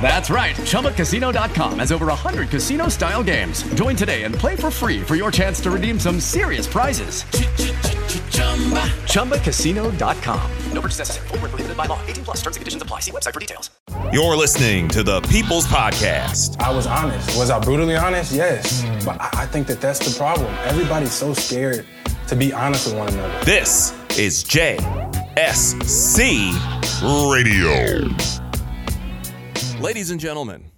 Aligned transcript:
That's 0.00 0.30
right. 0.30 0.56
ChumbaCasino.com 0.56 1.78
has 1.78 1.92
over 1.92 2.06
100 2.06 2.48
casino 2.48 2.88
style 2.88 3.22
games. 3.22 3.62
Join 3.74 3.94
today 3.94 4.24
and 4.24 4.34
play 4.34 4.56
for 4.56 4.70
free 4.70 5.00
for 5.00 5.14
your 5.14 5.30
chance 5.30 5.60
to 5.60 5.70
redeem 5.70 6.00
some 6.00 6.18
serious 6.18 6.66
prizes. 6.66 7.22
ChumbaCasino.com. 9.04 10.50
No 10.72 10.80
purchase 10.80 10.98
necessary. 10.98 11.28
Full 11.28 11.38
prohibited 11.38 11.76
by 11.76 11.86
law. 11.86 12.00
18 12.06 12.24
plus 12.24 12.38
terms 12.38 12.56
and 12.56 12.62
conditions 12.62 12.82
apply. 12.82 13.00
See 13.00 13.12
website 13.12 13.34
for 13.34 13.40
details. 13.40 13.70
You're 14.12 14.36
listening 14.36 14.88
to 14.88 15.02
the 15.02 15.20
People's 15.22 15.66
Podcast. 15.66 16.60
I 16.60 16.70
was 16.74 16.86
honest. 16.86 17.36
Was 17.36 17.50
I 17.50 17.58
brutally 17.60 17.96
honest? 17.96 18.32
Yes. 18.32 18.82
Mm. 18.82 19.04
But 19.04 19.18
I 19.20 19.46
think 19.46 19.66
that 19.68 19.80
that's 19.80 19.98
the 19.98 20.16
problem. 20.18 20.52
Everybody's 20.64 21.12
so 21.12 21.34
scared 21.34 21.86
to 22.28 22.36
be 22.36 22.52
honest 22.52 22.86
with 22.86 22.96
one 22.96 23.08
another. 23.08 23.44
This 23.44 23.92
is 24.16 24.44
JSC 24.44 24.88
Radio. 27.32 28.39
Ladies 29.80 30.10
and 30.10 30.20
gentlemen, 30.20 30.70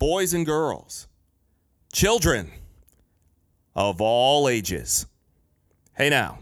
boys 0.00 0.34
and 0.34 0.44
girls, 0.44 1.06
children 1.92 2.50
of 3.76 4.00
all 4.00 4.48
ages. 4.48 5.06
Hey 5.96 6.10
now. 6.10 6.40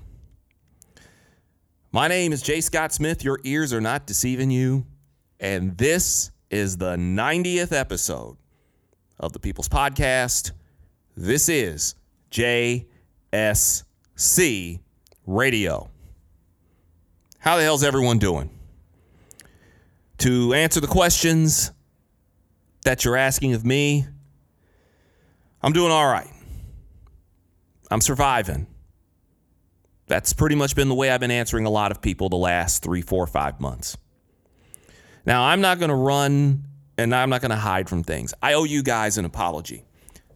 My 1.92 2.08
name 2.08 2.32
is 2.32 2.40
Jay 2.40 2.62
Scott 2.62 2.94
Smith. 2.94 3.22
Your 3.22 3.38
ears 3.44 3.74
are 3.74 3.82
not 3.82 4.06
deceiving 4.06 4.50
you. 4.50 4.86
And 5.38 5.76
this 5.76 6.30
is 6.50 6.78
the 6.78 6.96
90th 6.96 7.78
episode 7.78 8.38
of 9.20 9.34
the 9.34 9.38
People's 9.38 9.68
Podcast. 9.68 10.52
This 11.18 11.50
is 11.50 11.96
JSC 12.30 12.86
Radio. 15.26 15.90
How 17.40 17.58
the 17.58 17.62
hell's 17.62 17.84
everyone 17.84 18.18
doing? 18.18 18.53
To 20.18 20.54
answer 20.54 20.80
the 20.80 20.86
questions 20.86 21.72
that 22.84 23.04
you're 23.04 23.16
asking 23.16 23.54
of 23.54 23.64
me, 23.64 24.06
I'm 25.62 25.72
doing 25.72 25.90
all 25.90 26.06
right. 26.06 26.30
I'm 27.90 28.00
surviving. 28.00 28.66
That's 30.06 30.32
pretty 30.32 30.54
much 30.54 30.76
been 30.76 30.88
the 30.88 30.94
way 30.94 31.10
I've 31.10 31.20
been 31.20 31.30
answering 31.30 31.66
a 31.66 31.70
lot 31.70 31.90
of 31.90 32.02
people 32.02 32.28
the 32.28 32.36
last 32.36 32.82
three, 32.82 33.02
four, 33.02 33.26
five 33.26 33.60
months. 33.60 33.96
Now, 35.26 35.44
I'm 35.44 35.60
not 35.60 35.78
going 35.78 35.88
to 35.88 35.94
run 35.94 36.64
and 36.98 37.14
I'm 37.14 37.30
not 37.30 37.40
going 37.40 37.50
to 37.50 37.56
hide 37.56 37.88
from 37.88 38.02
things. 38.04 38.34
I 38.42 38.54
owe 38.54 38.64
you 38.64 38.82
guys 38.82 39.18
an 39.18 39.24
apology. 39.24 39.84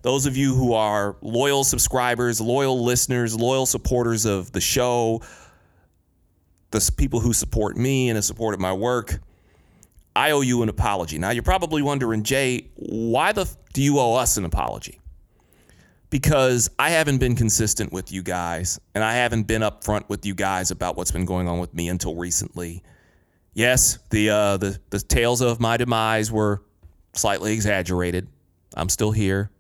Those 0.03 0.27
of 0.27 0.37
you 0.37 0.55
who 0.55 0.73
are 0.75 1.17
loyal 1.21 1.65
subscribers, 1.65 2.41
loyal 2.41 2.83
listeners, 2.83 3.37
loyal 3.37 3.67
supporters 3.67 4.25
of 4.25 4.53
the 4.53 4.61
show, 4.61 5.23
the 6.71 6.91
people 6.97 7.21
who 7.21 7.33
support 7.33 7.77
me 7.77 8.09
and 8.09 8.17
have 8.17 8.25
supported 8.25 8.61
my 8.61 8.73
work, 8.73 9.21
I 10.19 10.33
owe 10.33 10.41
you 10.41 10.65
an 10.65 10.69
apology. 10.69 11.17
Now, 11.17 11.31
you're 11.31 11.45
probably 11.45 11.81
wondering, 11.81 12.25
Jay, 12.25 12.71
why 12.75 13.31
the 13.31 13.49
do 13.73 13.81
you 13.81 14.01
owe 14.01 14.15
us 14.15 14.37
an 14.37 14.45
apology? 14.45 15.01
Because 16.11 16.69
I 16.77 16.91
haven't 16.91 17.19
been 17.19 17.37
consistent 17.37 17.93
with 17.93 18.11
you 18.11 18.25
guys, 18.25 18.81
and 18.97 19.05
I 19.05 19.15
haven't 19.15 19.45
been 19.45 19.63
upfront 19.63 20.09
with 20.09 20.27
you 20.27 20.35
guys 20.35 20.73
about 20.73 20.97
what's 20.97 21.13
been 21.13 21.25
going 21.25 21.47
on 21.47 21.61
with 21.61 21.73
me 21.73 21.89
until 21.89 22.17
recently. 22.17 22.83
Yes, 23.55 24.01
the 24.11 24.31
uh, 24.31 24.57
the 24.57 24.81
the 24.91 24.99
tales 24.99 25.41
of 25.41 25.61
my 25.61 25.77
demise 25.77 26.33
were 26.33 26.65
slightly 27.13 27.53
exaggerated. 27.53 28.27
I'm 28.75 28.89
still 28.89 29.13
here, 29.13 29.53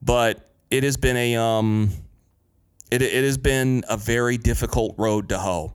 but 0.00 0.48
it 0.70 0.84
has 0.84 0.96
been 0.96 1.16
a 1.16 1.34
um, 1.34 1.90
it 2.92 3.02
it 3.02 3.24
has 3.24 3.36
been 3.36 3.82
a 3.88 3.96
very 3.96 4.38
difficult 4.38 4.94
road 4.96 5.30
to 5.30 5.38
hoe. 5.38 5.74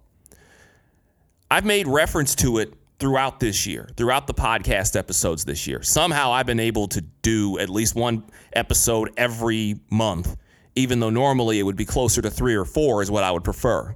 I've 1.52 1.66
made 1.66 1.90
reference 1.90 2.36
to 2.36 2.59
it 2.59 2.74
throughout 3.03 3.41
this 3.41 3.68
year, 3.68 3.90
throughout 3.97 4.28
the 4.28 4.34
podcast 4.34 4.96
episodes 4.96 5.44
this 5.44 5.68
year. 5.68 5.84
Somehow 5.84 6.31
I've 6.31 6.46
been 6.46 6.62
able 6.62 6.88
to 6.88 7.02
do 7.02 7.59
at 7.59 7.69
least 7.69 7.96
one 7.96 8.24
episode 8.53 9.12
every 9.18 9.75
month, 9.90 10.38
even 10.78 11.02
though 11.02 11.09
normally 11.09 11.59
it 11.59 11.64
would 11.64 11.75
be 11.75 11.84
closer 11.84 12.22
to 12.22 12.31
three 12.31 12.56
or 12.56 12.64
four, 12.64 13.02
is 13.02 13.12
what 13.12 13.25
I 13.25 13.31
would 13.31 13.44
prefer. 13.44 13.94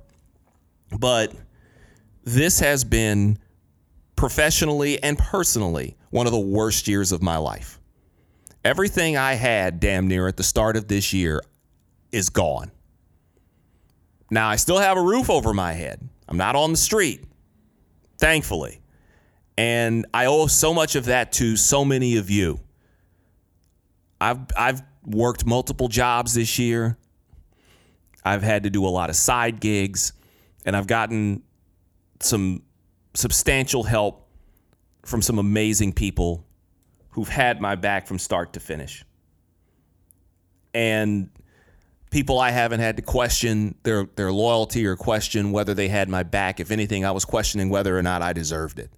But 0.99 1.31
this 2.25 2.59
has 2.59 2.83
been 2.83 3.37
professionally 4.17 5.01
and 5.01 5.17
personally 5.17 5.95
one 6.09 6.25
of 6.25 6.33
the 6.33 6.39
worst 6.39 6.89
years 6.89 7.13
of 7.13 7.23
my 7.23 7.37
life. 7.37 7.79
Everything 8.65 9.15
I 9.15 9.35
had 9.35 9.79
damn 9.79 10.09
near 10.09 10.27
at 10.27 10.35
the 10.35 10.43
start 10.43 10.75
of 10.75 10.89
this 10.89 11.13
year 11.13 11.41
is 12.11 12.27
gone. 12.27 12.71
Now, 14.29 14.49
I 14.49 14.57
still 14.57 14.79
have 14.79 14.97
a 14.97 15.01
roof 15.01 15.29
over 15.29 15.53
my 15.53 15.71
head. 15.71 16.09
I'm 16.27 16.35
not 16.35 16.57
on 16.57 16.71
the 16.71 16.77
street, 16.77 17.23
thankfully. 18.17 18.81
And 19.57 20.05
I 20.13 20.27
owe 20.27 20.47
so 20.47 20.73
much 20.73 20.95
of 20.95 21.05
that 21.05 21.31
to 21.33 21.57
so 21.57 21.83
many 21.83 22.17
of 22.17 22.29
you. 22.29 22.59
I've 24.21 24.39
I've 24.55 24.83
worked 25.03 25.45
multiple 25.45 25.87
jobs 25.87 26.35
this 26.35 26.59
year. 26.59 26.97
I've 28.23 28.43
had 28.43 28.63
to 28.63 28.69
do 28.69 28.85
a 28.85 28.89
lot 28.89 29.09
of 29.09 29.15
side 29.15 29.59
gigs 29.59 30.13
and 30.65 30.75
I've 30.75 30.87
gotten 30.87 31.43
some 32.19 32.61
substantial 33.13 33.83
help 33.83 34.27
from 35.05 35.21
some 35.21 35.39
amazing 35.39 35.93
people 35.93 36.45
who've 37.11 37.29
had 37.29 37.61
my 37.61 37.75
back 37.75 38.05
from 38.05 38.19
start 38.19 38.53
to 38.53 38.59
finish. 38.59 39.05
And 40.73 41.29
people 42.11 42.37
I 42.37 42.51
haven't 42.51 42.81
had 42.81 42.97
to 42.97 43.01
question 43.01 43.75
their 43.83 44.07
their 44.15 44.31
loyalty 44.31 44.85
or 44.85 44.95
question 44.95 45.51
whether 45.51 45.73
they 45.73 45.87
had 45.87 46.09
my 46.09 46.23
back. 46.23 46.59
If 46.59 46.69
anything, 46.69 47.05
I 47.05 47.11
was 47.11 47.25
questioning 47.25 47.69
whether 47.69 47.97
or 47.97 48.03
not 48.03 48.21
I 48.21 48.33
deserved 48.33 48.77
it 48.77 48.91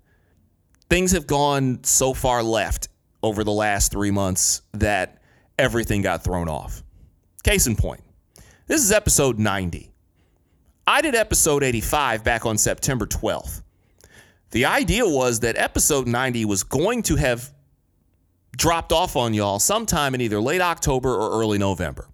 things 0.90 1.12
have 1.12 1.28
gone 1.28 1.84
so 1.84 2.14
far 2.14 2.44
left 2.44 2.90
over 3.22 3.44
the 3.44 3.52
last 3.52 3.92
three 3.92 4.12
months 4.12 4.62
that 4.74 5.22
everything 5.58 6.02
got 6.02 6.24
thrown 6.24 6.50
off. 6.50 6.84
Case 7.44 7.68
in 7.68 7.76
point, 7.76 8.02
this 8.68 8.82
is 8.84 8.92
episode 8.92 9.40
90. 9.40 9.92
I 10.88 11.02
did 11.02 11.16
episode 11.16 11.64
85 11.64 12.24
back 12.24 12.46
on 12.46 12.58
September 12.58 13.06
12th. 13.06 13.62
The 14.52 14.66
idea 14.66 15.08
was 15.08 15.42
that 15.42 15.58
episode 15.58 16.08
90 16.08 16.46
was 16.46 16.64
going 16.64 17.04
to 17.04 17.16
have 17.16 17.54
dropped 18.58 18.92
off 18.92 19.16
on 19.16 19.34
y'all 19.34 19.60
sometime 19.60 20.16
in 20.16 20.22
either 20.22 20.42
late 20.42 20.62
October 20.62 21.14
or 21.14 21.40
early 21.40 21.60
November. 21.60 22.08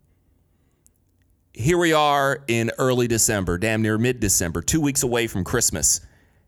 Here 1.53 1.77
we 1.77 1.93
are 1.93 2.43
in 2.49 2.71
early 2.77 3.07
December, 3.07 3.57
damn 3.57 3.81
near 3.81 3.97
mid 3.97 4.19
December, 4.19 4.61
two 4.61 4.81
weeks 4.81 5.03
away 5.03 5.27
from 5.27 5.45
Christmas. 5.45 6.01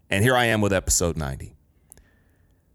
And 0.09 0.21
here 0.21 0.35
I 0.35 0.45
am 0.45 0.59
with 0.59 0.73
episode 0.73 1.15
90 1.15 1.56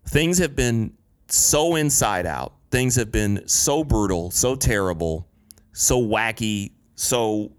things 0.07 0.39
have 0.39 0.57
been 0.57 0.95
so 1.29 1.77
inside 1.77 2.27
out. 2.27 2.55
Things 2.71 2.97
have 2.97 3.13
been 3.13 3.47
so 3.47 3.85
brutal, 3.85 4.31
so 4.31 4.55
terrible, 4.55 5.29
so 5.73 6.01
wacky, 6.01 6.73
so 6.95 7.53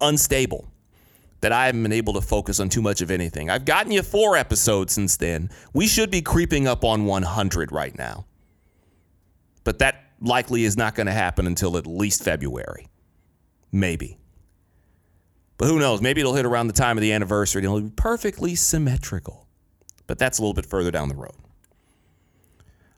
unstable 0.00 0.70
that 1.40 1.52
I 1.52 1.66
haven't 1.66 1.82
been 1.82 1.92
able 1.92 2.14
to 2.14 2.20
focus 2.20 2.58
on 2.58 2.68
too 2.68 2.82
much 2.82 3.00
of 3.00 3.10
anything. 3.10 3.50
I've 3.50 3.64
gotten 3.64 3.92
you 3.92 4.02
four 4.02 4.36
episodes 4.36 4.92
since 4.92 5.16
then. 5.16 5.50
We 5.72 5.86
should 5.86 6.10
be 6.10 6.22
creeping 6.22 6.66
up 6.66 6.84
on 6.84 7.04
100 7.04 7.70
right 7.70 7.96
now. 7.96 8.26
But 9.62 9.78
that 9.80 10.04
likely 10.20 10.64
is 10.64 10.76
not 10.76 10.94
going 10.94 11.06
to 11.06 11.12
happen 11.12 11.46
until 11.46 11.76
at 11.76 11.86
least 11.86 12.24
February. 12.24 12.88
Maybe. 13.70 14.18
But 15.58 15.66
who 15.66 15.78
knows? 15.78 16.00
Maybe 16.00 16.20
it'll 16.20 16.34
hit 16.34 16.46
around 16.46 16.68
the 16.68 16.72
time 16.72 16.96
of 16.96 17.02
the 17.02 17.12
anniversary 17.12 17.60
and 17.60 17.66
it'll 17.66 17.80
be 17.82 17.90
perfectly 17.90 18.54
symmetrical 18.54 19.47
but 20.08 20.18
that's 20.18 20.40
a 20.40 20.42
little 20.42 20.54
bit 20.54 20.66
further 20.66 20.90
down 20.90 21.08
the 21.08 21.14
road. 21.14 21.36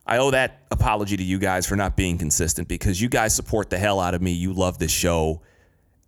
I 0.06 0.16
owe 0.16 0.30
that 0.30 0.62
apology 0.70 1.18
to 1.18 1.22
you 1.22 1.38
guys 1.38 1.66
for 1.66 1.76
not 1.76 1.94
being 1.94 2.16
consistent 2.16 2.66
because 2.66 3.00
you 3.00 3.10
guys 3.10 3.34
support 3.34 3.68
the 3.68 3.78
hell 3.78 4.00
out 4.00 4.14
of 4.14 4.22
me. 4.22 4.32
You 4.32 4.54
love 4.54 4.78
this 4.78 4.90
show, 4.90 5.42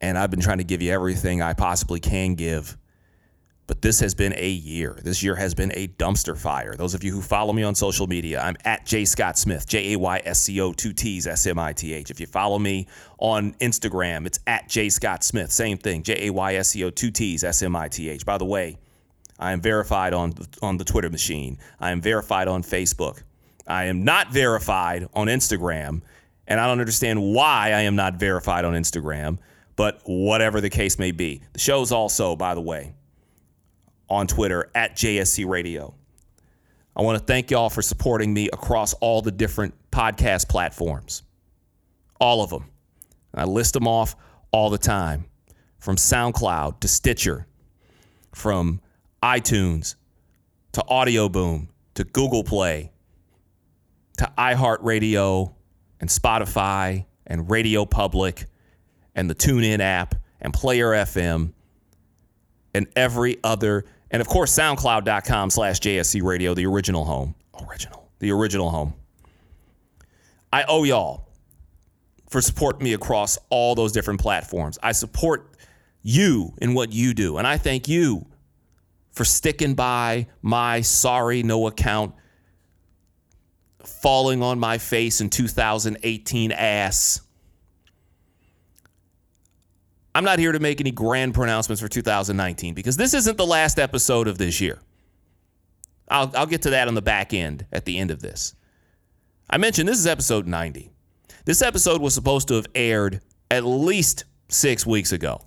and 0.01 0.17
I've 0.17 0.31
been 0.31 0.41
trying 0.41 0.59
to 0.59 0.65
give 0.65 0.81
you 0.81 0.91
everything 0.91 1.43
I 1.43 1.53
possibly 1.53 2.01
can 2.01 2.35
give. 2.35 2.79
But 3.69 3.81
this 3.81 4.01
has 4.01 4.15
been 4.15 4.35
a 4.37 4.49
year. 4.49 4.99
This 5.03 5.23
year 5.23 5.37
has 5.37 5.55
been 5.55 5.73
a 5.75 5.87
dumpster 5.87 6.37
fire. 6.37 6.75
Those 6.75 6.95
of 6.95 7.05
you 7.05 7.13
who 7.13 7.23
follow 7.23 7.53
me 7.53 7.63
on 7.63 7.75
social 7.75 8.07
media, 8.09 8.41
I'm 8.41 8.57
at 8.65 8.85
J 8.85 9.05
Scott 9.05 9.39
Smith, 9.39 9.69
J 9.69 9.93
A 9.93 9.99
Y 9.99 10.21
S 10.25 10.43
C 10.43 10.61
O, 10.61 10.73
two 10.73 10.93
T's, 10.93 11.27
S 11.27 11.47
M 11.47 11.59
I 11.59 11.73
T 11.73 11.95
H. 11.95 12.11
If 12.11 12.19
you 12.19 12.27
follow 12.27 12.59
me 12.59 12.89
on 13.19 13.53
Instagram, 13.55 14.27
it's 14.27 14.41
at 14.47 14.69
J 14.69 14.89
Scott 14.89 15.23
Smith, 15.23 15.53
same 15.53 15.79
thing, 15.79 16.03
J 16.03 16.27
A 16.27 16.33
Y 16.33 16.55
S 16.57 16.71
C 16.71 16.85
O, 16.85 16.91
two 16.91 17.13
T's, 17.13 17.45
S 17.45 17.63
M 17.63 17.77
I 17.77 17.89
T 17.89 18.09
H. 18.09 18.27
By 18.27 18.37
the 18.37 18.45
way, 18.45 18.79
I 19.43 19.51
am 19.51 19.61
verified 19.61 20.15
on 20.15 20.35
on 20.63 20.77
the 20.77 20.85
Twitter 20.85 21.11
machine. 21.11 21.59
I 21.81 21.91
am 21.91 22.01
verified 22.01 22.47
on 22.47 22.63
Facebook. 22.63 23.23
I 23.67 23.87
am 23.87 24.05
not 24.05 24.33
verified 24.33 25.09
on 25.15 25.27
Instagram, 25.27 26.03
and 26.47 26.61
I 26.61 26.69
don't 26.69 26.79
understand 26.79 27.21
why 27.21 27.73
I 27.73 27.81
am 27.83 27.97
not 27.97 28.15
verified 28.15 28.65
on 28.65 28.75
Instagram, 28.75 29.39
but 29.75 30.01
whatever 30.05 30.61
the 30.61 30.71
case 30.71 30.97
may 30.97 31.11
be. 31.11 31.43
The 31.55 31.59
show's 31.59 31.91
also, 31.91 32.37
by 32.37 32.55
the 32.55 32.61
way, 32.61 32.95
on 34.09 34.29
Twitter 34.29 34.71
at 34.77 34.95
JSC 34.95 35.45
Radio. 35.49 35.93
I 36.95 37.03
want 37.03 37.19
to 37.19 37.25
thank 37.25 37.51
y'all 37.51 37.71
for 37.71 37.83
supporting 37.83 38.33
me 38.33 38.49
across 38.53 38.93
all 38.95 39.23
the 39.23 39.33
different 39.33 39.75
podcast 39.91 40.49
platforms. 40.49 41.25
All 42.21 42.45
of 42.45 42.51
them. 42.51 42.67
I 43.35 43.45
list 43.45 43.75
them 43.75 43.89
off 43.89 44.15
all 44.53 44.71
the 44.71 44.79
time 44.79 45.25
from 45.79 45.97
SoundCloud 45.97 46.79
to 46.79 46.87
Stitcher, 46.87 47.49
from 48.33 48.81
iTunes 49.23 49.95
to 50.73 50.85
Audio 50.89 51.29
Boom 51.29 51.69
to 51.95 52.05
Google 52.05 52.45
Play 52.45 52.91
to 54.19 54.31
iHeartRadio 54.37 55.55
and 56.01 56.11
Spotify 56.11 57.07
and 57.27 57.51
Radio 57.51 57.85
Public 57.85 58.47
and 59.15 59.29
the 59.29 59.35
TuneIn 59.35 59.81
app 59.81 60.15
and 60.41 60.53
Player 60.53 60.91
FM 60.91 61.53
and 62.75 62.87
every 62.97 63.39
other 63.45 63.85
and 64.11 64.21
of 64.21 64.29
course 64.29 64.57
soundcloud.com 64.57 65.51
slash 65.51 65.81
JSC 65.81 66.23
radio, 66.23 66.55
the 66.55 66.67
original 66.67 67.05
home. 67.05 67.35
Original. 67.69 68.11
The 68.19 68.31
original 68.31 68.71
home. 68.71 68.95
I 70.53 70.65
owe 70.65 70.85
y'all 70.85 71.29
for 72.29 72.41
supporting 72.41 72.85
me 72.85 72.93
across 72.93 73.39
all 73.51 73.75
those 73.75 73.93
different 73.93 74.21
platforms. 74.21 74.79
I 74.83 74.93
support 74.93 75.49
you 76.03 76.55
in 76.61 76.75
what 76.75 76.93
you 76.93 77.15
do. 77.15 77.39
And 77.39 77.47
I 77.47 77.57
thank 77.57 77.89
you 77.89 78.27
for 79.13 79.25
sticking 79.25 79.75
by 79.75 80.27
my 80.41 80.81
sorry 80.81 81.43
no 81.43 81.67
account 81.67 82.15
falling 83.85 84.43
on 84.43 84.59
my 84.59 84.79
face 84.79 85.21
in 85.21 85.31
2018 85.31 86.53
ass. 86.53 87.21
I'm 90.15 90.25
not 90.25 90.39
here 90.39 90.53
to 90.53 90.61
make 90.61 90.81
any 90.81 90.91
grand 90.91 91.35
pronouncements 91.35 91.81
for 91.81 91.89
2019 91.89 92.75
because 92.75 92.97
this 92.97 93.15
isn't 93.15 93.39
the 93.39 93.47
last 93.47 93.79
episode 93.79 94.29
of 94.29 94.39
this 94.39 94.61
year. 94.61 94.79
I'll, 96.09 96.31
I'll 96.37 96.47
get 96.47 96.63
to 96.63 96.71
that 96.71 96.89
on 96.89 96.95
the 96.95 97.03
back 97.03 97.33
end 97.33 97.67
at 97.73 97.85
the 97.87 97.99
end 97.99 98.11
of 98.11 98.21
this. 98.21 98.55
I 99.49 99.59
mentioned 99.59 99.89
this 99.89 99.99
is 99.99 100.07
episode 100.07 100.47
90. 100.47 100.91
This 101.45 101.63
episode 101.63 102.01
was 102.01 102.15
supposed 102.15 102.49
to 102.49 102.55
have 102.55 102.67
aired 102.75 103.21
at 103.51 103.65
least 103.65 104.25
six 104.49 104.87
weeks 104.87 105.13
ago. 105.13 105.41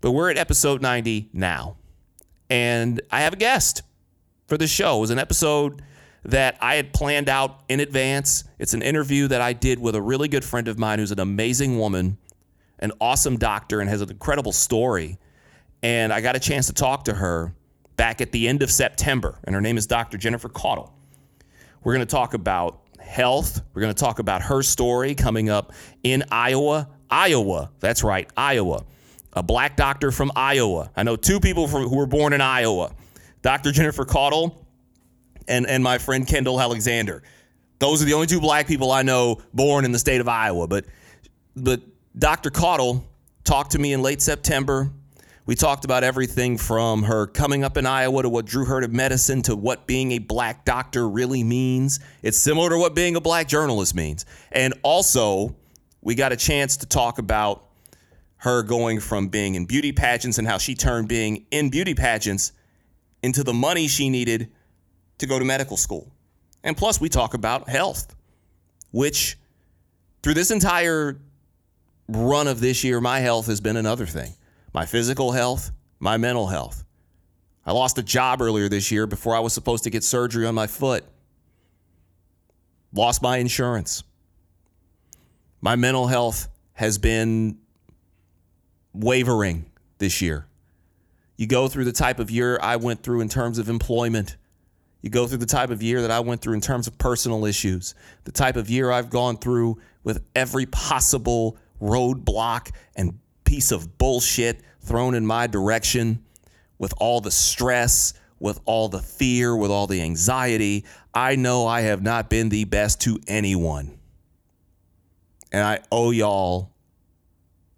But 0.00 0.12
we're 0.12 0.30
at 0.30 0.38
episode 0.38 0.80
90 0.80 1.30
now. 1.32 1.76
And 2.50 3.00
I 3.10 3.20
have 3.22 3.32
a 3.32 3.36
guest 3.36 3.82
for 4.46 4.56
the 4.56 4.66
show. 4.66 4.98
It 4.98 5.00
was 5.00 5.10
an 5.10 5.18
episode 5.18 5.82
that 6.24 6.56
I 6.60 6.74
had 6.74 6.92
planned 6.92 7.28
out 7.28 7.60
in 7.68 7.80
advance. 7.80 8.44
It's 8.58 8.74
an 8.74 8.82
interview 8.82 9.28
that 9.28 9.40
I 9.40 9.52
did 9.52 9.78
with 9.78 9.94
a 9.94 10.02
really 10.02 10.28
good 10.28 10.44
friend 10.44 10.68
of 10.68 10.78
mine 10.78 10.98
who's 10.98 11.12
an 11.12 11.20
amazing 11.20 11.78
woman, 11.78 12.18
an 12.78 12.92
awesome 13.00 13.36
doctor, 13.36 13.80
and 13.80 13.88
has 13.88 14.00
an 14.00 14.10
incredible 14.10 14.52
story. 14.52 15.18
And 15.82 16.12
I 16.12 16.20
got 16.20 16.34
a 16.36 16.40
chance 16.40 16.66
to 16.66 16.72
talk 16.72 17.04
to 17.04 17.14
her 17.14 17.54
back 17.96 18.20
at 18.20 18.32
the 18.32 18.48
end 18.48 18.62
of 18.62 18.70
September. 18.70 19.38
And 19.44 19.54
her 19.54 19.60
name 19.60 19.78
is 19.78 19.86
Dr. 19.86 20.18
Jennifer 20.18 20.48
Caudle. 20.48 20.92
We're 21.84 21.94
going 21.94 22.06
to 22.06 22.10
talk 22.10 22.34
about 22.34 22.80
health. 22.98 23.62
We're 23.72 23.82
going 23.82 23.94
to 23.94 24.00
talk 24.00 24.18
about 24.18 24.42
her 24.42 24.62
story 24.62 25.14
coming 25.14 25.48
up 25.48 25.72
in 26.02 26.24
Iowa. 26.30 26.88
Iowa. 27.08 27.70
That's 27.78 28.02
right, 28.02 28.28
Iowa. 28.36 28.84
A 29.36 29.42
black 29.42 29.76
doctor 29.76 30.10
from 30.10 30.32
Iowa. 30.34 30.90
I 30.96 31.02
know 31.02 31.14
two 31.14 31.40
people 31.40 31.68
from, 31.68 31.82
who 31.82 31.96
were 31.96 32.06
born 32.06 32.32
in 32.32 32.40
Iowa. 32.40 32.92
Dr. 33.42 33.70
Jennifer 33.70 34.06
Caudle 34.06 34.66
and, 35.46 35.66
and 35.66 35.84
my 35.84 35.98
friend 35.98 36.26
Kendall 36.26 36.58
Alexander. 36.58 37.22
Those 37.78 38.00
are 38.00 38.06
the 38.06 38.14
only 38.14 38.26
two 38.26 38.40
black 38.40 38.66
people 38.66 38.90
I 38.90 39.02
know 39.02 39.42
born 39.52 39.84
in 39.84 39.92
the 39.92 39.98
state 39.98 40.22
of 40.22 40.28
Iowa. 40.28 40.66
But 40.66 40.86
but 41.54 41.82
Dr. 42.18 42.50
Caudle 42.50 43.04
talked 43.44 43.72
to 43.72 43.78
me 43.78 43.92
in 43.92 44.02
late 44.02 44.22
September. 44.22 44.90
We 45.44 45.54
talked 45.54 45.84
about 45.84 46.02
everything 46.02 46.58
from 46.58 47.04
her 47.04 47.26
coming 47.26 47.62
up 47.62 47.76
in 47.76 47.86
Iowa 47.86 48.22
to 48.22 48.28
what 48.28 48.46
drew 48.46 48.64
her 48.64 48.80
to 48.80 48.88
medicine 48.88 49.42
to 49.42 49.54
what 49.54 49.86
being 49.86 50.12
a 50.12 50.18
black 50.18 50.64
doctor 50.64 51.08
really 51.08 51.44
means. 51.44 52.00
It's 52.22 52.38
similar 52.38 52.70
to 52.70 52.78
what 52.78 52.94
being 52.94 53.16
a 53.16 53.20
black 53.20 53.46
journalist 53.46 53.94
means. 53.94 54.24
And 54.50 54.74
also, 54.82 55.54
we 56.00 56.14
got 56.14 56.32
a 56.32 56.36
chance 56.36 56.78
to 56.78 56.86
talk 56.86 57.18
about 57.18 57.65
her 58.46 58.62
going 58.62 59.00
from 59.00 59.26
being 59.26 59.56
in 59.56 59.66
beauty 59.66 59.90
pageants 59.90 60.38
and 60.38 60.46
how 60.46 60.56
she 60.56 60.76
turned 60.76 61.08
being 61.08 61.44
in 61.50 61.68
beauty 61.68 61.94
pageants 61.94 62.52
into 63.20 63.42
the 63.42 63.52
money 63.52 63.88
she 63.88 64.08
needed 64.08 64.52
to 65.18 65.26
go 65.26 65.36
to 65.40 65.44
medical 65.44 65.76
school. 65.76 66.12
And 66.62 66.76
plus, 66.76 67.00
we 67.00 67.08
talk 67.08 67.34
about 67.34 67.68
health, 67.68 68.14
which 68.92 69.36
through 70.22 70.34
this 70.34 70.52
entire 70.52 71.20
run 72.06 72.46
of 72.46 72.60
this 72.60 72.84
year, 72.84 73.00
my 73.00 73.18
health 73.18 73.46
has 73.46 73.60
been 73.60 73.76
another 73.76 74.06
thing 74.06 74.32
my 74.72 74.86
physical 74.86 75.32
health, 75.32 75.72
my 75.98 76.16
mental 76.16 76.46
health. 76.46 76.84
I 77.64 77.72
lost 77.72 77.98
a 77.98 78.02
job 78.02 78.40
earlier 78.40 78.68
this 78.68 78.92
year 78.92 79.08
before 79.08 79.34
I 79.34 79.40
was 79.40 79.54
supposed 79.54 79.82
to 79.84 79.90
get 79.90 80.04
surgery 80.04 80.46
on 80.46 80.54
my 80.54 80.68
foot. 80.68 81.04
Lost 82.92 83.22
my 83.22 83.38
insurance. 83.38 84.04
My 85.60 85.74
mental 85.74 86.06
health 86.06 86.48
has 86.74 86.96
been 86.96 87.58
wavering 88.96 89.66
this 89.98 90.20
year. 90.20 90.46
You 91.36 91.46
go 91.46 91.68
through 91.68 91.84
the 91.84 91.92
type 91.92 92.18
of 92.18 92.30
year 92.30 92.58
I 92.62 92.76
went 92.76 93.02
through 93.02 93.20
in 93.20 93.28
terms 93.28 93.58
of 93.58 93.68
employment 93.68 94.36
you 95.06 95.10
go 95.10 95.28
through 95.28 95.38
the 95.38 95.46
type 95.46 95.70
of 95.70 95.84
year 95.84 96.02
that 96.02 96.10
I 96.10 96.18
went 96.18 96.40
through 96.40 96.54
in 96.54 96.60
terms 96.60 96.88
of 96.88 96.98
personal 96.98 97.44
issues, 97.44 97.94
the 98.24 98.32
type 98.32 98.56
of 98.56 98.68
year 98.68 98.90
I've 98.90 99.08
gone 99.08 99.36
through 99.36 99.78
with 100.02 100.24
every 100.34 100.66
possible 100.66 101.58
roadblock 101.80 102.72
and 102.96 103.18
piece 103.44 103.70
of 103.70 103.98
bullshit 103.98 104.62
thrown 104.80 105.14
in 105.14 105.24
my 105.24 105.46
direction, 105.46 106.24
with 106.78 106.92
all 106.98 107.20
the 107.20 107.30
stress, 107.30 108.14
with 108.40 108.58
all 108.64 108.88
the 108.88 108.98
fear, 108.98 109.56
with 109.56 109.70
all 109.70 109.86
the 109.86 110.02
anxiety. 110.02 110.84
I 111.14 111.36
know 111.36 111.68
I 111.68 111.82
have 111.82 112.02
not 112.02 112.28
been 112.28 112.48
the 112.48 112.64
best 112.64 113.00
to 113.02 113.20
anyone. 113.28 114.00
And 115.52 115.62
I 115.62 115.80
owe 115.92 116.10
y'all 116.10 116.72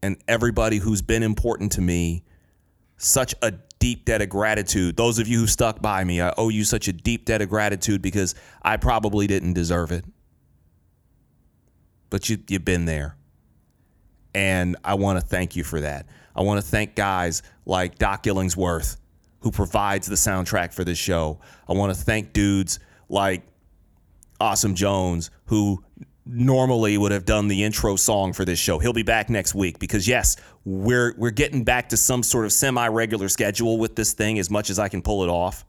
and 0.03 0.17
everybody 0.29 0.79
who's 0.79 1.03
been 1.03 1.23
important 1.23 1.73
to 1.73 1.81
me 1.81 2.25
such 2.97 3.35
a 3.43 3.53
deep 3.79 4.05
debt 4.05 4.23
of 4.23 4.29
gratitude. 4.29 4.97
Those 4.97 5.19
of 5.19 5.29
you 5.29 5.41
who 5.41 5.47
stuck 5.47 5.81
by 5.81 6.05
me, 6.05 6.21
I 6.21 6.33
owe 6.37 6.49
you 6.49 6.65
such 6.65 6.89
a 6.89 6.93
deep 6.93 7.25
debt 7.25 7.43
of 7.43 7.49
gratitude 7.49 8.03
because 8.03 8.35
I 8.62 8.77
probably 8.77 9.27
didn't 9.27 9.53
deserve 9.55 9.93
it. 9.93 10.05
But 12.11 12.29
you, 12.29 12.39
you've 12.49 12.65
been 12.65 12.87
there. 12.87 13.17
And 14.35 14.77
I 14.85 14.95
want 14.95 15.21
to 15.21 15.27
thank 15.27 15.56
you 15.56 15.65
for 15.65 15.81
that. 15.81 16.06
I 16.35 16.43
want 16.43 16.62
to 16.62 16.67
thank 16.67 16.95
guys 16.95 17.43
like 17.67 17.99
Doc 17.99 18.25
Illingsworth, 18.25 18.97
who 19.41 19.50
provides 19.50 20.06
the 20.06 20.15
soundtrack 20.15 20.73
for 20.73 20.85
this 20.85 20.99
show. 20.99 21.41
I 21.69 21.73
want 21.73 21.95
to 21.95 22.00
thank 22.00 22.33
dudes 22.33 22.79
like 23.09 23.43
Awesome 24.40 24.75
Jones, 24.75 25.31
who 25.47 25.83
normally 26.28 26.99
would 26.99 27.11
have 27.11 27.25
done 27.25 27.49
the 27.49 27.64
intro 27.64 27.97
song 27.97 28.35
for 28.35 28.44
this 28.44 28.58
show. 28.58 28.78
He'll 28.78 28.92
be 28.92 29.02
back 29.02 29.30
next 29.30 29.54
week 29.54 29.78
because 29.78 30.06
yes, 30.06 30.37
we're 30.64 31.14
we're 31.16 31.30
getting 31.30 31.64
back 31.64 31.88
to 31.88 31.97
some 31.97 32.23
sort 32.23 32.44
of 32.44 32.52
semi-regular 32.52 33.28
schedule 33.30 33.78
with 33.78 33.97
this 33.97 34.12
thing 34.12 34.38
as 34.38 34.50
much 34.50 34.68
as 34.68 34.78
I 34.78 34.88
can 34.88 35.00
pull 35.00 35.25
it 35.25 35.30
off. 35.30 35.64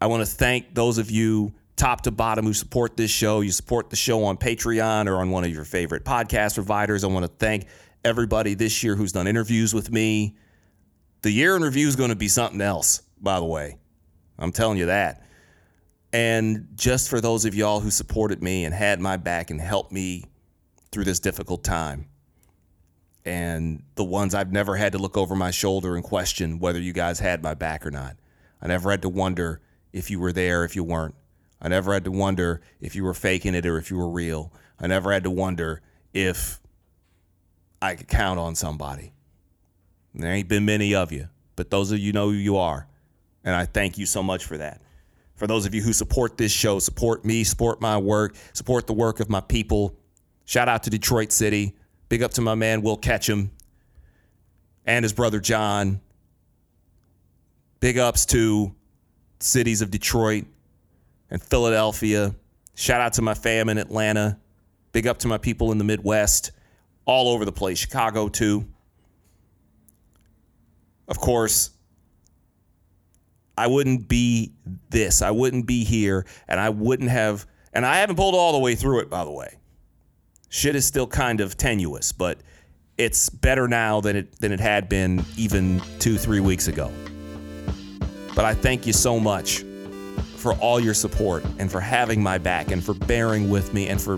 I 0.00 0.06
want 0.06 0.26
to 0.26 0.30
thank 0.30 0.74
those 0.74 0.98
of 0.98 1.10
you 1.10 1.52
top 1.76 2.02
to 2.02 2.10
bottom 2.10 2.44
who 2.44 2.52
support 2.52 2.96
this 2.96 3.10
show. 3.10 3.40
You 3.40 3.52
support 3.52 3.88
the 3.88 3.96
show 3.96 4.24
on 4.24 4.36
Patreon 4.36 5.06
or 5.06 5.16
on 5.16 5.30
one 5.30 5.44
of 5.44 5.50
your 5.50 5.64
favorite 5.64 6.04
podcast 6.04 6.54
providers. 6.54 7.04
I 7.04 7.06
want 7.06 7.24
to 7.24 7.32
thank 7.38 7.66
everybody 8.04 8.54
this 8.54 8.82
year 8.82 8.96
who's 8.96 9.12
done 9.12 9.26
interviews 9.26 9.72
with 9.72 9.90
me. 9.92 10.36
The 11.22 11.30
year 11.30 11.54
in 11.54 11.62
review 11.62 11.86
is 11.86 11.96
going 11.96 12.10
to 12.10 12.16
be 12.16 12.28
something 12.28 12.60
else, 12.60 13.02
by 13.20 13.38
the 13.38 13.44
way. 13.44 13.76
I'm 14.38 14.52
telling 14.52 14.78
you 14.78 14.86
that. 14.86 15.22
And 16.12 16.68
just 16.74 17.08
for 17.08 17.20
those 17.20 17.44
of 17.44 17.54
y'all 17.54 17.80
who 17.80 17.90
supported 17.90 18.42
me 18.42 18.64
and 18.64 18.74
had 18.74 19.00
my 19.00 19.16
back 19.16 19.50
and 19.50 19.60
helped 19.60 19.92
me 19.92 20.24
through 20.90 21.04
this 21.04 21.20
difficult 21.20 21.62
time, 21.62 22.06
and 23.24 23.82
the 23.94 24.04
ones 24.04 24.34
I've 24.34 24.50
never 24.50 24.76
had 24.76 24.92
to 24.92 24.98
look 24.98 25.16
over 25.16 25.36
my 25.36 25.50
shoulder 25.50 25.94
and 25.94 26.02
question 26.02 26.58
whether 26.58 26.80
you 26.80 26.92
guys 26.92 27.20
had 27.20 27.42
my 27.42 27.54
back 27.54 27.86
or 27.86 27.90
not. 27.90 28.16
I 28.60 28.66
never 28.66 28.90
had 28.90 29.02
to 29.02 29.08
wonder 29.08 29.60
if 29.92 30.10
you 30.10 30.18
were 30.18 30.32
there, 30.32 30.64
if 30.64 30.74
you 30.74 30.82
weren't. 30.82 31.14
I 31.60 31.68
never 31.68 31.92
had 31.92 32.04
to 32.04 32.10
wonder 32.10 32.60
if 32.80 32.96
you 32.96 33.04
were 33.04 33.14
faking 33.14 33.54
it 33.54 33.66
or 33.66 33.76
if 33.76 33.90
you 33.90 33.98
were 33.98 34.08
real. 34.08 34.52
I 34.80 34.86
never 34.86 35.12
had 35.12 35.24
to 35.24 35.30
wonder 35.30 35.82
if 36.14 36.60
I 37.80 37.94
could 37.94 38.08
count 38.08 38.38
on 38.40 38.54
somebody. 38.54 39.12
There 40.14 40.32
ain't 40.32 40.48
been 40.48 40.64
many 40.64 40.94
of 40.94 41.12
you, 41.12 41.28
but 41.54 41.70
those 41.70 41.92
of 41.92 41.98
you 41.98 42.12
know 42.12 42.30
who 42.30 42.36
you 42.36 42.56
are. 42.56 42.88
And 43.44 43.54
I 43.54 43.66
thank 43.66 43.96
you 43.96 44.06
so 44.06 44.22
much 44.22 44.44
for 44.44 44.58
that 44.58 44.80
for 45.40 45.46
those 45.46 45.64
of 45.64 45.74
you 45.74 45.80
who 45.80 45.94
support 45.94 46.36
this 46.36 46.52
show, 46.52 46.78
support 46.78 47.24
me, 47.24 47.44
support 47.44 47.80
my 47.80 47.96
work, 47.96 48.36
support 48.52 48.86
the 48.86 48.92
work 48.92 49.20
of 49.20 49.30
my 49.30 49.40
people. 49.40 49.96
Shout 50.44 50.68
out 50.68 50.82
to 50.82 50.90
Detroit 50.90 51.32
City. 51.32 51.74
Big 52.10 52.22
up 52.22 52.32
to 52.32 52.42
my 52.42 52.54
man 52.54 52.82
Will 52.82 52.98
Ketchum 52.98 53.50
and 54.84 55.02
his 55.02 55.14
brother 55.14 55.40
John. 55.40 56.02
Big 57.80 57.96
ups 57.96 58.26
to 58.26 58.74
cities 59.38 59.80
of 59.80 59.90
Detroit 59.90 60.44
and 61.30 61.42
Philadelphia. 61.42 62.34
Shout 62.74 63.00
out 63.00 63.14
to 63.14 63.22
my 63.22 63.32
fam 63.32 63.70
in 63.70 63.78
Atlanta. 63.78 64.38
Big 64.92 65.06
up 65.06 65.20
to 65.20 65.28
my 65.28 65.38
people 65.38 65.72
in 65.72 65.78
the 65.78 65.84
Midwest, 65.84 66.50
all 67.06 67.30
over 67.30 67.46
the 67.46 67.52
place, 67.52 67.78
Chicago 67.78 68.28
too. 68.28 68.66
Of 71.08 71.18
course, 71.18 71.70
I 73.60 73.66
wouldn't 73.66 74.08
be 74.08 74.52
this. 74.88 75.20
I 75.20 75.32
wouldn't 75.32 75.66
be 75.66 75.84
here, 75.84 76.24
and 76.48 76.58
I 76.58 76.70
wouldn't 76.70 77.10
have. 77.10 77.46
And 77.74 77.84
I 77.84 77.96
haven't 77.96 78.16
pulled 78.16 78.34
all 78.34 78.54
the 78.54 78.58
way 78.58 78.74
through 78.74 79.00
it, 79.00 79.10
by 79.10 79.22
the 79.22 79.30
way. 79.30 79.58
Shit 80.48 80.74
is 80.74 80.86
still 80.86 81.06
kind 81.06 81.42
of 81.42 81.58
tenuous, 81.58 82.10
but 82.10 82.38
it's 82.96 83.28
better 83.28 83.68
now 83.68 84.00
than 84.00 84.16
it 84.16 84.40
than 84.40 84.50
it 84.50 84.60
had 84.60 84.88
been 84.88 85.22
even 85.36 85.82
two, 85.98 86.16
three 86.16 86.40
weeks 86.40 86.68
ago. 86.68 86.90
But 88.34 88.46
I 88.46 88.54
thank 88.54 88.86
you 88.86 88.94
so 88.94 89.20
much 89.20 89.62
for 90.36 90.54
all 90.54 90.80
your 90.80 90.94
support 90.94 91.44
and 91.58 91.70
for 91.70 91.80
having 91.80 92.22
my 92.22 92.38
back 92.38 92.70
and 92.70 92.82
for 92.82 92.94
bearing 92.94 93.50
with 93.50 93.74
me 93.74 93.88
and 93.88 94.00
for 94.00 94.14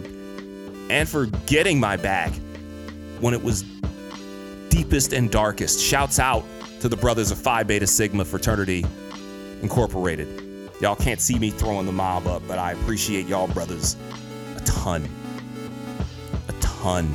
and 0.89 1.09
for 1.09 1.27
getting 1.47 1.81
my 1.81 1.97
back 1.97 2.33
when 3.19 3.35
it 3.35 3.43
was 3.43 3.65
deepest 4.69 5.13
and 5.13 5.33
darkest. 5.33 5.81
Shouts 5.81 6.21
out 6.21 6.45
to 6.79 6.89
the 6.89 6.97
brothers 6.97 7.33
of 7.33 7.39
Phi 7.39 7.65
Beta 7.65 7.89
Sigma 7.89 8.25
Fraternity 8.25 8.85
Incorporated. 9.63 10.53
Y'all 10.81 10.97
can't 10.97 11.21
see 11.21 11.39
me 11.39 11.51
throwing 11.51 11.87
the 11.87 11.93
mob 11.93 12.27
up, 12.27 12.43
but 12.49 12.59
I 12.59 12.73
appreciate 12.73 13.27
y'all 13.27 13.47
brothers 13.47 13.97
a 14.57 14.61
ton. 14.61 15.09
A 16.49 16.53
ton. 16.61 17.15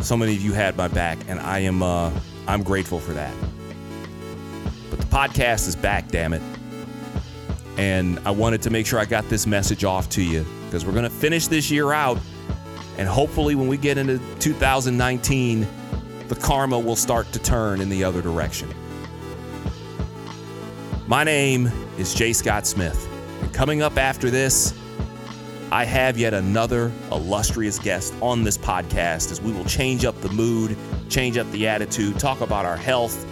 So 0.00 0.16
many 0.16 0.34
of 0.34 0.40
you 0.40 0.52
had 0.52 0.76
my 0.76 0.86
back, 0.86 1.18
and 1.26 1.40
I 1.40 1.58
am 1.58 1.82
uh, 1.82 2.12
I'm 2.46 2.62
grateful 2.62 3.00
for 3.00 3.12
that. 3.14 3.34
But 4.90 5.00
the 5.00 5.06
podcast 5.06 5.66
is 5.66 5.74
back, 5.74 6.08
damn 6.08 6.32
it. 6.32 6.42
And 7.76 8.20
I 8.24 8.30
wanted 8.30 8.62
to 8.62 8.70
make 8.70 8.86
sure 8.86 9.00
I 9.00 9.04
got 9.04 9.28
this 9.28 9.46
message 9.46 9.82
off 9.82 10.08
to 10.10 10.22
you 10.22 10.46
because 10.66 10.86
we're 10.86 10.94
gonna 10.94 11.10
finish 11.10 11.48
this 11.48 11.68
year 11.68 11.92
out, 11.92 12.18
and 12.96 13.08
hopefully 13.08 13.56
when 13.56 13.66
we 13.66 13.76
get 13.76 13.98
into 13.98 14.20
2019, 14.38 15.66
the 16.28 16.36
karma 16.36 16.78
will 16.78 16.96
start 16.96 17.30
to 17.32 17.40
turn 17.40 17.80
in 17.80 17.88
the 17.88 18.04
other 18.04 18.22
direction. 18.22 18.72
My 21.08 21.24
name 21.24 21.72
is 21.96 22.12
Jay 22.12 22.34
Scott 22.34 22.66
Smith, 22.66 23.08
and 23.40 23.50
coming 23.54 23.80
up 23.80 23.96
after 23.96 24.28
this, 24.28 24.78
I 25.72 25.86
have 25.86 26.18
yet 26.18 26.34
another 26.34 26.92
illustrious 27.10 27.78
guest 27.78 28.12
on 28.20 28.44
this 28.44 28.58
podcast 28.58 29.32
as 29.32 29.40
we 29.40 29.50
will 29.50 29.64
change 29.64 30.04
up 30.04 30.20
the 30.20 30.28
mood, 30.28 30.76
change 31.08 31.38
up 31.38 31.50
the 31.50 31.66
attitude, 31.66 32.18
talk 32.18 32.42
about 32.42 32.66
our 32.66 32.76
health, 32.76 33.24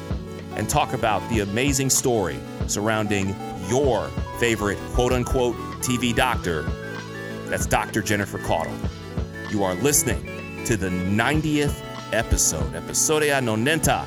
and 0.57 0.71
talk 0.71 0.95
about 0.95 1.21
the 1.29 1.41
amazing 1.41 1.91
story 1.91 2.39
surrounding 2.67 3.37
your 3.69 4.09
favorite 4.41 4.79
quote 4.95 5.13
unquote 5.13 5.55
TV 5.83 6.17
doctor. 6.17 6.63
That's 7.45 7.67
Dr. 7.67 8.01
Jennifer 8.01 8.39
Caudle. 8.39 8.73
You 9.51 9.65
are 9.65 9.75
listening 9.75 10.65
to 10.65 10.79
the 10.79 10.89
90th 10.89 11.79
episode, 12.15 12.73
Episodia 12.73 13.43
Nonenta. 13.43 14.07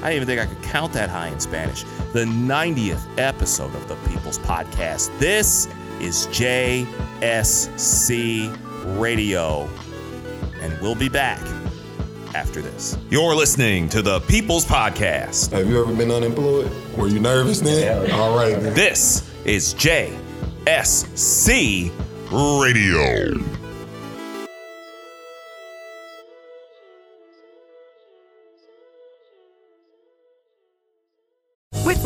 I 0.00 0.10
didn't 0.12 0.22
even 0.22 0.26
think 0.28 0.40
I 0.40 0.46
could 0.46 0.62
count 0.62 0.92
that 0.92 1.10
high 1.10 1.26
in 1.28 1.40
Spanish. 1.40 1.82
The 2.12 2.24
90th 2.24 3.04
episode 3.18 3.74
of 3.74 3.88
the 3.88 3.96
People's 4.08 4.38
Podcast. 4.38 5.10
This 5.18 5.66
is 6.00 6.28
JSC 6.28 6.86
Radio. 9.00 9.68
And 10.60 10.80
we'll 10.80 10.94
be 10.94 11.08
back 11.08 11.40
after 12.32 12.62
this. 12.62 12.96
You're 13.10 13.34
listening 13.34 13.88
to 13.88 14.00
the 14.00 14.20
People's 14.20 14.64
Podcast. 14.64 15.50
Have 15.50 15.68
you 15.68 15.82
ever 15.82 15.92
been 15.92 16.12
unemployed? 16.12 16.70
Were 16.96 17.08
you 17.08 17.18
nervous 17.18 17.60
then? 17.60 18.12
All 18.12 18.36
right. 18.36 18.54
Then. 18.60 18.74
This 18.74 19.28
is 19.44 19.74
JSC 19.74 20.20
Radio. 22.30 23.57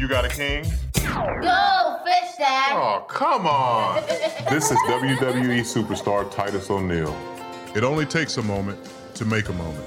You 0.00 0.08
got 0.08 0.24
a 0.24 0.30
king? 0.30 0.64
Go, 0.94 1.98
fish 2.06 2.36
dad. 2.38 2.72
Oh, 2.72 3.04
come 3.06 3.46
on. 3.46 4.02
this 4.48 4.70
is 4.70 4.78
WWE 4.88 5.60
superstar 5.60 6.34
Titus 6.34 6.70
O'Neil. 6.70 7.14
It 7.76 7.84
only 7.84 8.06
takes 8.06 8.38
a 8.38 8.42
moment 8.42 8.78
to 9.12 9.26
make 9.26 9.50
a 9.50 9.52
moment. 9.52 9.84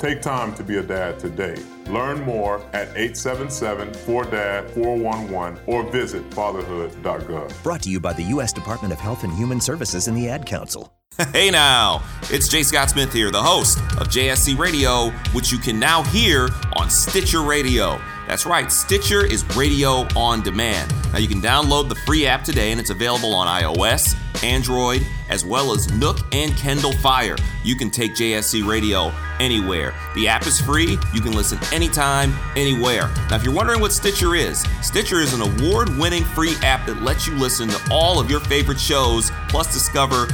Take 0.00 0.20
time 0.20 0.52
to 0.56 0.64
be 0.64 0.78
a 0.78 0.82
dad 0.82 1.20
today. 1.20 1.54
Learn 1.86 2.22
more 2.22 2.60
at 2.72 2.92
877-4DAD-411 2.94 5.60
or 5.68 5.88
visit 5.92 6.28
fatherhood.gov. 6.34 7.62
Brought 7.62 7.82
to 7.82 7.90
you 7.90 8.00
by 8.00 8.14
the 8.14 8.24
U.S. 8.24 8.52
Department 8.52 8.92
of 8.92 8.98
Health 8.98 9.22
and 9.22 9.32
Human 9.34 9.60
Services 9.60 10.08
and 10.08 10.16
the 10.16 10.28
Ad 10.28 10.44
Council. 10.44 10.92
Hey 11.32 11.48
now, 11.48 12.02
it's 12.22 12.48
Jay 12.48 12.64
Scott 12.64 12.90
Smith 12.90 13.12
here, 13.12 13.30
the 13.30 13.40
host 13.40 13.78
of 14.00 14.08
JSC 14.08 14.58
Radio, 14.58 15.10
which 15.32 15.52
you 15.52 15.58
can 15.58 15.78
now 15.78 16.02
hear 16.02 16.48
on 16.76 16.90
Stitcher 16.90 17.42
Radio. 17.42 18.00
That's 18.26 18.46
right, 18.46 18.72
Stitcher 18.72 19.24
is 19.24 19.44
radio 19.54 20.06
on 20.16 20.42
demand. 20.42 20.92
Now 21.12 21.18
you 21.18 21.28
can 21.28 21.42
download 21.42 21.88
the 21.88 21.94
free 21.94 22.26
app 22.26 22.42
today 22.42 22.72
and 22.72 22.80
it's 22.80 22.90
available 22.90 23.34
on 23.34 23.46
iOS, 23.46 24.16
Android, 24.42 25.06
as 25.28 25.44
well 25.44 25.72
as 25.72 25.92
Nook 25.92 26.18
and 26.32 26.56
Kindle 26.56 26.92
Fire. 26.94 27.36
You 27.64 27.76
can 27.76 27.90
take 27.90 28.14
JSC 28.14 28.66
Radio 28.66 29.12
anywhere. 29.40 29.94
The 30.14 30.26
app 30.26 30.46
is 30.46 30.58
free, 30.58 30.98
you 31.12 31.20
can 31.20 31.32
listen 31.32 31.58
anytime, 31.70 32.34
anywhere. 32.56 33.10
Now, 33.28 33.36
if 33.36 33.44
you're 33.44 33.54
wondering 33.54 33.80
what 33.80 33.92
Stitcher 33.92 34.34
is, 34.34 34.64
Stitcher 34.80 35.20
is 35.20 35.34
an 35.34 35.42
award 35.42 35.90
winning 35.98 36.24
free 36.24 36.54
app 36.62 36.86
that 36.86 37.02
lets 37.02 37.26
you 37.26 37.34
listen 37.34 37.68
to 37.68 37.88
all 37.90 38.18
of 38.18 38.30
your 38.30 38.40
favorite 38.40 38.80
shows, 38.80 39.30
plus 39.48 39.72
discover 39.72 40.26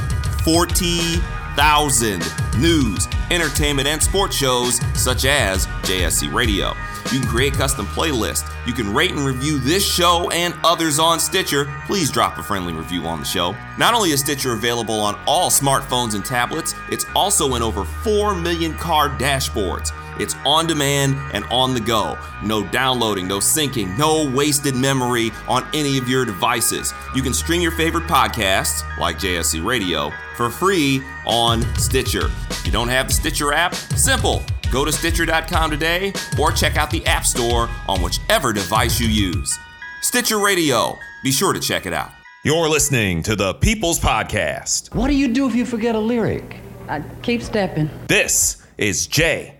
40,000 0.45 2.23
news, 2.57 3.07
entertainment, 3.29 3.87
and 3.87 4.01
sports 4.01 4.35
shows 4.35 4.79
such 4.93 5.25
as 5.25 5.67
JSC 5.83 6.33
Radio. 6.33 6.73
You 7.11 7.19
can 7.19 7.27
create 7.27 7.53
custom 7.53 7.85
playlists. 7.87 8.49
You 8.65 8.73
can 8.73 8.93
rate 8.93 9.11
and 9.11 9.25
review 9.25 9.59
this 9.59 9.85
show 9.85 10.29
and 10.31 10.53
others 10.63 10.99
on 10.99 11.19
Stitcher. 11.19 11.71
Please 11.85 12.11
drop 12.11 12.37
a 12.37 12.43
friendly 12.43 12.73
review 12.73 13.05
on 13.05 13.19
the 13.19 13.25
show. 13.25 13.55
Not 13.77 13.93
only 13.93 14.11
is 14.11 14.21
Stitcher 14.21 14.53
available 14.53 14.99
on 14.99 15.19
all 15.27 15.49
smartphones 15.49 16.15
and 16.15 16.23
tablets, 16.23 16.75
it's 16.89 17.05
also 17.15 17.55
in 17.55 17.61
over 17.61 17.83
4 17.83 18.35
million 18.35 18.73
car 18.75 19.09
dashboards. 19.09 19.91
It's 20.19 20.35
on 20.45 20.67
demand 20.67 21.15
and 21.33 21.43
on 21.45 21.73
the 21.73 21.79
go. 21.79 22.17
No 22.43 22.63
downloading, 22.63 23.27
no 23.27 23.39
syncing, 23.39 23.97
no 23.97 24.29
wasted 24.29 24.75
memory 24.75 25.31
on 25.47 25.65
any 25.73 25.97
of 25.97 26.07
your 26.07 26.25
devices. 26.25 26.93
You 27.15 27.23
can 27.23 27.33
stream 27.33 27.61
your 27.61 27.71
favorite 27.71 28.05
podcasts, 28.05 28.83
like 28.97 29.17
JSC 29.17 29.65
Radio, 29.65 30.11
for 30.35 30.49
free 30.49 31.01
on 31.25 31.63
Stitcher. 31.75 32.29
If 32.49 32.65
you 32.65 32.71
don't 32.71 32.89
have 32.89 33.07
the 33.07 33.13
Stitcher 33.13 33.53
app, 33.53 33.73
simple. 33.73 34.43
Go 34.71 34.85
to 34.85 34.91
Stitcher.com 34.91 35.69
today 35.69 36.13
or 36.39 36.51
check 36.51 36.77
out 36.77 36.89
the 36.89 37.05
App 37.05 37.25
Store 37.25 37.69
on 37.89 38.01
whichever 38.01 38.53
device 38.53 39.01
you 39.01 39.07
use. 39.07 39.59
Stitcher 40.01 40.39
Radio. 40.39 40.97
Be 41.23 41.31
sure 41.31 41.51
to 41.53 41.59
check 41.59 41.85
it 41.85 41.93
out. 41.93 42.11
You're 42.43 42.69
listening 42.69 43.21
to 43.23 43.35
the 43.35 43.53
People's 43.55 43.99
Podcast. 43.99 44.95
What 44.95 45.09
do 45.09 45.13
you 45.13 45.27
do 45.27 45.47
if 45.47 45.53
you 45.53 45.65
forget 45.65 45.93
a 45.93 45.99
lyric? 45.99 46.55
I 46.87 47.03
keep 47.21 47.43
stepping. 47.43 47.89
This 48.07 48.65
is 48.77 49.07
JSC 49.07 49.59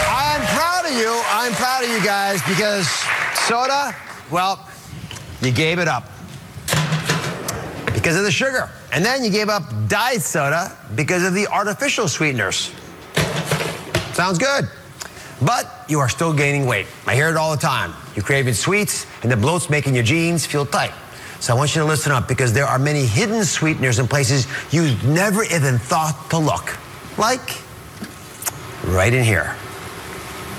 I'm 0.07 0.41
proud 0.53 0.85
of 0.85 0.91
you. 0.91 1.21
I'm 1.29 1.53
proud 1.53 1.83
of 1.85 1.89
you 1.89 2.03
guys 2.03 2.41
because 2.43 2.87
soda, 3.47 3.95
well, 4.29 4.69
you 5.41 5.51
gave 5.51 5.79
it 5.79 5.87
up 5.87 6.11
because 8.01 8.17
of 8.17 8.23
the 8.23 8.31
sugar. 8.31 8.67
And 8.91 9.05
then 9.05 9.23
you 9.23 9.29
gave 9.29 9.47
up 9.47 9.63
diet 9.87 10.23
soda 10.23 10.75
because 10.95 11.23
of 11.23 11.35
the 11.35 11.47
artificial 11.47 12.07
sweeteners. 12.07 12.71
Sounds 14.13 14.39
good. 14.39 14.67
But 15.39 15.85
you 15.87 15.99
are 15.99 16.09
still 16.09 16.33
gaining 16.33 16.65
weight. 16.65 16.87
I 17.05 17.13
hear 17.13 17.29
it 17.29 17.37
all 17.37 17.51
the 17.51 17.61
time. 17.61 17.93
You're 18.15 18.25
craving 18.25 18.55
sweets, 18.55 19.05
and 19.21 19.31
the 19.31 19.37
bloat's 19.37 19.69
making 19.69 19.93
your 19.93 20.03
jeans 20.03 20.47
feel 20.47 20.65
tight. 20.65 20.93
So 21.39 21.53
I 21.53 21.57
want 21.57 21.75
you 21.75 21.81
to 21.81 21.87
listen 21.87 22.11
up 22.11 22.27
because 22.27 22.53
there 22.53 22.65
are 22.65 22.79
many 22.79 23.05
hidden 23.05 23.45
sweeteners 23.45 23.99
in 23.99 24.07
places 24.07 24.47
you've 24.71 25.03
never 25.05 25.43
even 25.43 25.77
thought 25.77 26.27
to 26.31 26.39
look. 26.39 26.77
Like 27.19 27.61
right 28.85 29.13
in 29.13 29.23
here. 29.23 29.55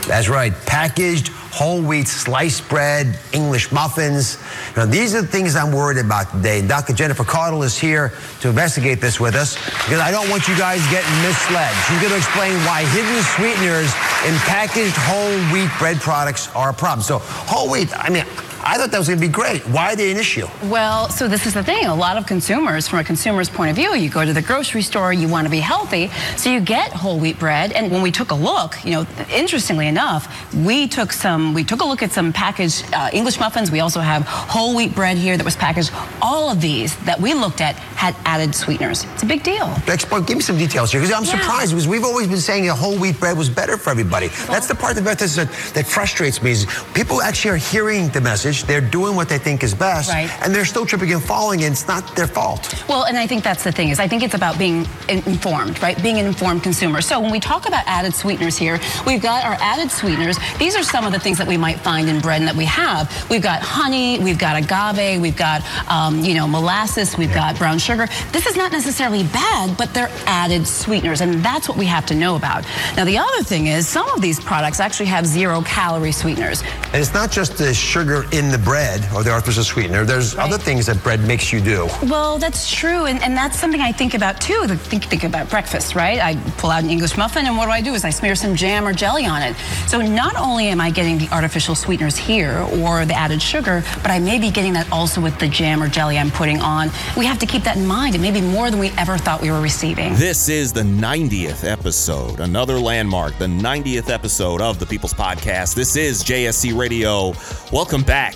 That's 0.07 0.29
right, 0.29 0.53
packaged 0.67 1.31
whole 1.53 1.83
wheat 1.83 2.09
sliced 2.09 2.67
bread, 2.71 3.19
English 3.33 3.71
muffins. 3.73 4.39
Now, 4.75 4.87
these 4.87 5.15
are 5.15 5.21
the 5.21 5.29
things 5.29 5.55
I'm 5.55 5.71
worried 5.71 5.99
about 5.99 6.33
today. 6.33 6.67
Dr. 6.67 6.95
Jennifer 6.95 7.25
Caudle 7.25 7.63
is 7.63 7.79
here 7.79 8.13
to 8.41 8.49
investigate 8.49 9.03
this 9.03 9.21
with 9.21 9.35
us 9.35 9.55
because 9.85 10.01
I 10.01 10.11
don't 10.11 10.31
want 10.31 10.49
you 10.49 10.57
guys 10.57 10.81
getting 10.91 11.13
misled. 11.21 11.71
She's 11.87 12.01
going 12.01 12.11
to 12.11 12.17
explain 12.17 12.57
why 12.65 12.85
hidden 12.89 13.23
sweeteners 13.37 13.93
in 14.25 14.35
packaged 14.49 14.97
whole 14.97 15.37
wheat 15.53 15.71
bread 15.79 16.01
products 16.01 16.49
are 16.57 16.71
a 16.71 16.75
problem. 16.75 17.03
So, 17.03 17.19
whole 17.21 17.71
wheat, 17.71 17.91
I 17.93 18.09
mean, 18.09 18.25
I 18.65 18.77
thought 18.79 18.91
that 18.93 18.99
was 18.99 19.09
going 19.09 19.19
to 19.21 19.27
be 19.27 19.33
great. 19.33 19.63
Why 19.69 19.93
are 19.93 19.97
they 19.97 20.11
an 20.13 20.17
issue? 20.17 20.47
Well, 20.65 21.09
so 21.09 21.27
this 21.27 21.47
is 21.47 21.55
the 21.55 21.65
thing. 21.65 21.87
A 21.87 21.95
lot 21.95 22.17
of 22.17 22.27
consumers, 22.27 22.87
from 22.87 23.01
a 23.01 23.05
consumer's 23.05 23.49
point 23.49 23.71
of 23.71 23.77
view, 23.77 23.95
you 23.95 24.09
go 24.09 24.25
to 24.25 24.33
the 24.33 24.43
grocery 24.43 24.83
store, 24.83 25.13
you 25.13 25.29
want 25.29 25.47
to 25.47 25.51
be 25.51 25.59
healthy, 25.61 26.09
so 26.37 26.49
you 26.51 26.61
get 26.61 26.93
whole 26.93 27.19
wheat 27.19 27.39
bread. 27.39 27.73
And 27.73 27.91
when 27.91 28.03
we 28.03 28.13
took 28.13 28.31
a 28.31 28.35
look, 28.35 28.77
you 28.85 28.93
know, 28.93 29.07
interestingly 29.31 29.89
enough, 29.89 30.55
we 30.55 30.87
took 30.87 31.13
some, 31.13 31.55
we 31.55 31.65
took 31.65 31.81
a 31.81 31.85
look 31.85 32.03
at 32.03 32.13
some 32.13 32.33
packaged 32.33 32.85
uh, 32.95 33.11
English 33.13 33.41
muffins. 33.41 33.71
We 33.71 33.81
also 33.81 34.01
have 34.01 34.23
whole 34.27 34.77
wheat 34.77 34.95
bread 34.95 35.17
here 35.17 35.37
that 35.37 35.45
was 35.45 35.57
packaged. 35.57 35.91
All 36.21 36.51
of 36.51 36.61
these 36.61 36.97
that 37.05 37.21
we 37.21 37.35
looked 37.35 37.61
at 37.61 37.75
had 38.03 38.15
added 38.25 38.55
sweeteners. 38.55 39.05
It's 39.15 39.23
a 39.23 39.27
big 39.27 39.43
deal. 39.43 39.75
Explain, 39.89 40.23
give 40.25 40.37
me 40.37 40.43
some 40.43 40.59
details 40.59 40.93
here 40.93 41.01
because 41.01 41.15
I'm 41.15 41.25
Yeah. 41.25 41.39
surprised 41.41 41.73
because 41.73 41.87
we've 41.89 42.05
always 42.05 42.27
been 42.29 42.39
saying 42.41 42.67
that 42.67 42.75
whole 42.75 42.97
wheat 42.99 43.19
bread 43.19 43.37
was 43.37 43.49
better 43.49 43.77
for 43.77 43.91
everybody. 43.91 44.29
That's 44.49 44.67
the 44.67 44.75
part 44.75 44.99
about 44.99 45.19
this 45.19 45.37
that, 45.37 45.49
that 45.75 45.87
frustrates 45.87 46.43
me 46.43 46.51
is 46.53 46.67
people 46.95 47.23
actually 47.23 47.53
are 47.53 47.57
hearing 47.73 48.09
the 48.11 48.21
message, 48.21 48.52
they're 48.63 48.81
doing 48.81 49.17
what 49.17 49.29
they 49.29 49.39
think 49.39 49.63
is 49.63 49.75
best, 49.75 50.11
Right. 50.11 50.31
and 50.43 50.55
they're 50.55 50.65
still 50.65 50.85
tripping 50.87 51.13
and 51.13 51.23
falling, 51.23 51.65
and 51.65 51.73
it's 51.73 51.89
not 51.89 52.15
their 52.15 52.27
fault. 52.27 52.63
Well, 52.89 53.05
and 53.05 53.17
I 53.17 53.27
think 53.27 53.43
that's 53.43 53.65
the 53.65 53.73
thing 53.73 53.89
is 53.89 53.99
I 53.99 54.07
think 54.09 54.23
it's 54.23 54.35
about 54.35 54.59
being 54.59 54.87
informed, 55.09 55.83
right? 55.83 56.01
Being 56.03 56.19
an 56.19 56.27
informed 56.27 56.63
consumer. 56.63 57.01
So 57.01 57.19
when 57.21 57.31
we 57.33 57.41
talk 57.41 57.67
about 57.67 57.85
added 57.87 58.15
sweeteners 58.15 58.57
here, 58.57 58.79
we've 59.07 59.23
got 59.23 59.45
our 59.45 59.57
added 59.61 59.91
sweeteners. 59.91 60.39
These 60.59 60.77
are 60.77 60.83
some 60.83 61.05
of 61.07 61.13
the 61.13 61.19
things 61.19 61.39
that 61.39 61.47
we 61.47 61.57
might 61.57 61.79
find 61.81 62.09
in 62.09 62.21
bread 62.21 62.41
and 62.41 62.49
that 62.49 62.57
we 62.57 62.65
have. 62.67 63.09
We've 63.31 63.43
got 63.43 63.63
honey, 63.63 64.19
we've 64.19 64.39
got 64.39 64.57
agave, 64.57 65.21
we've 65.21 65.37
got 65.37 65.63
um, 65.91 66.21
you 66.21 66.35
know 66.35 66.47
molasses, 66.47 67.17
we've 67.17 67.33
got 67.35 67.57
brown 67.59 67.79
sugar. 67.79 68.07
This 68.33 68.47
is 68.47 68.57
not 68.57 68.73
necessarily 68.73 69.23
bad, 69.25 69.77
but 69.77 69.93
they're 69.95 70.11
added 70.27 70.67
sweeteners, 70.67 71.21
and 71.21 71.43
that's 71.43 71.69
what 71.69 71.79
we 71.79 71.87
have 71.87 72.07
to 72.07 72.15
know 72.15 72.37
about. 72.37 72.65
Now 72.97 73.05
the 73.05 73.19
other 73.19 73.43
thing 73.43 73.67
is 73.69 73.87
some 73.89 74.09
of 74.11 74.21
these 74.21 74.41
products 74.41 74.81
actually 74.81 75.07
have 75.07 75.27
zero 75.27 75.63
calorie 75.63 76.13
sweeteners. 76.13 76.63
And 76.87 76.97
it's 76.97 77.15
not 77.15 77.31
just 77.31 77.57
the 77.57 77.73
sugar 77.73 78.25
in 78.33 78.42
the 78.51 78.59
bread 78.59 79.07
or 79.15 79.23
the 79.23 79.31
artificial 79.31 79.65
sweetener, 79.65 80.05
there's 80.05 80.37
other 80.37 80.59
things 80.59 80.87
that 80.87 81.03
bread 81.03 81.21
makes 81.21 81.53
you 81.53 81.61
do. 81.61 81.89
Well, 82.05 82.39
that's 82.39 82.71
true, 82.71 83.07
and, 83.07 83.23
and 83.23 83.37
that's 83.37 83.59
something 83.59 83.81
I 83.81 83.93
think 83.93 84.15
about 84.15 84.41
too. 84.41 84.67
The, 84.67 84.77
think, 84.77 85.05
think 85.05 85.25
about 85.25 85.51
breakfast, 85.51 85.95
right? 85.95 86.21
I 86.21 86.37
pull 86.59 86.71
out 86.71 86.83
an 86.83 86.91
English 86.91 87.17
muffin, 87.17 87.47
and 87.47 87.57
what 87.57 87.67
do 87.67 87.73
I 87.73 87.81
do? 87.81 87.95
Is 87.95 88.05
I 88.05 88.11
smear 88.11 88.35
some 88.35 88.55
jam 88.57 88.87
or 88.87 88.93
jelly 88.93 89.27
on 89.27 89.43
it. 89.43 89.57
So 89.87 90.01
not 90.01 90.37
only 90.37 90.69
am 90.69 90.81
I 90.81 90.91
getting 90.91 91.19
the 91.19 91.29
artificial 91.29 91.75
sweeteners 91.75 92.17
here 92.17 92.59
or 92.81 93.05
the 93.05 93.15
added 93.15 93.43
sugar, 93.43 93.83
but 94.03 94.11
I 94.11 94.19
may 94.19 94.39
be 94.39 94.51
getting 94.51 94.73
that 94.75 94.91
also 94.91 95.21
with 95.21 95.39
the 95.39 95.49
jam 95.49 95.83
or 95.83 95.89
jelly 95.89 96.19
I'm 96.19 96.31
putting 96.31 96.61
on. 96.61 96.91
We 97.17 97.27
have 97.27 97.39
to 97.41 97.47
keep 97.47 97.63
that 97.65 97.77
in 97.77 97.87
mind. 97.87 98.15
It 98.15 98.21
may 98.21 98.31
be 98.31 98.41
more 98.41 98.71
than 98.71 98.81
we 98.81 98.91
ever 98.99 99.19
thought 99.19 99.41
we 99.41 99.51
were 99.51 99.61
receiving. 99.61 100.15
This 100.15 100.49
is 100.49 100.73
the 100.73 100.83
90th 100.83 101.71
episode, 101.71 102.41
another 102.41 102.79
landmark, 102.79 103.37
the 103.39 103.47
90th 103.47 104.11
episode 104.11 104.61
of 104.61 104.79
the 104.79 104.87
People's 104.87 105.15
Podcast. 105.15 105.75
This 105.75 105.97
is 105.97 106.23
JSC 106.25 106.77
Radio. 106.77 107.33
Welcome 107.73 108.03
back. 108.03 108.32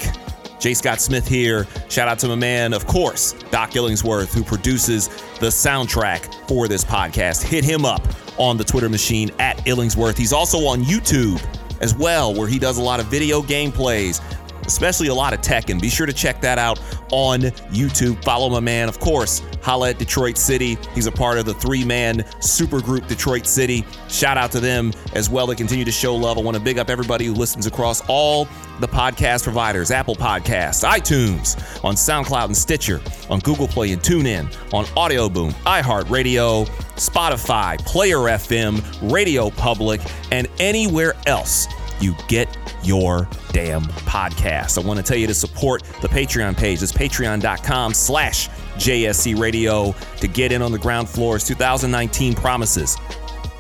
J. 0.58 0.74
Scott 0.74 1.00
Smith 1.00 1.28
here. 1.28 1.66
Shout 1.88 2.08
out 2.08 2.18
to 2.20 2.28
my 2.28 2.34
man, 2.34 2.72
of 2.72 2.86
course, 2.86 3.32
Doc 3.50 3.72
Illingsworth, 3.72 4.32
who 4.32 4.42
produces 4.42 5.08
the 5.38 5.48
soundtrack 5.48 6.48
for 6.48 6.66
this 6.66 6.84
podcast. 6.84 7.42
Hit 7.42 7.64
him 7.64 7.84
up 7.84 8.02
on 8.38 8.56
the 8.56 8.64
Twitter 8.64 8.88
machine 8.88 9.30
at 9.38 9.56
Illingsworth. 9.58 10.16
He's 10.16 10.32
also 10.32 10.66
on 10.66 10.82
YouTube 10.82 11.44
as 11.80 11.94
well, 11.94 12.34
where 12.34 12.48
he 12.48 12.58
does 12.58 12.78
a 12.78 12.82
lot 12.82 13.00
of 13.00 13.06
video 13.06 13.42
gameplays, 13.42 14.20
especially 14.66 15.08
a 15.08 15.14
lot 15.14 15.32
of 15.32 15.40
tech. 15.40 15.70
And 15.70 15.80
Be 15.80 15.88
sure 15.88 16.06
to 16.06 16.12
check 16.12 16.40
that 16.40 16.58
out 16.58 16.80
on 17.12 17.40
YouTube. 17.40 18.22
Follow 18.24 18.48
my 18.48 18.60
man, 18.60 18.88
of 18.88 18.98
course, 18.98 19.42
holla 19.62 19.90
at 19.90 19.98
Detroit 19.98 20.36
City. 20.36 20.76
He's 20.94 21.06
a 21.06 21.12
part 21.12 21.38
of 21.38 21.46
the 21.46 21.54
three 21.54 21.84
man 21.84 22.18
supergroup 22.40 23.06
Detroit 23.08 23.46
City. 23.46 23.84
Shout 24.08 24.36
out 24.36 24.52
to 24.52 24.60
them 24.60 24.92
as 25.14 25.30
well. 25.30 25.46
They 25.46 25.54
continue 25.54 25.84
to 25.84 25.92
show 25.92 26.14
love. 26.14 26.38
I 26.38 26.42
want 26.42 26.56
to 26.56 26.62
big 26.62 26.78
up 26.78 26.90
everybody 26.90 27.26
who 27.26 27.34
listens 27.34 27.66
across 27.66 28.02
all 28.08 28.46
the 28.80 28.88
podcast 28.88 29.44
providers 29.44 29.90
Apple 29.90 30.14
Podcasts, 30.14 30.86
iTunes, 30.86 31.56
on 31.84 31.94
SoundCloud 31.94 32.46
and 32.46 32.56
Stitcher, 32.56 33.00
on 33.30 33.40
Google 33.40 33.68
Play 33.68 33.92
and 33.92 34.02
TuneIn, 34.02 34.54
on 34.74 34.84
Audio 34.96 35.28
Boom, 35.28 35.52
iHeartRadio, 35.64 36.66
Spotify, 36.96 37.78
Player 37.86 38.18
FM, 38.18 39.12
Radio 39.12 39.50
Public, 39.50 40.00
and 40.30 40.48
anywhere 40.58 41.14
else 41.26 41.66
you 42.00 42.14
get 42.28 42.56
your 42.82 43.28
damn 43.52 43.82
podcast. 43.82 44.82
I 44.82 44.86
want 44.86 44.98
to 44.98 45.02
tell 45.02 45.16
you 45.16 45.26
to 45.26 45.34
support 45.34 45.82
the 46.02 46.08
Patreon 46.08 46.56
page. 46.56 46.82
It's 46.82 46.92
patreon.com 46.92 47.94
slash 47.94 48.48
JSC 48.76 49.38
Radio 49.38 49.92
to 50.18 50.28
get 50.28 50.52
in 50.52 50.62
on 50.62 50.72
the 50.72 50.78
ground 50.78 51.08
floors. 51.08 51.44
2019 51.44 52.34
promises 52.34 52.96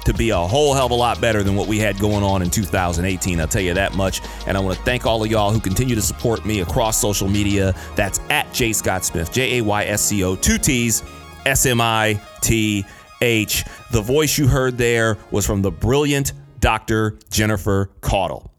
to 0.06 0.14
be 0.14 0.30
a 0.30 0.38
whole 0.38 0.72
hell 0.72 0.86
of 0.86 0.92
a 0.92 0.94
lot 0.94 1.20
better 1.20 1.42
than 1.42 1.56
what 1.56 1.66
we 1.66 1.78
had 1.78 1.98
going 1.98 2.22
on 2.22 2.40
in 2.40 2.48
2018. 2.48 3.40
I'll 3.40 3.48
tell 3.48 3.62
you 3.62 3.74
that 3.74 3.94
much. 3.94 4.20
And 4.46 4.56
I 4.56 4.60
want 4.60 4.78
to 4.78 4.84
thank 4.84 5.04
all 5.04 5.22
of 5.22 5.30
y'all 5.30 5.50
who 5.50 5.60
continue 5.60 5.96
to 5.96 6.02
support 6.02 6.46
me 6.46 6.60
across 6.60 6.96
social 6.96 7.28
media. 7.28 7.74
That's 7.96 8.20
at 8.30 8.52
J. 8.54 8.72
Scott 8.72 9.04
Smith, 9.04 9.32
J 9.32 9.58
A 9.58 9.64
Y 9.64 9.84
S 9.84 10.02
C 10.02 10.22
O, 10.22 10.36
two 10.36 10.58
T's, 10.58 11.02
S 11.44 11.66
M 11.66 11.80
I 11.80 12.20
T 12.40 12.84
H. 13.20 13.64
The 13.90 14.00
voice 14.00 14.38
you 14.38 14.46
heard 14.46 14.78
there 14.78 15.18
was 15.32 15.44
from 15.44 15.60
the 15.60 15.72
brilliant 15.72 16.32
Dr. 16.60 17.18
Jennifer 17.30 17.90
Caudle. 18.00 18.50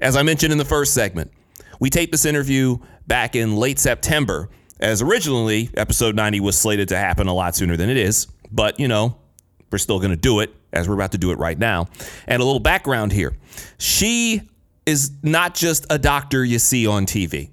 As 0.00 0.16
I 0.16 0.22
mentioned 0.22 0.52
in 0.52 0.58
the 0.58 0.64
first 0.64 0.94
segment, 0.94 1.32
we 1.80 1.90
taped 1.90 2.12
this 2.12 2.24
interview 2.24 2.78
back 3.06 3.36
in 3.36 3.56
late 3.56 3.78
September, 3.78 4.48
as 4.80 5.02
originally 5.02 5.70
episode 5.76 6.14
90 6.14 6.40
was 6.40 6.56
slated 6.58 6.88
to 6.88 6.96
happen 6.96 7.26
a 7.26 7.34
lot 7.34 7.56
sooner 7.56 7.76
than 7.76 7.90
it 7.90 7.96
is. 7.96 8.26
But, 8.50 8.78
you 8.78 8.88
know, 8.88 9.16
we're 9.70 9.78
still 9.78 9.98
going 9.98 10.10
to 10.10 10.16
do 10.16 10.40
it 10.40 10.54
as 10.72 10.88
we're 10.88 10.94
about 10.94 11.12
to 11.12 11.18
do 11.18 11.30
it 11.30 11.38
right 11.38 11.58
now. 11.58 11.86
And 12.26 12.40
a 12.40 12.44
little 12.44 12.60
background 12.60 13.12
here 13.12 13.36
she 13.78 14.42
is 14.86 15.12
not 15.22 15.54
just 15.54 15.86
a 15.90 15.98
doctor 15.98 16.44
you 16.44 16.58
see 16.58 16.86
on 16.86 17.06
TV. 17.06 17.50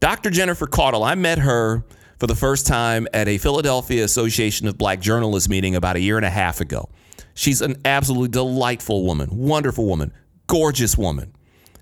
Dr. 0.00 0.30
Jennifer 0.30 0.66
Caudle, 0.66 1.04
I 1.04 1.14
met 1.14 1.38
her 1.38 1.84
for 2.18 2.26
the 2.26 2.34
first 2.34 2.66
time 2.66 3.06
at 3.12 3.28
a 3.28 3.38
Philadelphia 3.38 4.02
Association 4.04 4.66
of 4.66 4.78
Black 4.78 5.00
Journalists 5.00 5.48
meeting 5.48 5.76
about 5.76 5.96
a 5.96 6.00
year 6.00 6.16
and 6.16 6.24
a 6.24 6.30
half 6.30 6.60
ago. 6.60 6.88
She's 7.34 7.62
an 7.62 7.76
absolutely 7.84 8.28
delightful 8.28 9.04
woman, 9.04 9.28
wonderful 9.32 9.86
woman, 9.86 10.12
gorgeous 10.46 10.96
woman. 10.98 11.34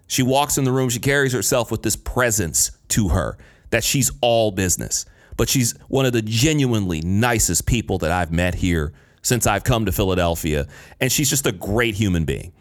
She 0.06 0.22
walks 0.22 0.58
in 0.58 0.64
the 0.64 0.72
room, 0.72 0.88
she 0.88 0.98
carries 0.98 1.32
herself 1.32 1.70
with 1.70 1.82
this 1.82 1.96
presence 1.96 2.72
to 2.88 3.08
her 3.08 3.38
that 3.70 3.84
she's 3.84 4.10
all 4.20 4.50
business. 4.50 5.06
But 5.36 5.48
she's 5.48 5.72
one 5.88 6.04
of 6.04 6.12
the 6.12 6.22
genuinely 6.22 7.00
nicest 7.00 7.66
people 7.66 7.98
that 7.98 8.10
I've 8.10 8.32
met 8.32 8.54
here 8.54 8.92
since 9.22 9.46
I've 9.46 9.64
come 9.64 9.86
to 9.86 9.92
Philadelphia. 9.92 10.66
And 11.00 11.10
she's 11.10 11.30
just 11.30 11.46
a 11.46 11.52
great 11.52 11.94
human 11.94 12.24
being. 12.24 12.52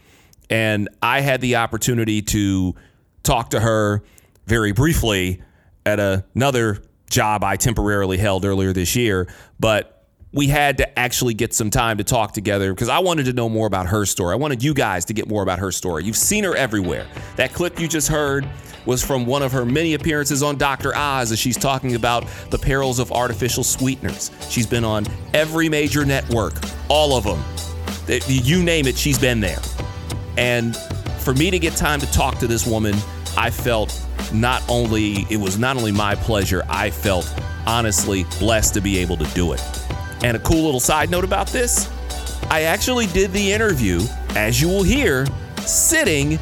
And 0.49 0.89
I 1.01 1.21
had 1.21 1.41
the 1.41 1.57
opportunity 1.57 2.21
to 2.21 2.75
talk 3.23 3.51
to 3.51 3.59
her 3.59 4.03
very 4.45 4.71
briefly 4.71 5.41
at 5.85 5.99
another 5.99 6.83
job 7.09 7.43
I 7.43 7.55
temporarily 7.55 8.17
held 8.17 8.45
earlier 8.45 8.73
this 8.73 8.95
year. 8.95 9.27
But 9.59 9.98
we 10.31 10.47
had 10.47 10.77
to 10.77 10.99
actually 10.99 11.33
get 11.33 11.53
some 11.53 11.69
time 11.69 11.97
to 11.97 12.03
talk 12.03 12.33
together 12.33 12.71
because 12.71 12.89
I 12.89 12.99
wanted 12.99 13.25
to 13.25 13.33
know 13.33 13.49
more 13.49 13.65
about 13.65 13.87
her 13.87 14.05
story. 14.05 14.33
I 14.33 14.35
wanted 14.35 14.63
you 14.63 14.73
guys 14.73 15.05
to 15.05 15.13
get 15.13 15.27
more 15.27 15.41
about 15.41 15.59
her 15.59 15.71
story. 15.71 16.03
You've 16.03 16.15
seen 16.15 16.43
her 16.43 16.55
everywhere. 16.55 17.07
That 17.35 17.53
clip 17.53 17.79
you 17.79 17.87
just 17.87 18.07
heard 18.07 18.47
was 18.85 19.03
from 19.03 19.25
one 19.25 19.41
of 19.41 19.51
her 19.51 19.65
many 19.65 19.95
appearances 19.95 20.43
on 20.43 20.57
Dr. 20.57 20.95
Oz 20.95 21.31
as 21.31 21.39
she's 21.39 21.57
talking 21.57 21.95
about 21.95 22.27
the 22.51 22.57
perils 22.57 22.99
of 22.99 23.11
artificial 23.11 23.63
sweeteners. 23.63 24.31
She's 24.49 24.67
been 24.67 24.83
on 24.83 25.05
every 25.33 25.67
major 25.67 26.05
network, 26.05 26.53
all 26.89 27.17
of 27.17 27.23
them. 27.23 27.43
You 28.27 28.63
name 28.63 28.87
it, 28.87 28.97
she's 28.97 29.19
been 29.19 29.39
there. 29.39 29.59
And 30.37 30.75
for 31.19 31.33
me 31.33 31.51
to 31.51 31.59
get 31.59 31.75
time 31.75 31.99
to 31.99 32.11
talk 32.11 32.37
to 32.39 32.47
this 32.47 32.65
woman, 32.65 32.95
I 33.35 33.49
felt 33.49 33.99
not 34.31 34.63
only, 34.69 35.25
it 35.29 35.37
was 35.37 35.57
not 35.57 35.75
only 35.75 35.91
my 35.91 36.15
pleasure, 36.15 36.63
I 36.69 36.91
felt 36.91 37.31
honestly 37.65 38.25
blessed 38.39 38.75
to 38.75 38.81
be 38.81 38.99
able 38.99 39.17
to 39.17 39.25
do 39.33 39.53
it. 39.53 39.78
And 40.23 40.35
a 40.35 40.39
cool 40.39 40.63
little 40.63 40.79
side 40.79 41.09
note 41.09 41.23
about 41.23 41.47
this 41.47 41.89
I 42.49 42.63
actually 42.63 43.07
did 43.07 43.31
the 43.31 43.51
interview, 43.51 44.01
as 44.35 44.59
you 44.59 44.67
will 44.67 44.83
hear, 44.83 45.27
sitting 45.65 46.39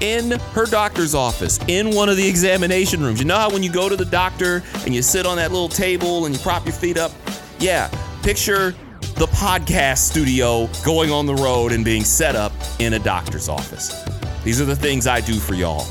in 0.00 0.32
her 0.52 0.66
doctor's 0.66 1.14
office, 1.14 1.58
in 1.68 1.90
one 1.94 2.08
of 2.08 2.16
the 2.16 2.26
examination 2.26 3.02
rooms. 3.02 3.20
You 3.20 3.26
know 3.26 3.36
how 3.36 3.50
when 3.50 3.62
you 3.62 3.72
go 3.72 3.88
to 3.88 3.96
the 3.96 4.04
doctor 4.04 4.62
and 4.84 4.94
you 4.94 5.02
sit 5.02 5.26
on 5.26 5.36
that 5.36 5.52
little 5.52 5.68
table 5.68 6.26
and 6.26 6.34
you 6.34 6.40
prop 6.40 6.64
your 6.64 6.74
feet 6.74 6.98
up? 6.98 7.12
Yeah, 7.58 7.88
picture 8.22 8.74
the 9.16 9.26
podcast 9.26 9.98
studio 9.98 10.68
going 10.84 11.10
on 11.10 11.24
the 11.24 11.34
road 11.34 11.72
and 11.72 11.84
being 11.84 12.04
set 12.04 12.36
up 12.36 12.52
in 12.78 12.94
a 12.94 12.98
doctor's 12.98 13.48
office. 13.48 14.04
These 14.44 14.60
are 14.60 14.66
the 14.66 14.76
things 14.76 15.06
I 15.06 15.20
do 15.20 15.34
for 15.34 15.54
y'all. 15.54 15.86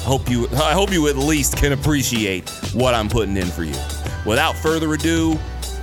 Hope 0.00 0.30
you 0.30 0.48
I 0.52 0.72
hope 0.72 0.92
you 0.92 1.08
at 1.08 1.16
least 1.16 1.56
can 1.56 1.72
appreciate 1.72 2.48
what 2.72 2.94
I'm 2.94 3.08
putting 3.08 3.36
in 3.36 3.46
for 3.46 3.64
you. 3.64 3.74
Without 4.26 4.54
further 4.54 4.92
ado, 4.94 5.38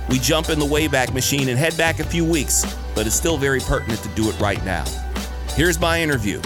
we 0.08 0.18
jump 0.18 0.48
in 0.48 0.58
the 0.58 0.64
Wayback 0.64 1.12
Machine 1.12 1.48
and 1.48 1.58
head 1.58 1.76
back 1.76 1.98
a 1.98 2.04
few 2.04 2.24
weeks, 2.24 2.64
but 2.94 3.06
it's 3.06 3.16
still 3.16 3.36
very 3.36 3.60
pertinent 3.60 4.00
to 4.02 4.08
do 4.10 4.28
it 4.28 4.38
right 4.40 4.64
now. 4.64 4.84
Here's 5.50 5.80
my 5.80 6.00
interview 6.00 6.38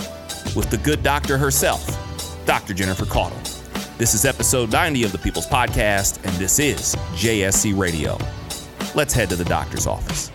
with 0.57 0.70
the 0.70 0.79
good 0.79 1.03
doctor 1.03 1.37
herself, 1.37 1.87
Dr. 2.46 2.75
Jennifer 2.75 3.05
Caudle. 3.05 3.38
This 3.99 4.14
is 4.14 4.25
episode 4.25 4.73
90 4.73 5.05
of 5.05 5.12
the 5.12 5.18
People's 5.18 5.46
Podcast, 5.46 6.25
and 6.25 6.35
this 6.37 6.59
is 6.59 6.96
JSC 7.14 7.79
Radio. 7.79 8.16
Let's 8.94 9.12
head 9.12 9.29
to 9.29 9.37
the 9.37 9.44
doctor's 9.44 9.87
office. 9.87 10.33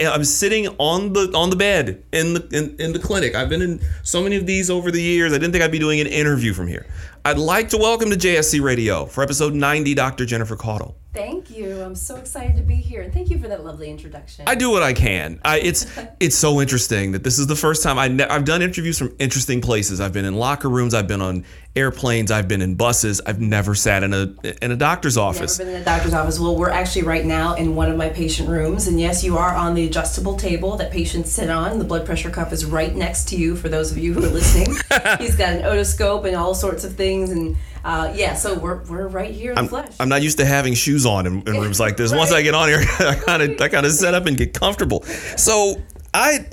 I'm 0.00 0.24
sitting 0.24 0.68
on 0.78 1.12
the 1.12 1.32
on 1.34 1.50
the 1.50 1.56
bed 1.56 2.02
in 2.12 2.34
the 2.34 2.48
in, 2.52 2.76
in 2.84 2.92
the 2.92 2.98
clinic. 2.98 3.34
I've 3.34 3.48
been 3.48 3.62
in 3.62 3.80
so 4.02 4.22
many 4.22 4.36
of 4.36 4.44
these 4.44 4.68
over 4.68 4.90
the 4.90 5.00
years. 5.00 5.32
I 5.32 5.36
didn't 5.38 5.52
think 5.52 5.62
I'd 5.62 5.70
be 5.72 5.78
doing 5.78 6.00
an 6.00 6.08
interview 6.08 6.52
from 6.52 6.66
here. 6.66 6.84
I'd 7.24 7.38
like 7.38 7.68
to 7.70 7.78
welcome 7.78 8.10
to 8.10 8.16
JSC 8.16 8.60
Radio 8.60 9.06
for 9.06 9.22
episode 9.22 9.54
90, 9.54 9.94
Dr. 9.94 10.26
Jennifer 10.26 10.56
Caudle. 10.56 10.96
Thank 11.14 11.48
you. 11.48 11.80
I'm 11.80 11.94
so 11.94 12.16
excited 12.16 12.56
to 12.56 12.62
be 12.64 12.74
here, 12.74 13.02
and 13.02 13.12
thank 13.12 13.30
you 13.30 13.38
for 13.38 13.46
that 13.46 13.64
lovely 13.64 13.88
introduction. 13.88 14.48
I 14.48 14.56
do 14.56 14.68
what 14.68 14.82
I 14.82 14.92
can. 14.92 15.40
I, 15.44 15.60
it's 15.60 15.86
it's 16.20 16.34
so 16.34 16.60
interesting 16.60 17.12
that 17.12 17.22
this 17.22 17.38
is 17.38 17.46
the 17.46 17.54
first 17.54 17.84
time 17.84 18.00
I 18.00 18.08
ne- 18.08 18.26
I've 18.26 18.44
done 18.44 18.62
interviews 18.62 18.98
from 18.98 19.14
interesting 19.20 19.60
places. 19.60 20.00
I've 20.00 20.12
been 20.12 20.24
in 20.24 20.34
locker 20.34 20.68
rooms. 20.68 20.92
I've 20.92 21.06
been 21.06 21.22
on 21.22 21.44
airplanes. 21.76 22.32
I've 22.32 22.48
been 22.48 22.60
in 22.60 22.74
buses. 22.74 23.20
I've 23.24 23.40
never 23.40 23.76
sat 23.76 24.02
in 24.02 24.12
a 24.12 24.34
in 24.60 24.72
a 24.72 24.76
doctor's 24.76 25.16
office. 25.16 25.56
Never 25.60 25.70
been 25.70 25.76
in 25.76 25.82
a 25.82 25.84
doctor's 25.84 26.14
office. 26.14 26.40
Well, 26.40 26.56
we're 26.56 26.70
actually 26.70 27.02
right 27.02 27.24
now 27.24 27.54
in 27.54 27.76
one 27.76 27.92
of 27.92 27.96
my 27.96 28.08
patient 28.08 28.48
rooms, 28.48 28.88
and 28.88 29.00
yes, 29.00 29.22
you 29.22 29.38
are 29.38 29.54
on 29.54 29.74
the 29.74 29.86
adjustable 29.86 30.36
table 30.36 30.76
that 30.78 30.90
patients 30.90 31.30
sit 31.30 31.48
on. 31.48 31.78
The 31.78 31.84
blood 31.84 32.04
pressure 32.04 32.30
cuff 32.30 32.52
is 32.52 32.64
right 32.64 32.92
next 32.92 33.28
to 33.28 33.36
you. 33.36 33.54
For 33.54 33.68
those 33.68 33.92
of 33.92 33.98
you 33.98 34.14
who 34.14 34.24
are 34.24 34.28
listening, 34.28 34.66
he's 35.20 35.36
got 35.36 35.52
an 35.52 35.62
otoscope 35.62 36.24
and 36.24 36.34
all 36.34 36.56
sorts 36.56 36.82
of 36.82 36.94
things, 36.94 37.30
and 37.30 37.56
uh, 37.84 38.10
yeah, 38.14 38.34
so 38.34 38.58
we're, 38.58 38.82
we're 38.84 39.08
right 39.08 39.30
here 39.30 39.52
in 39.52 39.58
I'm, 39.58 39.64
the 39.64 39.70
flesh. 39.70 39.94
I'm 40.00 40.08
not 40.08 40.22
used 40.22 40.38
to 40.38 40.46
having 40.46 40.72
shoes 40.72 41.04
on 41.04 41.26
in, 41.26 41.46
in 41.46 41.54
rooms 41.60 41.78
like 41.78 41.98
this. 41.98 42.14
Once 42.14 42.32
I 42.32 42.40
get 42.40 42.54
on 42.54 42.68
here, 42.68 42.80
I 42.98 43.14
kind 43.14 43.42
of 43.42 43.60
I 43.60 43.68
kind 43.68 43.84
of 43.84 43.92
set 43.92 44.14
up 44.14 44.24
and 44.24 44.38
get 44.38 44.54
comfortable. 44.54 45.02
So 45.36 45.82
I 46.14 46.46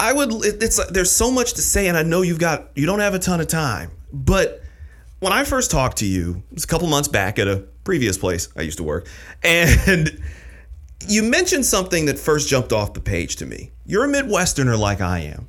I 0.00 0.12
would 0.12 0.32
it, 0.44 0.60
it's 0.60 0.84
there's 0.86 1.12
so 1.12 1.30
much 1.30 1.54
to 1.54 1.62
say, 1.62 1.86
and 1.86 1.96
I 1.96 2.02
know 2.02 2.22
you've 2.22 2.40
got 2.40 2.70
you 2.74 2.84
don't 2.84 2.98
have 2.98 3.14
a 3.14 3.20
ton 3.20 3.40
of 3.40 3.46
time, 3.46 3.92
but 4.12 4.60
when 5.20 5.32
I 5.32 5.44
first 5.44 5.70
talked 5.70 5.98
to 5.98 6.06
you, 6.06 6.42
it 6.50 6.54
was 6.54 6.64
a 6.64 6.66
couple 6.66 6.88
months 6.88 7.08
back 7.08 7.38
at 7.38 7.46
a 7.46 7.58
previous 7.84 8.18
place 8.18 8.48
I 8.56 8.62
used 8.62 8.78
to 8.78 8.84
work, 8.84 9.06
and 9.44 10.20
you 11.06 11.22
mentioned 11.22 11.64
something 11.64 12.06
that 12.06 12.18
first 12.18 12.48
jumped 12.48 12.72
off 12.72 12.92
the 12.92 13.00
page 13.00 13.36
to 13.36 13.46
me. 13.46 13.70
You're 13.86 14.04
a 14.04 14.08
Midwesterner 14.08 14.76
like 14.76 15.00
I 15.00 15.20
am. 15.20 15.48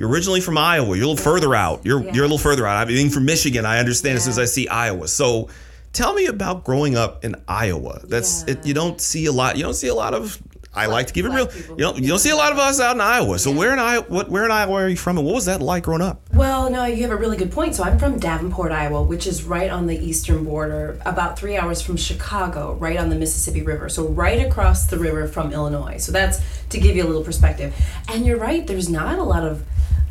You're 0.00 0.08
originally 0.08 0.40
from 0.40 0.56
Iowa. 0.56 0.96
You're 0.96 1.04
a 1.04 1.08
little 1.08 1.22
further 1.22 1.54
out. 1.54 1.84
You're 1.84 2.02
you're 2.02 2.24
a 2.24 2.26
little 2.26 2.38
further 2.38 2.66
out. 2.66 2.78
I 2.78 2.86
mean, 2.86 2.96
being 2.96 3.10
from 3.10 3.26
Michigan, 3.26 3.66
I 3.66 3.80
understand 3.80 4.16
as 4.16 4.24
soon 4.24 4.30
as 4.30 4.38
I 4.38 4.46
see 4.46 4.66
Iowa. 4.66 5.06
So, 5.06 5.50
tell 5.92 6.14
me 6.14 6.24
about 6.24 6.64
growing 6.64 6.96
up 6.96 7.22
in 7.22 7.36
Iowa. 7.46 8.00
That's 8.04 8.44
it, 8.44 8.64
you 8.64 8.72
don't 8.72 8.98
see 8.98 9.26
a 9.26 9.32
lot. 9.32 9.58
You 9.58 9.62
don't 9.62 9.74
see 9.74 9.88
a 9.88 9.94
lot 9.94 10.14
of. 10.14 10.42
I 10.72 10.86
like 10.86 11.08
to 11.08 11.12
keep 11.12 11.26
it 11.26 11.28
real. 11.28 11.50
You 11.68 11.76
don't 11.76 11.98
you 11.98 12.08
don't 12.08 12.18
see 12.18 12.30
a 12.30 12.36
lot 12.36 12.50
of 12.50 12.58
us 12.58 12.80
out 12.80 12.94
in 12.94 13.02
Iowa. 13.02 13.38
So 13.38 13.52
where 13.52 13.74
in 13.74 13.78
Iowa? 13.78 14.06
What 14.08 14.30
where 14.30 14.46
in 14.46 14.50
Iowa 14.50 14.72
are 14.72 14.88
you 14.88 14.96
from, 14.96 15.18
and 15.18 15.26
what 15.26 15.34
was 15.34 15.44
that 15.44 15.60
like 15.60 15.82
growing 15.82 16.00
up? 16.00 16.22
Well, 16.32 16.70
no, 16.70 16.86
you 16.86 17.02
have 17.02 17.10
a 17.10 17.16
really 17.16 17.36
good 17.36 17.52
point. 17.52 17.74
So 17.74 17.84
I'm 17.84 17.98
from 17.98 18.18
Davenport, 18.18 18.72
Iowa, 18.72 19.02
which 19.02 19.26
is 19.26 19.44
right 19.44 19.70
on 19.70 19.86
the 19.86 19.98
eastern 19.98 20.44
border, 20.44 20.98
about 21.04 21.38
three 21.38 21.58
hours 21.58 21.82
from 21.82 21.98
Chicago, 21.98 22.72
right 22.72 22.96
on 22.96 23.10
the 23.10 23.16
Mississippi 23.16 23.60
River. 23.60 23.90
So 23.90 24.06
right 24.08 24.46
across 24.46 24.86
the 24.86 24.96
river 24.96 25.28
from 25.28 25.52
Illinois. 25.52 25.98
So 25.98 26.10
that's 26.10 26.40
to 26.70 26.80
give 26.80 26.96
you 26.96 27.02
a 27.04 27.08
little 27.08 27.24
perspective. 27.24 27.74
And 28.08 28.24
you're 28.24 28.38
right. 28.38 28.66
There's 28.66 28.88
not 28.88 29.18
a 29.18 29.24
lot 29.24 29.42
of 29.42 29.62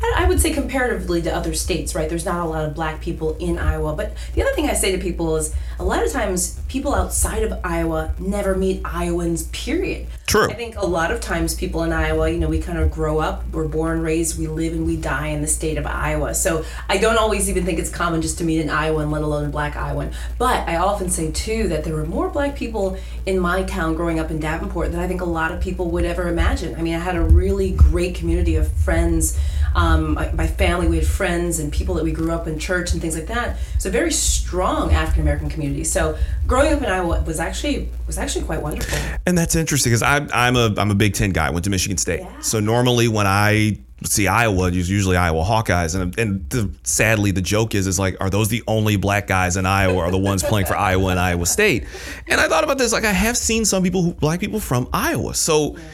I 0.02 0.26
would 0.26 0.40
say 0.40 0.52
comparatively 0.52 1.22
to 1.22 1.34
other 1.34 1.54
states, 1.54 1.94
right? 1.94 2.08
There's 2.08 2.24
not 2.24 2.44
a 2.46 2.48
lot 2.48 2.64
of 2.64 2.74
black 2.74 3.00
people 3.00 3.36
in 3.36 3.58
Iowa. 3.58 3.94
But 3.94 4.14
the 4.34 4.42
other 4.42 4.52
thing 4.52 4.68
I 4.68 4.74
say 4.74 4.92
to 4.92 4.98
people 4.98 5.36
is 5.36 5.54
a 5.80 5.84
lot 5.84 6.04
of 6.04 6.12
times 6.12 6.60
people 6.68 6.94
outside 6.94 7.42
of 7.42 7.58
Iowa 7.64 8.12
never 8.18 8.54
meet 8.54 8.82
Iowans, 8.84 9.44
period. 9.44 10.06
True. 10.26 10.48
I 10.48 10.52
think 10.52 10.76
a 10.76 10.86
lot 10.86 11.10
of 11.10 11.20
times 11.20 11.54
people 11.54 11.82
in 11.84 11.92
Iowa, 11.92 12.28
you 12.30 12.38
know, 12.38 12.48
we 12.48 12.60
kind 12.60 12.78
of 12.78 12.90
grow 12.90 13.18
up, 13.18 13.48
we're 13.50 13.66
born, 13.66 14.02
raised, 14.02 14.38
we 14.38 14.46
live, 14.46 14.74
and 14.74 14.86
we 14.86 14.96
die 14.96 15.28
in 15.28 15.40
the 15.40 15.46
state 15.48 15.78
of 15.78 15.86
Iowa. 15.86 16.34
So 16.34 16.64
I 16.88 16.98
don't 16.98 17.16
always 17.16 17.48
even 17.48 17.64
think 17.64 17.78
it's 17.78 17.90
common 17.90 18.20
just 18.20 18.38
to 18.38 18.44
meet 18.44 18.60
an 18.60 18.68
Iowan, 18.68 19.10
let 19.10 19.22
alone 19.22 19.46
a 19.46 19.48
black 19.48 19.74
Iowan. 19.74 20.12
But 20.38 20.68
I 20.68 20.76
often 20.76 21.08
say 21.08 21.32
too 21.32 21.68
that 21.68 21.82
there 21.82 21.94
were 21.94 22.04
more 22.04 22.28
black 22.28 22.54
people 22.54 22.98
in 23.24 23.40
my 23.40 23.62
town 23.62 23.94
growing 23.94 24.20
up 24.20 24.30
in 24.30 24.38
Davenport 24.38 24.92
than 24.92 25.00
I 25.00 25.08
think 25.08 25.22
a 25.22 25.26
lot 25.26 25.50
of 25.50 25.60
people 25.60 25.90
would 25.92 26.04
ever 26.04 26.28
imagine. 26.28 26.76
I 26.76 26.82
mean, 26.82 26.94
I 26.94 26.98
had 26.98 27.16
a 27.16 27.22
really 27.22 27.72
great 27.72 28.14
community 28.14 28.56
of 28.56 28.70
friends. 28.70 29.38
Um, 29.74 30.14
my, 30.14 30.30
my, 30.32 30.46
family, 30.48 30.88
we 30.88 30.96
had 30.96 31.06
friends 31.06 31.60
and 31.60 31.72
people 31.72 31.94
that 31.94 32.02
we 32.02 32.10
grew 32.10 32.32
up 32.32 32.48
in 32.48 32.58
church 32.58 32.92
and 32.92 33.00
things 33.00 33.14
like 33.14 33.28
that. 33.28 33.56
It's 33.76 33.86
a 33.86 33.90
very 33.90 34.10
strong 34.10 34.92
African 34.92 35.22
American 35.22 35.48
community. 35.48 35.69
So 35.84 36.18
growing 36.46 36.72
up 36.72 36.82
in 36.82 36.86
Iowa 36.86 37.22
was 37.26 37.40
actually 37.40 37.88
was 38.06 38.18
actually 38.18 38.44
quite 38.44 38.62
wonderful. 38.62 38.98
And 39.26 39.36
that's 39.36 39.54
interesting 39.54 39.90
because 39.90 40.02
I'm 40.02 40.28
I'm 40.32 40.56
a 40.56 40.74
I'm 40.78 40.90
a 40.90 40.94
Big 40.94 41.14
Ten 41.14 41.30
guy. 41.30 41.46
I 41.46 41.50
went 41.50 41.64
to 41.64 41.70
Michigan 41.70 41.98
State. 41.98 42.20
Yeah. 42.20 42.40
So 42.40 42.60
normally 42.60 43.08
when 43.08 43.26
I 43.26 43.78
see 44.04 44.28
Iowa, 44.28 44.68
it's 44.68 44.88
usually 44.88 45.16
Iowa 45.16 45.42
Hawkeyes, 45.42 46.00
and 46.00 46.18
and 46.18 46.48
the, 46.50 46.72
sadly 46.82 47.32
the 47.32 47.42
joke 47.42 47.74
is 47.74 47.86
is 47.86 47.98
like, 47.98 48.16
are 48.20 48.30
those 48.30 48.48
the 48.48 48.62
only 48.66 48.96
black 48.96 49.26
guys 49.26 49.56
in 49.56 49.66
Iowa? 49.66 49.98
Are 49.98 50.10
the 50.10 50.18
ones 50.18 50.42
playing 50.42 50.66
for 50.66 50.76
Iowa 50.76 51.10
and 51.10 51.20
Iowa 51.20 51.46
State? 51.46 51.84
And 52.28 52.40
I 52.40 52.48
thought 52.48 52.64
about 52.64 52.78
this. 52.78 52.92
Like 52.92 53.04
I 53.04 53.12
have 53.12 53.36
seen 53.36 53.64
some 53.64 53.82
people, 53.82 54.02
who, 54.02 54.12
black 54.14 54.40
people 54.40 54.60
from 54.60 54.88
Iowa. 54.92 55.34
So. 55.34 55.76
Yeah 55.76 55.84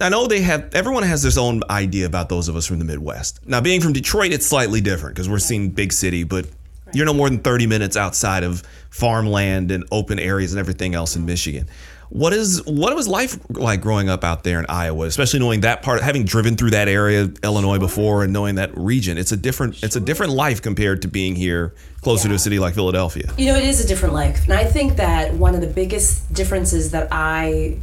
I 0.00 0.08
know 0.08 0.26
they 0.26 0.40
have 0.40 0.74
everyone 0.74 1.04
has 1.04 1.22
their 1.22 1.42
own 1.42 1.62
idea 1.70 2.06
about 2.06 2.28
those 2.28 2.48
of 2.48 2.56
us 2.56 2.66
from 2.66 2.78
the 2.78 2.84
Midwest. 2.84 3.46
Now, 3.46 3.60
being 3.60 3.80
from 3.80 3.92
Detroit, 3.92 4.32
it's 4.32 4.46
slightly 4.46 4.80
different 4.80 5.14
because 5.14 5.28
we're 5.28 5.38
seeing 5.38 5.70
big 5.70 5.92
city, 5.92 6.24
but 6.24 6.46
you're 6.92 7.06
no 7.06 7.14
more 7.14 7.28
than 7.28 7.40
30 7.40 7.66
minutes 7.66 7.96
outside 7.96 8.44
of 8.44 8.62
farmland 8.90 9.70
and 9.70 9.84
open 9.90 10.18
areas 10.18 10.52
and 10.52 10.60
everything 10.60 10.94
else 10.94 11.16
in 11.16 11.26
Michigan. 11.26 11.68
What 12.10 12.32
is 12.32 12.64
what 12.64 12.94
was 12.96 13.06
life 13.06 13.38
like 13.50 13.82
growing 13.82 14.08
up 14.08 14.24
out 14.24 14.42
there 14.42 14.58
in 14.58 14.66
Iowa, 14.66 15.04
especially 15.04 15.40
knowing 15.40 15.60
that 15.60 15.82
part, 15.82 16.02
having 16.02 16.24
driven 16.24 16.56
through 16.56 16.70
that 16.70 16.88
area, 16.88 17.28
Illinois 17.44 17.78
before, 17.78 18.24
and 18.24 18.32
knowing 18.32 18.54
that 18.54 18.76
region? 18.78 19.18
It's 19.18 19.32
a 19.32 19.36
different 19.36 19.82
it's 19.82 19.94
a 19.94 20.00
different 20.00 20.32
life 20.32 20.62
compared 20.62 21.02
to 21.02 21.08
being 21.08 21.34
here 21.34 21.74
closer 22.00 22.28
yeah. 22.28 22.30
to 22.30 22.36
a 22.36 22.38
city 22.38 22.58
like 22.58 22.74
Philadelphia. 22.74 23.30
You 23.36 23.52
know, 23.52 23.56
it 23.56 23.64
is 23.64 23.84
a 23.84 23.86
different 23.86 24.14
life, 24.14 24.44
and 24.44 24.54
I 24.54 24.64
think 24.64 24.96
that 24.96 25.34
one 25.34 25.54
of 25.54 25.60
the 25.60 25.66
biggest 25.66 26.32
differences 26.32 26.92
that 26.92 27.08
I 27.12 27.76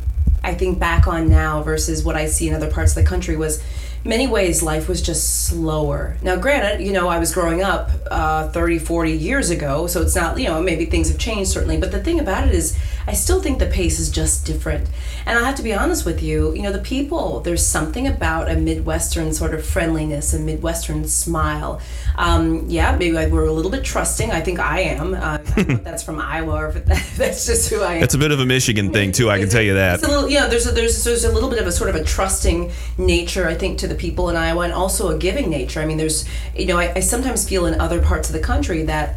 I 0.44 0.56
think 0.56 0.80
back 0.80 1.08
on 1.08 1.30
now 1.30 1.62
versus 1.62 2.04
what 2.04 2.15
I 2.15 2.26
see 2.26 2.48
in 2.48 2.56
other 2.56 2.72
parts 2.72 2.98
of 2.98 3.04
the 3.04 3.08
country 3.08 3.36
was 3.36 3.62
many 4.06 4.28
ways 4.28 4.62
life 4.62 4.88
was 4.88 5.02
just 5.02 5.48
slower. 5.48 6.15
Now, 6.22 6.36
granted, 6.36 6.86
you 6.86 6.94
know, 6.94 7.08
I 7.08 7.18
was 7.18 7.34
growing 7.34 7.63
up 7.63 7.89
uh, 8.10 8.50
30, 8.50 8.80
40 8.80 9.12
years 9.12 9.50
ago, 9.50 9.88
so 9.88 10.02
it's 10.02 10.15
not, 10.15 10.39
you 10.39 10.46
know, 10.46 10.62
maybe 10.62 10.86
things 10.86 11.10
have 11.10 11.18
changed 11.18 11.52
certainly, 11.52 11.78
but 11.78 11.91
the 11.91 12.02
thing 12.02 12.20
about 12.20 12.48
it 12.48 12.54
is, 12.54 12.78
I 13.08 13.13
still 13.13 13.41
think 13.41 13.60
the 13.60 13.65
pace 13.65 14.00
is 14.00 14.10
just 14.10 14.46
different. 14.46 14.88
And 15.26 15.38
I 15.38 15.44
have 15.44 15.56
to 15.56 15.63
be 15.63 15.74
honest 15.74 16.06
with 16.06 16.22
you, 16.22 16.54
you 16.54 16.62
know, 16.62 16.72
the 16.72 16.80
people, 16.80 17.39
there's 17.41 17.65
something 17.65 18.08
about 18.08 18.50
a 18.50 18.56
Midwestern 18.56 19.34
sort 19.34 19.54
of 19.56 19.65
friendliness, 19.65 20.34
a 20.34 20.39
Midwestern 20.39 21.08
smile. 21.08 21.82
Um, 22.15 22.65
yeah, 22.68 22.96
maybe 22.96 23.13
we're 23.13 23.46
a 23.46 23.52
little 23.52 23.72
bit 23.72 23.84
trusting. 23.84 24.32
I 24.32 24.41
think 24.41 24.60
I 24.60 24.82
am. 24.82 25.15
Uh, 25.15 25.39
I 25.56 25.63
that's 25.84 26.04
from 26.04 26.20
Iowa 26.20 26.54
or 26.54 26.68
if 26.68 26.86
that's 27.18 27.46
just 27.46 27.70
who 27.70 27.82
I 27.82 27.96
am. 27.96 28.04
It's 28.04 28.13
a 28.13 28.20
bit 28.20 28.32
of 28.32 28.39
a 28.39 28.46
Michigan 28.46 28.94
thing, 28.94 29.12
too, 29.12 29.30
I 29.32 29.39
can 29.39 29.50
tell 29.50 29.62
you 29.62 29.74
that. 29.76 29.96
It's 29.96 30.04
a 30.04 30.12
little, 30.12 30.30
yeah, 30.30 30.48
there's 30.48 30.68
a, 30.68 30.72
there's, 30.72 31.04
there's 31.04 31.26
a 31.26 31.32
little 31.32 31.50
bit 31.50 31.60
of 31.60 31.68
a 31.68 31.72
sort 31.72 31.89
of 31.89 31.96
a 31.96 32.04
trusting 32.04 32.72
nature, 32.98 33.48
I 33.48 33.56
think, 33.56 33.80
to 33.80 33.88
the 33.88 33.95
the 33.96 34.02
people 34.02 34.30
in 34.30 34.36
Iowa 34.36 34.62
and 34.62 34.74
also 34.74 35.10
a 35.10 35.18
giving 35.18 35.50
nature. 35.50 35.82
I 35.82 35.86
mean, 35.86 35.98
there's, 35.98 36.26
you 36.56 36.66
know, 36.66 36.78
I, 36.78 36.94
I 36.96 37.00
sometimes 37.00 37.48
feel 37.48 37.66
in 37.66 37.80
other 37.80 38.02
parts 38.02 38.30
of 38.30 38.34
the 38.34 38.42
country 38.42 38.84
that 38.84 39.16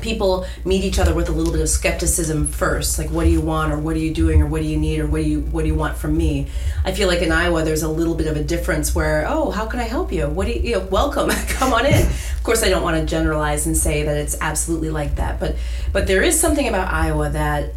people 0.00 0.46
meet 0.66 0.84
each 0.84 0.98
other 0.98 1.14
with 1.14 1.30
a 1.30 1.32
little 1.32 1.52
bit 1.52 1.62
of 1.62 1.68
skepticism 1.68 2.46
first 2.46 2.98
like 2.98 3.08
what 3.08 3.24
do 3.24 3.30
you 3.30 3.40
want? 3.40 3.72
or 3.72 3.78
what 3.78 3.96
are 3.96 4.00
you 4.00 4.12
doing? 4.12 4.42
or 4.42 4.46
what 4.46 4.60
do 4.60 4.68
you 4.68 4.76
need? 4.76 5.00
or 5.00 5.06
what 5.06 5.22
do 5.22 5.28
you 5.28 5.40
what 5.40 5.62
do 5.62 5.68
you 5.68 5.74
want 5.74 5.96
from 5.96 6.14
me? 6.14 6.46
I 6.84 6.92
feel 6.92 7.08
like 7.08 7.22
in 7.22 7.32
iowa 7.32 7.64
there's 7.64 7.82
a 7.82 7.88
little 7.88 8.14
bit 8.14 8.26
of 8.26 8.36
a 8.36 8.44
difference 8.44 8.94
where 8.94 9.24
oh 9.26 9.50
how 9.50 9.64
can 9.64 9.80
i 9.80 9.84
help 9.84 10.12
you? 10.12 10.28
What 10.28 10.46
do 10.46 10.52
you, 10.52 10.60
you 10.60 10.72
know 10.72 10.84
welcome 10.86 11.30
come 11.48 11.72
on 11.72 11.86
in. 11.86 12.06
Of 12.06 12.40
course 12.42 12.62
i 12.62 12.68
don't 12.68 12.82
want 12.82 12.98
to 12.98 13.06
generalize 13.06 13.66
and 13.66 13.74
say 13.74 14.02
that 14.02 14.16
it's 14.18 14.36
absolutely 14.42 14.90
like 14.90 15.14
that 15.16 15.40
but 15.40 15.56
but 15.90 16.06
there 16.06 16.22
is 16.22 16.38
something 16.38 16.68
about 16.68 16.92
iowa 16.92 17.30
that 17.30 17.72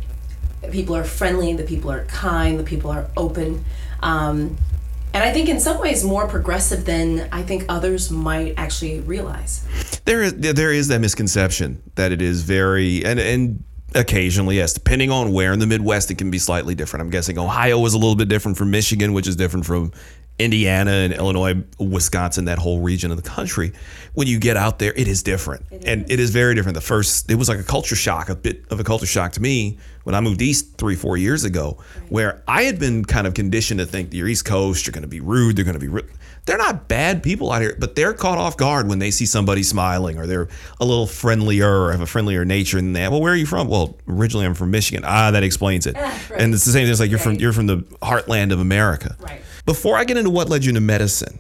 people 0.70 0.98
are 0.98 1.06
friendly 1.06 1.54
the 1.54 1.64
people 1.64 1.90
are 1.90 2.04
kind 2.06 2.60
the 2.60 2.64
people 2.64 2.92
are 2.92 3.08
open 3.16 3.64
um, 4.02 4.58
and 5.14 5.24
I 5.24 5.32
think 5.32 5.50
in 5.50 5.60
some 5.60 5.80
ways 5.80 6.04
more 6.04 6.28
progressive 6.28 6.86
than 6.86 7.28
I 7.32 7.44
think 7.44 7.66
others 7.70 8.12
might 8.12 8.54
actually 8.58 9.00
realize. 9.02 9.66
There 10.06 10.24
is 10.24 10.34
there 10.34 10.72
is 10.72 10.88
that 10.90 11.00
misconception 11.00 11.82
that 11.96 12.12
it 12.12 12.22
is 12.22 12.44
very 12.44 13.04
and 13.06 13.20
and 13.20 13.64
Occasionally, 13.96 14.58
yes. 14.58 14.74
Depending 14.74 15.12
on 15.12 15.32
where 15.32 15.54
in 15.54 15.60
the 15.60 15.66
Midwest, 15.66 16.12
it 16.12 16.18
can 16.18 16.30
be 16.30 16.40
slightly 16.40 16.76
different. 16.76 17.02
I'm 17.02 17.10
guessing 17.10 17.40
Ohio 17.40 17.84
is 17.86 17.94
a 17.94 17.98
little 17.98 18.18
bit 18.18 18.28
different 18.28 18.58
from 18.58 18.70
Michigan, 18.70 19.14
which 19.14 19.28
is 19.28 19.38
different 19.38 19.66
from 19.66 19.94
Indiana 20.40 20.92
and 20.92 21.14
Illinois, 21.14 21.56
Wisconsin, 21.80 22.46
that 22.46 22.60
whole 22.60 22.80
region 22.80 23.12
of 23.12 23.18
the 23.22 23.28
country. 23.28 23.74
When 24.14 24.28
you 24.28 24.40
get 24.40 24.56
out 24.58 24.80
there, 24.80 24.94
it 24.94 25.08
is 25.08 25.24
different. 25.24 25.66
and 25.86 26.10
it 26.12 26.20
is 26.20 26.30
very 26.30 26.54
different. 26.56 26.76
The 26.76 26.82
first, 26.82 27.30
it 27.32 27.36
was 27.36 27.50
like 27.50 27.60
a 27.60 27.64
culture 27.64 27.96
shock, 27.96 28.30
a 28.30 28.36
bit 28.36 28.64
of 28.70 28.80
a 28.80 28.84
culture 28.84 29.06
shock 29.06 29.32
to 29.34 29.42
me 29.42 29.78
when 30.04 30.16
I 30.16 30.22
moved 30.22 30.42
east 30.42 30.78
three, 30.78 30.96
four 30.96 31.18
years 31.18 31.44
ago, 31.44 31.78
where 32.10 32.42
I 32.48 32.64
had 32.64 32.80
been 32.80 33.04
kind 33.04 33.28
of 33.28 33.34
conditioned 33.34 33.80
to 33.80 33.86
think 33.86 34.14
you're 34.14 34.28
East 34.28 34.46
Coast, 34.46 34.86
you're 34.88 34.94
going 34.94 35.02
to 35.02 35.08
be 35.08 35.20
rude, 35.20 35.56
they're 35.58 35.66
going 35.66 35.74
to 35.74 35.80
be 35.80 35.88
rude. 35.90 36.10
They're 36.46 36.58
not 36.58 36.88
bad 36.88 37.24
people 37.24 37.52
out 37.52 37.62
here, 37.62 37.76
but 37.78 37.96
they're 37.96 38.14
caught 38.14 38.38
off 38.38 38.56
guard 38.56 38.88
when 38.88 39.00
they 39.00 39.12
see 39.12 39.26
somebody 39.26 39.64
smiling 39.64 40.18
or 40.18 40.26
they're 40.26 40.48
a 40.80 40.86
little 40.86 41.06
friendlier 41.08 41.68
or 41.70 41.92
have 41.92 42.00
a 42.00 42.06
friendlier 42.06 42.46
nature 42.46 42.78
than 42.78 42.94
that. 42.94 43.12
Well, 43.12 43.20
where 43.20 43.34
are 43.34 43.36
you 43.36 43.46
from? 43.46 43.68
Well, 43.68 43.98
originally 44.08 44.46
I'm 44.46 44.54
from 44.54 44.72
Michigan. 44.72 45.04
Ah, 45.06 45.32
that 45.32 45.44
explains 45.44 45.86
it. 45.86 45.98
And 46.38 46.54
it's 46.54 46.66
the 46.66 46.72
same 46.72 46.84
thing. 46.84 46.92
It's 46.92 47.00
like 47.00 47.10
you're 47.10 47.20
from 47.20 47.36
you're 47.36 47.52
from 47.52 47.68
the 47.68 47.78
heartland 48.02 48.54
of 48.54 48.60
America. 48.60 49.18
Right. 49.20 49.42
Before 49.68 49.98
I 49.98 50.06
get 50.06 50.16
into 50.16 50.30
what 50.30 50.48
led 50.48 50.64
you 50.64 50.70
into 50.70 50.80
medicine, 50.80 51.40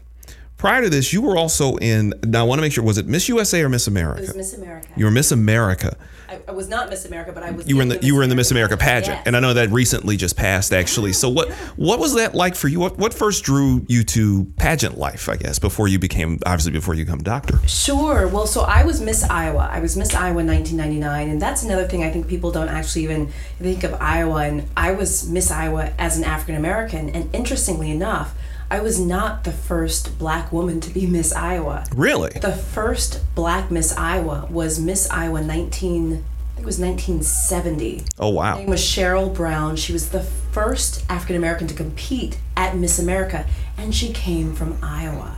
prior 0.57 0.81
to 0.83 0.89
this, 0.89 1.13
you 1.13 1.21
were 1.21 1.37
also 1.37 1.75
in. 1.77 2.13
Now 2.25 2.41
I 2.41 2.47
want 2.47 2.59
to 2.59 2.61
make 2.61 2.73
sure 2.73 2.83
was 2.83 2.97
it 2.97 3.07
Miss 3.07 3.29
USA 3.29 3.61
or 3.63 3.69
Miss 3.69 3.87
America? 3.87 4.21
It 4.23 4.27
was 4.27 4.35
Miss 4.35 4.53
America. 4.53 4.87
You 4.95 5.05
were 5.05 5.11
Miss 5.11 5.31
America. 5.31 5.97
I, 6.29 6.41
I 6.47 6.51
was 6.51 6.67
not 6.67 6.89
Miss 6.89 7.05
America, 7.05 7.31
but 7.31 7.41
I 7.43 7.51
was. 7.51 7.69
You 7.69 7.77
were 7.77 7.83
in 7.83 7.91
in 7.91 7.99
the 7.99 8.05
you 8.05 8.13
were 8.15 8.23
in 8.23 8.29
the 8.29 8.35
Miss 8.35 8.51
America 8.51 8.75
pageant, 8.75 9.17
Yes. 9.17 9.27
and 9.27 9.37
I 9.37 9.39
know 9.39 9.53
that 9.53 9.69
recently 9.69 10.17
just 10.17 10.35
passed 10.35 10.73
actually. 10.73 11.13
So 11.13 11.29
what 11.29 11.49
what 11.77 11.99
was 11.99 12.15
that 12.15 12.35
like 12.35 12.55
for 12.55 12.67
you? 12.67 12.79
What 12.81 12.97
what 12.97 13.13
first 13.13 13.43
drew 13.45 13.85
you 13.87 14.03
to 14.05 14.43
pageant 14.57 14.97
life? 14.97 15.29
I 15.29 15.37
guess 15.37 15.57
before 15.57 15.87
you 15.87 15.99
became 15.99 16.39
obviously 16.45 16.71
before 16.73 16.95
you 16.95 17.05
become 17.05 17.19
doctor. 17.19 17.59
Sure. 17.67 18.27
Well, 18.27 18.45
so 18.45 18.61
I 18.61 18.83
was 18.83 18.99
Miss 18.99 19.23
Iowa. 19.23 19.69
I 19.71 19.79
was 19.79 19.95
Miss 19.95 20.13
Iowa 20.13 20.39
in 20.41 20.47
1999, 20.47 21.29
and 21.29 21.41
that's 21.41 21.63
another 21.63 21.87
thing 21.87 22.03
I 22.03 22.11
think 22.11 22.27
people 22.27 22.51
don't 22.51 22.67
actually 22.69 23.03
even 23.03 23.27
think 23.59 23.83
of 23.85 23.93
Iowa. 24.01 24.43
And 24.43 24.67
I 24.75 24.91
was 24.91 25.29
Miss 25.29 25.49
Iowa 25.49 25.93
as 25.97 26.17
an 26.17 26.25
African 26.25 26.55
American, 26.55 27.09
and 27.09 27.33
interestingly 27.33 27.89
enough, 27.89 28.35
I 28.69 28.81
was 28.81 28.99
not 28.99 29.45
the 29.45 29.51
first 29.53 30.19
black 30.19 30.51
woman 30.51 30.81
to 30.81 30.89
be 30.89 31.07
Miss 31.07 31.31
Iowa. 31.31 31.85
Really? 31.95 32.31
The 32.31 32.51
first 32.51 33.23
black 33.33 33.71
Miss 33.71 33.95
Iowa 33.95 34.45
was 34.51 34.77
Miss 34.77 35.09
Iowa 35.09 35.41
19. 35.41 36.05
I 36.05 36.15
think 36.15 36.23
it 36.59 36.65
was 36.65 36.79
1970. 36.79 38.03
Oh 38.19 38.29
wow! 38.29 38.53
Her 38.53 38.59
name 38.59 38.69
was 38.69 38.81
Cheryl 38.81 39.33
Browne. 39.33 39.77
She 39.77 39.93
was 39.93 40.09
the 40.09 40.21
first 40.21 41.05
African 41.07 41.37
American 41.37 41.67
to 41.67 41.73
compete 41.75 42.39
at 42.57 42.75
Miss 42.75 42.99
America, 42.99 43.45
and 43.77 43.95
she 43.95 44.11
came 44.11 44.53
from 44.53 44.77
Iowa. 44.83 45.37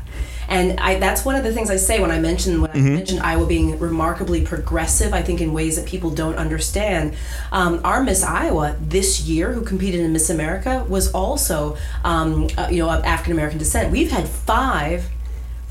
And 0.50 0.80
I, 0.80 1.00
that's 1.00 1.24
one 1.24 1.36
of 1.36 1.44
the 1.44 1.54
things 1.54 1.70
I 1.70 1.76
say 1.78 2.00
when 2.00 2.10
I 2.12 2.20
mention 2.20 2.60
when 2.62 2.72
I 2.72 2.74
Mhm. 2.76 2.94
mentioned 2.96 3.20
Iowa 3.22 3.46
being 3.46 3.78
remarkably 3.80 4.42
progressive. 4.42 5.14
I 5.14 5.22
think 5.22 5.42
in 5.42 5.54
ways 5.54 5.76
that 5.76 5.86
people 5.86 6.10
don't 6.10 6.36
understand. 6.36 7.14
Um, 7.52 7.80
our 7.84 8.04
Miss 8.04 8.24
Iowa 8.24 8.76
this 8.82 9.22
year, 9.22 9.54
who 9.54 9.62
competed 9.62 10.02
in 10.02 10.12
Miss 10.12 10.30
America, 10.30 10.86
was 10.90 11.12
also 11.12 11.78
um, 12.04 12.48
uh, 12.58 12.68
you 12.72 12.80
know 12.84 12.90
of 12.90 13.04
African 13.06 13.34
American 13.34 13.60
descent. 13.60 13.92
We've 13.92 14.12
had 14.12 14.28
five 14.28 15.06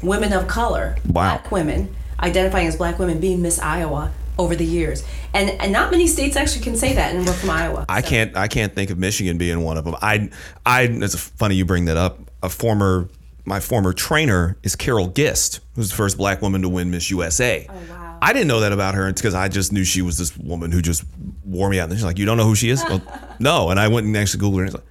women 0.02 0.32
of 0.32 0.46
color, 0.46 0.96
black 1.04 1.50
women 1.50 1.88
identifying 2.20 2.66
as 2.68 2.76
black 2.76 2.98
women, 2.98 3.18
being 3.18 3.42
Miss 3.42 3.58
Iowa 3.58 4.10
over 4.38 4.54
the 4.54 4.64
years, 4.64 5.02
and 5.34 5.50
and 5.60 5.72
not 5.72 5.90
many 5.90 6.06
states 6.06 6.36
actually 6.36 6.62
can 6.62 6.76
say 6.76 6.94
that, 6.94 7.14
and 7.14 7.26
we're 7.26 7.32
from 7.32 7.50
Iowa. 7.50 7.84
I 7.88 8.00
can't 8.02 8.36
I 8.36 8.46
can't 8.46 8.72
think 8.74 8.90
of 8.90 8.98
Michigan 8.98 9.38
being 9.38 9.62
one 9.64 9.76
of 9.76 9.84
them. 9.84 9.96
I 10.00 10.30
I 10.64 10.82
it's 10.82 11.16
funny 11.16 11.56
you 11.56 11.64
bring 11.64 11.86
that 11.86 11.96
up. 11.96 12.20
A 12.44 12.48
former 12.48 13.08
my 13.48 13.60
former 13.60 13.92
trainer 13.92 14.56
is 14.62 14.76
Carol 14.76 15.08
Gist, 15.08 15.60
who's 15.74 15.90
the 15.90 15.96
first 15.96 16.16
black 16.18 16.42
woman 16.42 16.62
to 16.62 16.68
win 16.68 16.90
Miss 16.90 17.10
USA. 17.10 17.66
Oh 17.68 17.74
wow. 17.90 18.18
I 18.20 18.32
didn't 18.32 18.48
know 18.48 18.60
that 18.60 18.72
about 18.72 18.94
her 18.94 19.12
because 19.12 19.34
I 19.34 19.48
just 19.48 19.72
knew 19.72 19.84
she 19.84 20.02
was 20.02 20.18
this 20.18 20.36
woman 20.36 20.70
who 20.70 20.82
just 20.82 21.04
wore 21.44 21.70
me 21.70 21.80
out. 21.80 21.88
And 21.88 21.98
she's 21.98 22.04
like, 22.04 22.18
"You 22.18 22.26
don't 22.26 22.36
know 22.36 22.44
who 22.44 22.54
she 22.54 22.68
is?" 22.68 22.84
well, 22.84 23.02
no. 23.40 23.70
And 23.70 23.80
I 23.80 23.88
went 23.88 24.06
and 24.06 24.16
actually 24.16 24.44
googled 24.44 24.56
her 24.56 24.64
and 24.64 24.68
it's 24.68 24.74
like, 24.74 24.86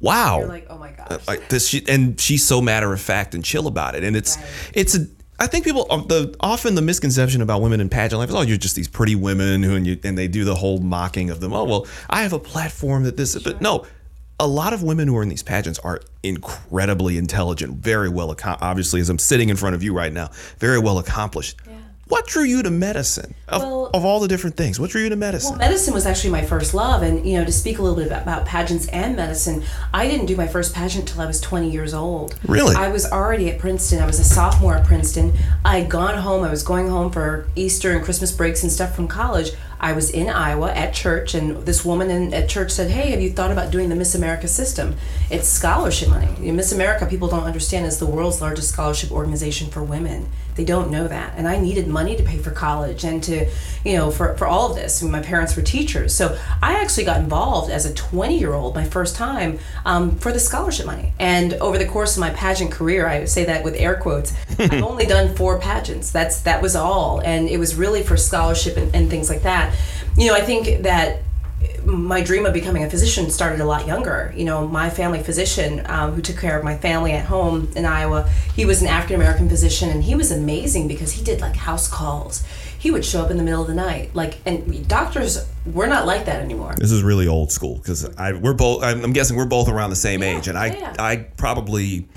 "Wow." 0.00 0.40
You're 0.40 0.48
like, 0.48 0.66
oh 0.68 0.78
my 0.78 0.92
god. 0.92 1.22
like 1.26 1.48
this 1.48 1.68
she, 1.68 1.84
and 1.88 2.20
she's 2.20 2.44
so 2.44 2.60
matter 2.60 2.92
of 2.92 3.00
fact 3.00 3.34
and 3.34 3.44
chill 3.44 3.66
about 3.66 3.94
it 3.94 4.04
and 4.04 4.16
it's 4.16 4.36
it's 4.74 4.96
a 4.96 5.06
I 5.38 5.46
think 5.46 5.64
people 5.64 5.86
uh, 5.90 6.02
the 6.02 6.34
often 6.40 6.74
the 6.74 6.82
misconception 6.82 7.42
about 7.42 7.62
women 7.62 7.80
in 7.80 7.88
pageant 7.88 8.18
life 8.20 8.28
is 8.28 8.34
oh 8.34 8.42
you're 8.42 8.56
just 8.56 8.76
these 8.76 8.88
pretty 8.88 9.16
women 9.16 9.62
who 9.62 9.74
and 9.74 9.86
you 9.86 9.98
and 10.04 10.16
they 10.16 10.28
do 10.28 10.44
the 10.44 10.54
whole 10.54 10.78
mocking 10.78 11.30
of 11.30 11.40
them 11.40 11.52
oh 11.52 11.64
well 11.64 11.86
I 12.08 12.22
have 12.22 12.32
a 12.32 12.38
platform 12.38 13.04
that 13.04 13.16
this 13.16 13.40
but 13.42 13.60
no 13.60 13.86
a 14.42 14.46
lot 14.46 14.72
of 14.72 14.82
women 14.82 15.06
who 15.06 15.16
are 15.16 15.22
in 15.22 15.28
these 15.28 15.42
pageants 15.44 15.78
are 15.78 16.00
incredibly 16.24 17.16
intelligent 17.16 17.76
very 17.76 18.08
well 18.08 18.34
accom- 18.34 18.58
obviously 18.60 19.00
as 19.00 19.08
I'm 19.08 19.18
sitting 19.18 19.48
in 19.50 19.56
front 19.56 19.76
of 19.76 19.84
you 19.84 19.94
right 19.94 20.12
now 20.12 20.30
very 20.58 20.80
well 20.80 20.98
accomplished 20.98 21.60
what 22.08 22.26
drew 22.26 22.42
you 22.42 22.62
to 22.64 22.70
medicine 22.70 23.34
of, 23.48 23.62
Well- 23.62 23.90
of 23.94 24.04
all 24.04 24.18
the 24.20 24.26
different 24.28 24.56
things 24.56 24.80
what 24.80 24.90
drew 24.90 25.02
you 25.02 25.08
to 25.10 25.16
medicine 25.16 25.50
Well, 25.52 25.60
medicine 25.60 25.94
was 25.94 26.04
actually 26.06 26.30
my 26.30 26.42
first 26.44 26.74
love, 26.74 27.02
and 27.02 27.24
you 27.24 27.38
know, 27.38 27.44
to 27.44 27.52
speak 27.52 27.78
a 27.78 27.82
little 27.82 27.96
bit 27.96 28.08
about, 28.08 28.22
about 28.22 28.44
pageants 28.44 28.86
and 28.88 29.16
medicine, 29.16 29.62
I 29.94 30.08
didn't 30.08 30.26
do 30.26 30.36
my 30.36 30.46
first 30.46 30.74
pageant 30.74 31.08
till 31.08 31.22
I 31.22 31.26
was 31.26 31.40
20 31.40 31.70
years 31.70 31.94
old. 31.94 32.34
Really? 32.46 32.74
I 32.76 32.88
was 32.88 33.06
already 33.10 33.48
at 33.50 33.58
Princeton. 33.58 34.02
I 34.02 34.06
was 34.06 34.18
a 34.18 34.24
sophomore 34.24 34.74
at 34.74 34.84
Princeton. 34.84 35.32
I 35.64 35.78
had 35.78 35.88
gone 35.88 36.18
home. 36.18 36.42
I 36.44 36.50
was 36.50 36.62
going 36.62 36.88
home 36.90 37.10
for 37.12 37.46
Easter 37.56 37.92
and 37.92 38.04
Christmas 38.04 38.30
breaks 38.32 38.62
and 38.62 38.70
stuff 38.70 38.94
from 38.94 39.08
college. 39.08 39.52
I 39.82 39.92
was 39.92 40.10
in 40.10 40.28
Iowa 40.28 40.72
at 40.72 40.94
church, 40.94 41.34
and 41.34 41.66
this 41.66 41.84
woman 41.84 42.08
in, 42.08 42.32
at 42.32 42.48
church 42.48 42.70
said, 42.70 42.90
"Hey, 42.90 43.10
have 43.10 43.20
you 43.20 43.30
thought 43.30 43.50
about 43.50 43.72
doing 43.72 43.88
the 43.88 43.96
Miss 43.96 44.14
America 44.14 44.46
system? 44.46 44.94
It's 45.28 45.48
scholarship 45.48 46.08
money. 46.08 46.28
You 46.38 46.46
know, 46.46 46.52
Miss 46.52 46.70
America, 46.70 47.04
people 47.04 47.26
don't 47.26 47.42
understand, 47.42 47.86
is 47.86 47.98
the 47.98 48.06
world's 48.06 48.40
largest 48.40 48.70
scholarship 48.70 49.10
organization 49.10 49.70
for 49.70 49.82
women. 49.82 50.28
They 50.54 50.64
don't 50.64 50.90
know 50.90 51.08
that, 51.08 51.32
and 51.36 51.48
I 51.48 51.58
needed 51.58 51.88
money 51.88 52.14
to 52.14 52.22
pay 52.22 52.38
for 52.38 52.50
college 52.50 53.04
and 53.04 53.22
to, 53.24 53.48
you 53.84 53.96
know, 53.96 54.10
for 54.10 54.36
for 54.36 54.46
all 54.46 54.70
of 54.70 54.76
this. 54.76 55.02
I 55.02 55.04
mean, 55.04 55.12
my 55.12 55.22
parents 55.22 55.56
were 55.56 55.62
teachers, 55.62 56.14
so 56.14 56.38
I 56.62 56.74
actually 56.74 57.04
got 57.04 57.18
involved 57.20 57.70
as 57.70 57.84
a 57.84 57.92
20 57.92 58.38
year 58.38 58.52
old, 58.52 58.76
my 58.76 58.84
first 58.84 59.16
time, 59.16 59.58
um, 59.84 60.16
for 60.18 60.30
the 60.30 60.38
scholarship 60.38 60.86
money. 60.86 61.12
And 61.18 61.54
over 61.54 61.76
the 61.76 61.86
course 61.86 62.16
of 62.16 62.20
my 62.20 62.30
pageant 62.30 62.70
career, 62.70 63.08
I 63.08 63.24
say 63.24 63.44
that 63.46 63.64
with 63.64 63.74
air 63.76 63.96
quotes, 63.96 64.32
I've 64.58 64.82
only 64.82 65.06
done 65.06 65.34
four 65.34 65.58
pageants. 65.58 66.12
That's 66.12 66.42
that 66.42 66.62
was 66.62 66.76
all, 66.76 67.20
and 67.20 67.48
it 67.48 67.58
was 67.58 67.74
really 67.74 68.04
for 68.04 68.16
scholarship 68.16 68.76
and, 68.76 68.94
and 68.94 69.10
things 69.10 69.28
like 69.28 69.42
that. 69.42 69.71
You 70.16 70.28
know, 70.28 70.34
I 70.34 70.40
think 70.40 70.82
that 70.82 71.22
my 71.84 72.22
dream 72.22 72.46
of 72.46 72.52
becoming 72.52 72.84
a 72.84 72.90
physician 72.90 73.30
started 73.30 73.60
a 73.60 73.64
lot 73.64 73.86
younger. 73.86 74.32
You 74.36 74.44
know, 74.44 74.66
my 74.66 74.90
family 74.90 75.22
physician 75.22 75.82
um, 75.86 76.12
who 76.12 76.22
took 76.22 76.38
care 76.38 76.58
of 76.58 76.64
my 76.64 76.76
family 76.76 77.12
at 77.12 77.26
home 77.26 77.70
in 77.74 77.84
Iowa, 77.84 78.28
he 78.54 78.64
was 78.64 78.82
an 78.82 78.88
African 78.88 79.16
American 79.16 79.48
physician, 79.48 79.90
and 79.90 80.02
he 80.04 80.14
was 80.14 80.30
amazing 80.30 80.88
because 80.88 81.12
he 81.12 81.24
did 81.24 81.40
like 81.40 81.56
house 81.56 81.88
calls. 81.88 82.44
He 82.78 82.90
would 82.90 83.04
show 83.04 83.22
up 83.22 83.30
in 83.30 83.36
the 83.36 83.44
middle 83.44 83.62
of 83.62 83.68
the 83.68 83.74
night, 83.74 84.14
like, 84.14 84.38
and 84.44 84.88
doctors 84.88 85.46
we're 85.64 85.86
not 85.86 86.06
like 86.06 86.26
that 86.26 86.42
anymore. 86.42 86.74
This 86.76 86.90
is 86.90 87.04
really 87.04 87.28
old 87.28 87.52
school 87.52 87.76
because 87.76 88.04
I 88.16 88.32
we're 88.32 88.54
both. 88.54 88.82
I'm 88.82 89.04
I'm 89.04 89.12
guessing 89.12 89.36
we're 89.36 89.44
both 89.44 89.68
around 89.68 89.90
the 89.90 89.96
same 89.96 90.22
age, 90.22 90.48
and 90.48 90.58
I 90.58 90.94
I 90.98 91.16
probably 91.36 92.08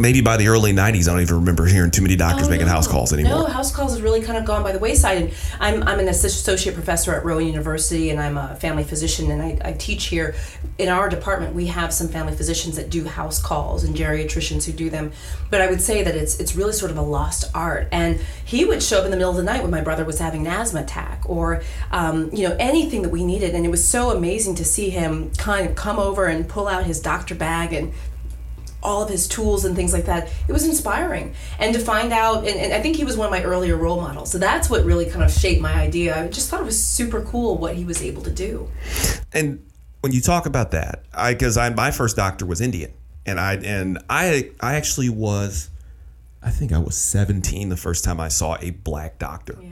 maybe 0.00 0.20
by 0.20 0.36
the 0.36 0.48
early 0.48 0.72
'90s 0.72 1.08
I 1.08 1.12
don't 1.12 1.22
even 1.22 1.36
remember 1.36 1.66
hearing 1.66 1.90
too 1.90 2.02
many 2.02 2.16
doctors 2.16 2.48
making 2.48 2.66
house 2.66 2.86
calls 2.86 3.12
anymore. 3.12 3.40
No, 3.40 3.44
house 3.46 3.74
calls 3.74 3.92
has 3.92 4.02
really 4.02 4.22
kind 4.22 4.38
of 4.38 4.44
gone 4.44 4.62
by 4.62 4.72
the 4.72 4.78
wayside. 4.78 5.18
And 5.18 5.34
I'm, 5.60 5.82
I'm 5.84 5.98
an 5.98 6.08
associate 6.08 6.74
professor 6.74 7.14
at 7.14 7.24
Rowan 7.24 7.46
University, 7.46 8.10
and 8.10 8.20
I'm 8.20 8.36
a 8.36 8.56
family 8.56 8.84
physician, 8.84 9.30
and 9.30 9.42
I, 9.42 9.58
I 9.64 9.72
teach 9.72 10.06
here. 10.06 10.34
In 10.78 10.88
our 10.88 11.08
department, 11.08 11.54
we 11.54 11.66
have 11.66 11.92
some 11.92 12.08
family 12.08 12.34
physicians 12.34 12.76
that 12.76 12.90
do 12.90 13.04
house 13.04 13.40
calls 13.40 13.84
and 13.84 13.94
geriatricians 13.94 14.64
who 14.64 14.72
do 14.72 14.88
them. 14.88 15.12
But 15.50 15.60
I 15.60 15.68
would 15.68 15.80
say 15.80 16.02
that 16.02 16.14
it's 16.14 16.40
it's 16.40 16.56
really 16.56 16.72
sort 16.72 16.90
of 16.90 16.96
a 16.96 17.02
lost 17.02 17.50
art. 17.54 17.88
And 17.92 18.20
he 18.44 18.64
would 18.64 18.82
show 18.82 18.98
up 18.98 19.04
in 19.04 19.10
the 19.10 19.16
middle 19.16 19.30
of 19.30 19.36
the 19.36 19.42
night 19.42 19.62
when 19.62 19.70
my 19.70 19.82
brother 19.82 20.04
was 20.04 20.18
having 20.18 20.46
an 20.46 20.52
asthma 20.52 20.82
attack, 20.82 21.22
or 21.26 21.62
um, 21.90 22.30
you 22.32 22.48
know 22.48 22.56
anything 22.58 23.02
that 23.02 23.10
we 23.10 23.24
needed. 23.24 23.54
And 23.54 23.66
it 23.66 23.70
was 23.70 23.86
so 23.86 24.10
amazing 24.10 24.54
to 24.56 24.64
see 24.64 24.90
him 24.90 25.30
kind 25.36 25.68
of 25.68 25.76
come 25.76 25.98
over 25.98 26.26
and 26.26 26.48
pull 26.48 26.68
out 26.68 26.84
his 26.84 27.00
doctor 27.00 27.34
bag 27.34 27.72
and 27.72 27.92
all 28.82 29.02
of 29.02 29.08
his 29.08 29.28
tools 29.28 29.64
and 29.64 29.76
things 29.76 29.92
like 29.92 30.06
that. 30.06 30.30
It 30.48 30.52
was 30.52 30.66
inspiring. 30.66 31.34
And 31.58 31.74
to 31.74 31.80
find 31.80 32.12
out, 32.12 32.46
and, 32.46 32.58
and 32.58 32.72
I 32.72 32.80
think 32.80 32.96
he 32.96 33.04
was 33.04 33.16
one 33.16 33.26
of 33.26 33.32
my 33.32 33.42
earlier 33.42 33.76
role 33.76 34.00
models. 34.00 34.30
So 34.30 34.38
that's 34.38 34.70
what 34.70 34.84
really 34.84 35.06
kind 35.06 35.22
of 35.22 35.30
shaped 35.30 35.60
my 35.60 35.74
idea. 35.74 36.24
I 36.24 36.28
just 36.28 36.48
thought 36.48 36.60
it 36.60 36.66
was 36.66 36.82
super 36.82 37.22
cool 37.22 37.58
what 37.58 37.76
he 37.76 37.84
was 37.84 38.02
able 38.02 38.22
to 38.22 38.30
do. 38.30 38.68
And 39.32 39.64
when 40.00 40.12
you 40.12 40.20
talk 40.20 40.46
about 40.46 40.70
that, 40.72 41.04
I 41.14 41.34
because 41.34 41.56
I 41.56 41.70
my 41.70 41.90
first 41.90 42.16
doctor 42.16 42.46
was 42.46 42.60
Indian, 42.60 42.92
and 43.26 43.38
I 43.38 43.54
and 43.54 43.98
I 44.08 44.50
I 44.60 44.74
actually 44.74 45.10
was, 45.10 45.70
I 46.42 46.50
think 46.50 46.72
I 46.72 46.78
was 46.78 46.96
17 46.96 47.68
the 47.68 47.76
first 47.76 48.04
time 48.04 48.20
I 48.20 48.28
saw 48.28 48.56
a 48.60 48.70
black 48.70 49.18
doctor. 49.18 49.58
Yeah. 49.60 49.68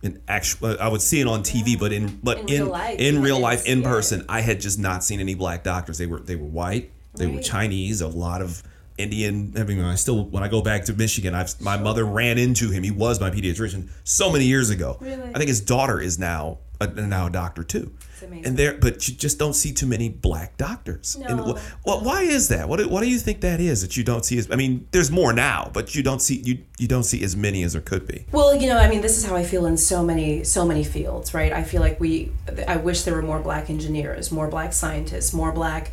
In 0.00 0.22
actual, 0.28 0.68
uh, 0.68 0.76
I 0.80 0.88
would 0.88 1.02
see 1.02 1.20
it 1.20 1.26
on 1.26 1.42
TV, 1.42 1.78
but 1.78 1.92
in 1.92 2.20
but 2.22 2.38
In 2.38 2.48
in 2.48 2.62
real 2.62 2.70
life, 2.70 2.98
in 3.00 3.22
real 3.22 3.40
life 3.40 3.66
in 3.66 3.82
person, 3.82 4.24
I 4.28 4.40
had 4.40 4.60
just 4.60 4.78
not 4.78 5.02
seen 5.02 5.20
any 5.20 5.34
black 5.34 5.64
doctors. 5.64 5.98
They 5.98 6.06
were 6.06 6.20
they 6.20 6.36
were 6.36 6.46
white, 6.46 6.90
they 7.18 7.26
were 7.26 7.40
Chinese, 7.40 8.00
a 8.00 8.08
lot 8.08 8.42
of 8.42 8.62
Indian. 8.96 9.52
I 9.56 9.64
mean, 9.64 9.80
I 9.80 9.94
still 9.94 10.24
when 10.24 10.42
I 10.42 10.48
go 10.48 10.62
back 10.62 10.84
to 10.86 10.92
Michigan, 10.92 11.34
I've 11.34 11.60
my 11.60 11.76
mother 11.76 12.04
ran 12.04 12.38
into 12.38 12.70
him. 12.70 12.82
He 12.82 12.90
was 12.90 13.20
my 13.20 13.30
pediatrician 13.30 13.88
so 14.04 14.32
many 14.32 14.44
years 14.46 14.70
ago. 14.70 14.96
Really? 15.00 15.30
I 15.34 15.38
think 15.38 15.48
his 15.48 15.60
daughter 15.60 16.00
is 16.00 16.18
now 16.18 16.58
a, 16.80 16.86
now 16.86 17.26
a 17.26 17.30
doctor 17.30 17.62
too. 17.64 17.92
And 18.20 18.56
there, 18.56 18.76
but 18.76 19.06
you 19.08 19.14
just 19.14 19.38
don't 19.38 19.54
see 19.54 19.72
too 19.72 19.86
many 19.86 20.08
black 20.08 20.56
doctors. 20.56 21.16
No. 21.16 21.26
And 21.26 21.40
wh- 21.40 21.60
wh- 21.84 22.04
why 22.04 22.22
is 22.22 22.48
that? 22.48 22.68
What, 22.68 22.78
do- 22.80 22.88
what 22.88 23.00
do 23.02 23.08
you 23.08 23.16
think 23.18 23.40
that 23.42 23.60
is 23.60 23.80
that 23.82 23.96
you 23.96 24.02
don't 24.02 24.24
see 24.24 24.36
as? 24.38 24.50
I 24.50 24.56
mean, 24.56 24.88
there's 24.90 25.10
more 25.10 25.32
now, 25.32 25.70
but 25.72 25.94
you 25.94 26.02
don't 26.02 26.20
see 26.20 26.34
you 26.44 26.58
you 26.78 26.88
don't 26.88 27.04
see 27.04 27.22
as 27.22 27.36
many 27.36 27.62
as 27.62 27.74
there 27.74 27.80
could 27.80 28.08
be. 28.08 28.26
Well, 28.32 28.56
you 28.56 28.66
know, 28.66 28.76
I 28.76 28.88
mean, 28.88 29.02
this 29.02 29.16
is 29.18 29.24
how 29.24 29.36
I 29.36 29.44
feel 29.44 29.66
in 29.66 29.76
so 29.76 30.02
many, 30.04 30.42
so 30.42 30.66
many 30.66 30.82
fields, 30.82 31.32
right? 31.32 31.52
I 31.52 31.62
feel 31.62 31.80
like 31.80 32.00
we, 32.00 32.32
I 32.66 32.76
wish 32.76 33.02
there 33.02 33.14
were 33.14 33.22
more 33.22 33.38
black 33.38 33.70
engineers, 33.70 34.32
more 34.32 34.48
black 34.48 34.72
scientists, 34.72 35.32
more 35.32 35.52
black, 35.52 35.92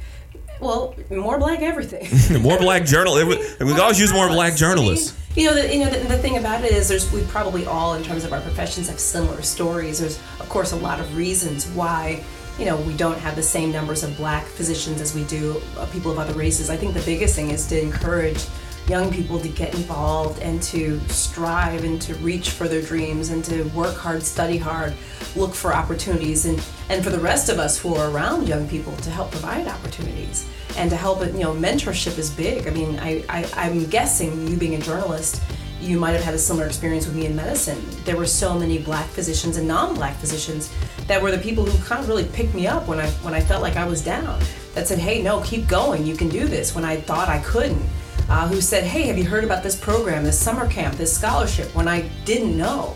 well, 0.60 0.96
more 1.10 1.38
black 1.38 1.62
everything. 1.62 2.42
more 2.42 2.58
black 2.58 2.86
journal. 2.86 3.18
It, 3.18 3.28
we 3.28 3.72
could 3.72 3.80
always 3.80 4.00
use 4.00 4.14
more 4.14 4.28
black 4.28 4.56
journalists. 4.56 5.18
You 5.36 5.48
know, 5.48 5.54
the, 5.54 5.74
you 5.74 5.84
know, 5.84 5.90
the, 5.90 6.08
the 6.08 6.18
thing 6.18 6.38
about 6.38 6.64
it 6.64 6.72
is, 6.72 6.88
there's 6.88 7.12
we 7.12 7.22
probably 7.24 7.66
all, 7.66 7.96
in 7.96 8.04
terms 8.04 8.24
of 8.24 8.32
our 8.32 8.42
professions, 8.42 8.88
have 8.88 9.00
similar 9.00 9.42
stories. 9.42 10.00
There's, 10.00 10.18
of 10.40 10.48
course, 10.48 10.72
a 10.72 10.78
lot 10.78 11.00
of 11.00 11.18
reasons 11.18 11.68
why, 11.68 12.24
you 12.58 12.66
know, 12.66 12.78
we 12.78 12.96
don't 12.96 13.18
have 13.20 13.36
the 13.36 13.44
same 13.44 13.72
numbers 13.72 14.04
of 14.04 14.16
black 14.16 14.46
physicians 14.46 15.02
as 15.02 15.14
we 15.14 15.26
do 15.26 15.62
uh, 15.78 15.86
people 15.88 16.12
of 16.12 16.20
other 16.20 16.34
races. 16.34 16.70
I 16.70 16.78
think 16.78 16.94
the 16.94 17.02
biggest 17.02 17.36
thing 17.36 17.52
is 17.52 17.68
to 17.68 17.82
encourage 17.82 18.46
young 18.88 19.12
people 19.12 19.40
to 19.40 19.48
get 19.48 19.74
involved 19.74 20.40
and 20.42 20.62
to 20.62 21.00
strive 21.10 21.84
and 21.84 22.02
to 22.02 22.14
reach 22.16 22.52
for 22.52 22.68
their 22.68 22.82
dreams 22.82 23.30
and 23.30 23.44
to 23.46 23.64
work 23.70 23.96
hard, 23.96 24.22
study 24.22 24.58
hard, 24.58 24.94
look 25.36 25.54
for 25.54 25.74
opportunities, 25.74 26.46
and 26.46 26.64
and 26.90 27.04
for 27.04 27.10
the 27.10 27.20
rest 27.20 27.50
of 27.50 27.60
us 27.60 27.80
who 27.80 27.96
are 27.96 28.12
around 28.12 28.48
young 28.48 28.68
people 28.68 28.96
to 28.98 29.10
help 29.10 29.32
provide 29.32 29.68
opportunities 29.68 30.48
and 30.78 30.90
to 30.90 30.96
help. 30.96 31.26
You 31.26 31.34
know, 31.34 31.54
mentorship 31.54 32.18
is 32.18 32.30
big. 32.30 32.68
I 32.68 32.72
mean, 32.72 33.00
I, 33.00 33.24
I 33.30 33.50
I'm 33.56 33.86
guessing 33.88 34.48
you 34.48 34.58
being 34.58 34.76
a 34.76 34.80
journalist. 34.80 35.42
You 35.82 36.00
might 36.00 36.12
have 36.12 36.24
had 36.24 36.34
a 36.34 36.40
similar 36.40 36.66
experience 36.66 37.06
with 37.06 37.16
me 37.16 37.26
in 37.26 37.36
medicine. 37.36 37.84
There 38.06 38.16
were 38.16 38.26
so 38.26 38.58
many 38.58 38.80
black 38.80 39.08
physicians 39.08 39.58
and 39.58 39.68
non-black 39.68 40.16
physicians 40.16 40.74
that 41.08 41.22
were 41.22 41.32
the 41.32 41.38
people 41.38 41.66
who 41.66 41.86
kind 41.86 42.02
of 42.02 42.08
really 42.08 42.24
picked 42.24 42.56
me 42.56 42.66
up 42.66 42.88
when 42.88 43.00
I 43.00 43.10
when 43.24 43.34
I 43.34 43.42
felt 43.42 43.62
like 43.62 43.76
I 43.76 43.86
was 43.86 44.04
down. 44.04 44.40
That 44.74 44.88
said, 44.88 45.00
"Hey, 45.00 45.22
no, 45.22 45.42
keep 45.42 45.68
going. 45.68 46.06
You 46.06 46.16
can 46.16 46.30
do 46.30 46.48
this." 46.48 46.76
When 46.76 46.86
I 46.86 46.98
thought 46.98 47.30
I 47.30 47.40
couldn't, 47.40 47.84
uh, 48.30 48.48
who 48.48 48.62
said, 48.62 48.84
"Hey, 48.84 49.04
have 49.04 49.18
you 49.18 49.26
heard 49.26 49.44
about 49.44 49.64
this 49.64 49.76
program, 49.76 50.24
this 50.24 50.40
summer 50.40 50.68
camp, 50.68 50.96
this 50.96 51.16
scholarship?" 51.16 51.74
When 51.76 51.88
I 51.88 52.10
didn't 52.26 52.58
know, 52.58 52.96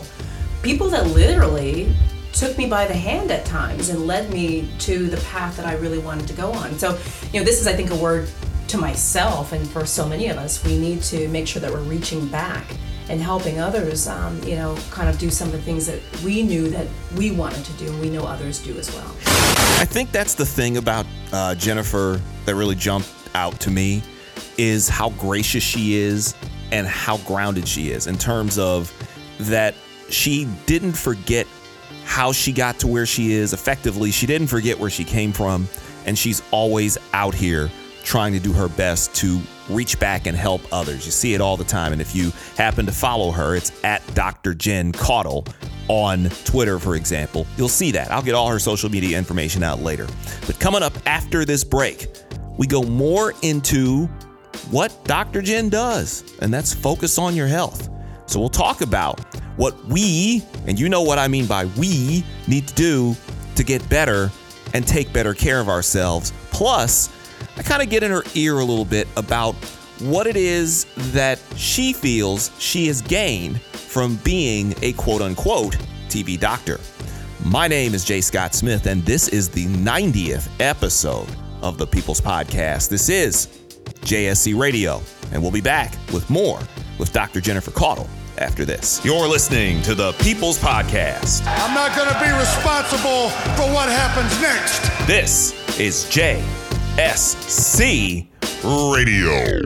people 0.61 0.89
that 0.89 1.07
literally 1.07 1.93
took 2.33 2.57
me 2.57 2.67
by 2.67 2.85
the 2.85 2.93
hand 2.93 3.31
at 3.31 3.45
times 3.45 3.89
and 3.89 4.05
led 4.05 4.31
me 4.31 4.69
to 4.79 5.07
the 5.07 5.17
path 5.27 5.57
that 5.57 5.65
I 5.65 5.73
really 5.75 5.97
wanted 5.99 6.27
to 6.27 6.33
go 6.33 6.51
on. 6.51 6.77
So, 6.77 6.97
you 7.33 7.39
know, 7.39 7.45
this 7.45 7.59
is, 7.59 7.67
I 7.67 7.73
think, 7.73 7.89
a 7.91 7.95
word 7.95 8.29
to 8.67 8.77
myself 8.77 9.51
and 9.51 9.67
for 9.67 9.85
so 9.85 10.07
many 10.07 10.27
of 10.27 10.37
us. 10.37 10.63
We 10.63 10.77
need 10.77 11.01
to 11.03 11.27
make 11.29 11.47
sure 11.47 11.61
that 11.61 11.71
we're 11.71 11.81
reaching 11.81 12.27
back 12.27 12.65
and 13.09 13.19
helping 13.19 13.59
others, 13.59 14.07
um, 14.07 14.41
you 14.43 14.55
know, 14.55 14.77
kind 14.91 15.09
of 15.09 15.17
do 15.17 15.31
some 15.31 15.47
of 15.47 15.53
the 15.53 15.61
things 15.61 15.87
that 15.87 15.99
we 16.23 16.43
knew 16.43 16.69
that 16.69 16.87
we 17.17 17.31
wanted 17.31 17.65
to 17.65 17.73
do 17.73 17.87
and 17.87 17.99
we 17.99 18.09
know 18.09 18.23
others 18.23 18.59
do 18.59 18.77
as 18.77 18.93
well. 18.93 19.11
I 19.79 19.85
think 19.85 20.11
that's 20.11 20.35
the 20.35 20.45
thing 20.45 20.77
about 20.77 21.07
uh, 21.33 21.55
Jennifer 21.55 22.21
that 22.45 22.53
really 22.53 22.75
jumped 22.75 23.09
out 23.33 23.59
to 23.61 23.71
me 23.71 24.03
is 24.59 24.89
how 24.89 25.09
gracious 25.11 25.63
she 25.63 25.95
is 25.95 26.35
and 26.73 26.85
how 26.85 27.17
grounded 27.19 27.65
she 27.65 27.91
is 27.91 28.07
in 28.07 28.17
terms 28.17 28.59
of 28.59 28.93
that 29.39 29.73
she 30.09 30.45
didn't 30.65 30.93
forget 30.93 31.47
how 32.03 32.33
she 32.33 32.51
got 32.51 32.77
to 32.79 32.87
where 32.87 33.05
she 33.05 33.31
is 33.31 33.53
effectively. 33.53 34.11
She 34.11 34.27
didn't 34.27 34.47
forget 34.47 34.77
where 34.77 34.89
she 34.89 35.05
came 35.05 35.31
from, 35.31 35.69
and 36.05 36.17
she's 36.17 36.43
always 36.51 36.97
out 37.13 37.33
here 37.33 37.69
trying 38.03 38.33
to 38.33 38.39
do 38.39 38.51
her 38.51 38.67
best 38.67 39.15
to 39.15 39.39
reach 39.69 39.97
back 39.97 40.27
and 40.27 40.35
help 40.35 40.61
others. 40.73 41.05
You 41.05 41.11
see 41.11 41.33
it 41.35 41.41
all 41.41 41.55
the 41.55 41.63
time. 41.63 41.93
And 41.93 42.01
if 42.01 42.13
you 42.13 42.31
happen 42.57 42.85
to 42.85 42.91
follow 42.91 43.31
her, 43.31 43.55
it's 43.55 43.71
at 43.83 44.01
Dr. 44.13 44.53
Jen 44.53 44.91
Caudle 44.91 45.45
on 45.87 46.25
Twitter, 46.43 46.79
for 46.79 46.95
example. 46.95 47.47
You'll 47.55 47.69
see 47.69 47.91
that. 47.91 48.11
I'll 48.11 48.21
get 48.21 48.35
all 48.35 48.49
her 48.49 48.59
social 48.59 48.89
media 48.89 49.17
information 49.17 49.63
out 49.63 49.79
later. 49.81 50.07
But 50.47 50.59
coming 50.59 50.83
up 50.83 50.93
after 51.05 51.45
this 51.45 51.63
break, 51.63 52.07
we 52.57 52.67
go 52.67 52.83
more 52.83 53.33
into 53.41 54.09
what 54.71 54.93
Dr. 55.05 55.41
Jen 55.41 55.69
does, 55.69 56.23
and 56.41 56.53
that's 56.53 56.73
focus 56.73 57.17
on 57.17 57.35
your 57.35 57.47
health. 57.47 57.89
So 58.25 58.39
we'll 58.39 58.49
talk 58.49 58.81
about 58.81 59.19
what 59.55 59.83
we, 59.85 60.43
and 60.67 60.79
you 60.79 60.87
know 60.89 61.01
what 61.01 61.17
I 61.17 61.27
mean 61.27 61.45
by 61.47 61.65
we, 61.65 62.23
need 62.47 62.67
to 62.67 62.73
do 62.75 63.15
to 63.55 63.63
get 63.63 63.87
better 63.89 64.31
and 64.73 64.87
take 64.87 65.11
better 65.11 65.33
care 65.33 65.59
of 65.59 65.67
ourselves. 65.67 66.31
Plus, 66.51 67.09
I 67.57 67.63
kind 67.63 67.81
of 67.81 67.89
get 67.89 68.03
in 68.03 68.11
her 68.11 68.23
ear 68.35 68.59
a 68.59 68.63
little 68.63 68.85
bit 68.85 69.07
about 69.17 69.55
what 69.99 70.27
it 70.27 70.37
is 70.37 70.85
that 71.11 71.39
she 71.55 71.91
feels 71.91 72.51
she 72.59 72.87
has 72.87 73.01
gained 73.01 73.59
from 73.61 74.15
being 74.17 74.73
a 74.81 74.93
quote 74.93 75.21
unquote 75.21 75.77
TV 76.07 76.39
doctor. 76.39 76.79
My 77.43 77.67
name 77.67 77.93
is 77.93 78.05
Jay 78.05 78.21
Scott 78.21 78.53
Smith, 78.53 78.85
and 78.85 79.03
this 79.03 79.27
is 79.27 79.49
the 79.49 79.65
90th 79.65 80.49
episode 80.59 81.29
of 81.61 81.77
the 81.77 81.87
People's 81.87 82.21
Podcast. 82.21 82.89
This 82.89 83.09
is 83.09 83.58
JSC 84.01 84.57
Radio, 84.59 85.01
and 85.31 85.41
we'll 85.41 85.51
be 85.51 85.61
back 85.61 85.93
with 86.13 86.29
more 86.29 86.59
with 86.97 87.11
Dr. 87.13 87.41
Jennifer 87.41 87.71
Caudle 87.71 88.07
after 88.37 88.65
this. 88.65 89.03
You're 89.03 89.27
listening 89.27 89.81
to 89.83 89.95
the 89.95 90.13
People's 90.13 90.57
Podcast. 90.57 91.43
I'm 91.45 91.73
not 91.73 91.95
going 91.95 92.07
to 92.07 92.19
be 92.19 92.31
responsible 92.37 93.29
for 93.55 93.71
what 93.73 93.89
happens 93.89 94.39
next. 94.41 94.81
This 95.07 95.53
is 95.79 96.05
JSC 96.05 96.47
Radio. 98.63 99.61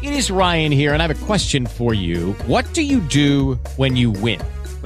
It 0.00 0.12
is 0.12 0.30
Ryan 0.30 0.70
here, 0.70 0.92
and 0.92 1.02
I 1.02 1.06
have 1.08 1.22
a 1.22 1.26
question 1.26 1.66
for 1.66 1.92
you. 1.92 2.32
What 2.46 2.72
do 2.72 2.82
you 2.82 3.00
do 3.00 3.54
when 3.76 3.96
you 3.96 4.12
win? 4.12 4.40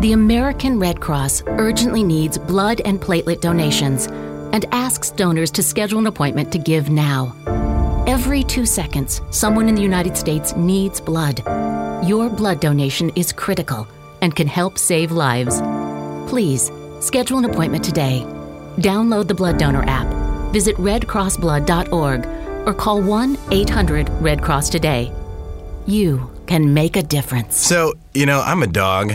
The 0.00 0.12
American 0.12 0.78
Red 0.78 1.00
Cross 1.00 1.42
urgently 1.48 2.04
needs 2.04 2.38
blood 2.38 2.80
and 2.84 3.00
platelet 3.00 3.40
donations 3.40 4.06
and 4.06 4.64
asks 4.70 5.10
donors 5.10 5.50
to 5.50 5.60
schedule 5.60 5.98
an 5.98 6.06
appointment 6.06 6.52
to 6.52 6.58
give 6.60 6.88
now. 6.88 7.34
Every 8.06 8.44
two 8.44 8.64
seconds, 8.64 9.20
someone 9.32 9.68
in 9.68 9.74
the 9.74 9.82
United 9.82 10.16
States 10.16 10.54
needs 10.54 11.00
blood. 11.00 11.42
Your 12.06 12.30
blood 12.30 12.60
donation 12.60 13.10
is 13.16 13.32
critical 13.32 13.88
and 14.22 14.36
can 14.36 14.46
help 14.46 14.78
save 14.78 15.10
lives. 15.10 15.60
Please 16.30 16.70
schedule 17.00 17.38
an 17.38 17.46
appointment 17.46 17.82
today. 17.82 18.24
Download 18.76 19.26
the 19.26 19.34
Blood 19.34 19.58
Donor 19.58 19.82
app, 19.88 20.06
visit 20.52 20.76
redcrossblood.org, 20.76 22.24
or 22.68 22.72
call 22.72 23.02
1 23.02 23.36
800 23.50 24.08
Red 24.22 24.42
Cross 24.42 24.68
today. 24.70 25.10
You 25.88 26.30
can 26.46 26.72
make 26.72 26.96
a 26.96 27.02
difference. 27.02 27.56
So, 27.56 27.94
you 28.14 28.26
know, 28.26 28.40
I'm 28.40 28.62
a 28.62 28.66
dog, 28.68 29.14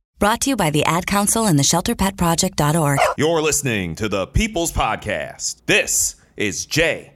Brought 0.21 0.41
to 0.41 0.51
you 0.51 0.55
by 0.55 0.69
the 0.69 0.85
Ad 0.85 1.07
Council 1.07 1.47
and 1.47 1.57
the 1.57 1.63
ShelterPetProject.org. 1.63 2.99
You're 3.17 3.41
listening 3.41 3.95
to 3.95 4.07
the 4.07 4.27
People's 4.27 4.71
Podcast. 4.71 5.63
This 5.65 6.15
is 6.37 6.67
JSC 6.67 7.09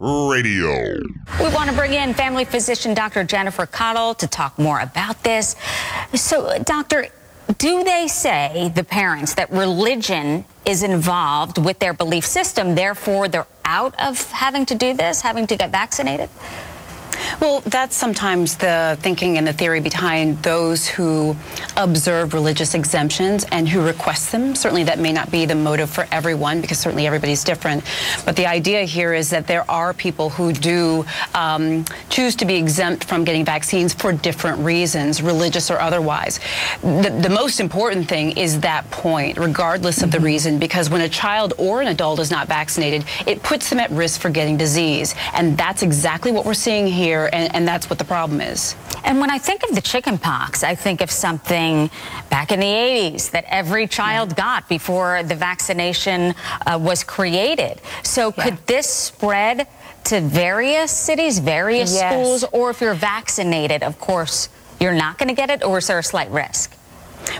Radio. 0.00 0.98
We 1.40 1.54
want 1.54 1.70
to 1.70 1.76
bring 1.76 1.92
in 1.92 2.14
family 2.14 2.44
physician 2.44 2.94
Dr. 2.94 3.22
Jennifer 3.22 3.64
Caudle 3.64 4.14
to 4.14 4.26
talk 4.26 4.58
more 4.58 4.80
about 4.80 5.22
this. 5.22 5.54
So, 6.14 6.58
doctor, 6.64 7.06
do 7.58 7.84
they 7.84 8.08
say, 8.08 8.72
the 8.74 8.82
parents, 8.82 9.34
that 9.34 9.52
religion 9.52 10.46
is 10.66 10.82
involved 10.82 11.64
with 11.64 11.78
their 11.78 11.94
belief 11.94 12.26
system, 12.26 12.74
therefore 12.74 13.28
they're 13.28 13.46
out 13.64 13.94
of 14.00 14.28
having 14.32 14.66
to 14.66 14.74
do 14.74 14.94
this, 14.94 15.20
having 15.20 15.46
to 15.46 15.56
get 15.56 15.70
vaccinated? 15.70 16.28
Well, 17.40 17.60
that's 17.60 17.96
sometimes 17.96 18.56
the 18.56 18.98
thinking 19.00 19.38
and 19.38 19.46
the 19.46 19.52
theory 19.52 19.80
behind 19.80 20.42
those 20.42 20.86
who 20.86 21.36
observe 21.76 22.34
religious 22.34 22.74
exemptions 22.74 23.44
and 23.52 23.68
who 23.68 23.84
request 23.84 24.32
them. 24.32 24.54
Certainly, 24.54 24.84
that 24.84 24.98
may 24.98 25.12
not 25.12 25.30
be 25.30 25.46
the 25.46 25.54
motive 25.54 25.90
for 25.90 26.06
everyone 26.10 26.60
because 26.60 26.78
certainly 26.78 27.06
everybody's 27.06 27.44
different. 27.44 27.84
But 28.24 28.36
the 28.36 28.46
idea 28.46 28.82
here 28.82 29.14
is 29.14 29.30
that 29.30 29.46
there 29.46 29.68
are 29.70 29.92
people 29.94 30.30
who 30.30 30.52
do 30.52 31.04
um, 31.34 31.84
choose 32.10 32.34
to 32.36 32.44
be 32.44 32.56
exempt 32.56 33.04
from 33.04 33.24
getting 33.24 33.44
vaccines 33.44 33.94
for 33.94 34.12
different 34.12 34.58
reasons, 34.60 35.22
religious 35.22 35.70
or 35.70 35.80
otherwise. 35.80 36.40
The, 36.82 37.16
the 37.22 37.30
most 37.30 37.60
important 37.60 38.08
thing 38.08 38.36
is 38.36 38.60
that 38.60 38.88
point, 38.90 39.38
regardless 39.38 40.02
of 40.02 40.10
the 40.10 40.20
reason, 40.20 40.58
because 40.58 40.90
when 40.90 41.00
a 41.02 41.08
child 41.08 41.54
or 41.58 41.80
an 41.80 41.88
adult 41.88 42.20
is 42.20 42.30
not 42.30 42.48
vaccinated, 42.48 43.04
it 43.26 43.42
puts 43.42 43.70
them 43.70 43.78
at 43.78 43.90
risk 43.90 44.20
for 44.20 44.30
getting 44.30 44.56
disease. 44.56 45.14
And 45.34 45.56
that's 45.56 45.82
exactly 45.82 46.32
what 46.32 46.44
we're 46.44 46.54
seeing 46.54 46.86
here, 46.86 47.07
and, 47.16 47.54
and 47.54 47.66
that's 47.66 47.88
what 47.90 47.98
the 47.98 48.04
problem 48.04 48.40
is. 48.40 48.74
And 49.04 49.20
when 49.20 49.30
I 49.30 49.38
think 49.38 49.62
of 49.68 49.74
the 49.74 49.80
chicken 49.80 50.18
pox, 50.18 50.62
I 50.62 50.74
think 50.74 51.00
of 51.00 51.10
something 51.10 51.90
back 52.30 52.52
in 52.52 52.60
the 52.60 52.66
80s 52.66 53.30
that 53.30 53.44
every 53.48 53.86
child 53.86 54.36
got 54.36 54.68
before 54.68 55.22
the 55.22 55.34
vaccination 55.34 56.34
uh, 56.66 56.78
was 56.80 57.02
created. 57.04 57.80
So 58.02 58.30
could 58.32 58.58
this 58.66 58.88
spread 58.88 59.66
to 60.04 60.20
various 60.20 60.90
cities, 60.90 61.38
various 61.38 61.92
Yes. 61.94 62.12
schools, 62.12 62.44
or 62.52 62.70
if 62.70 62.80
you're 62.80 62.94
vaccinated, 62.94 63.82
of 63.82 63.98
course, 63.98 64.48
you're 64.80 64.92
not 64.94 65.18
going 65.18 65.28
to 65.28 65.34
get 65.34 65.50
it, 65.50 65.64
or 65.64 65.78
is 65.78 65.86
there 65.86 65.98
a 65.98 66.02
slight 66.02 66.30
risk? 66.30 66.72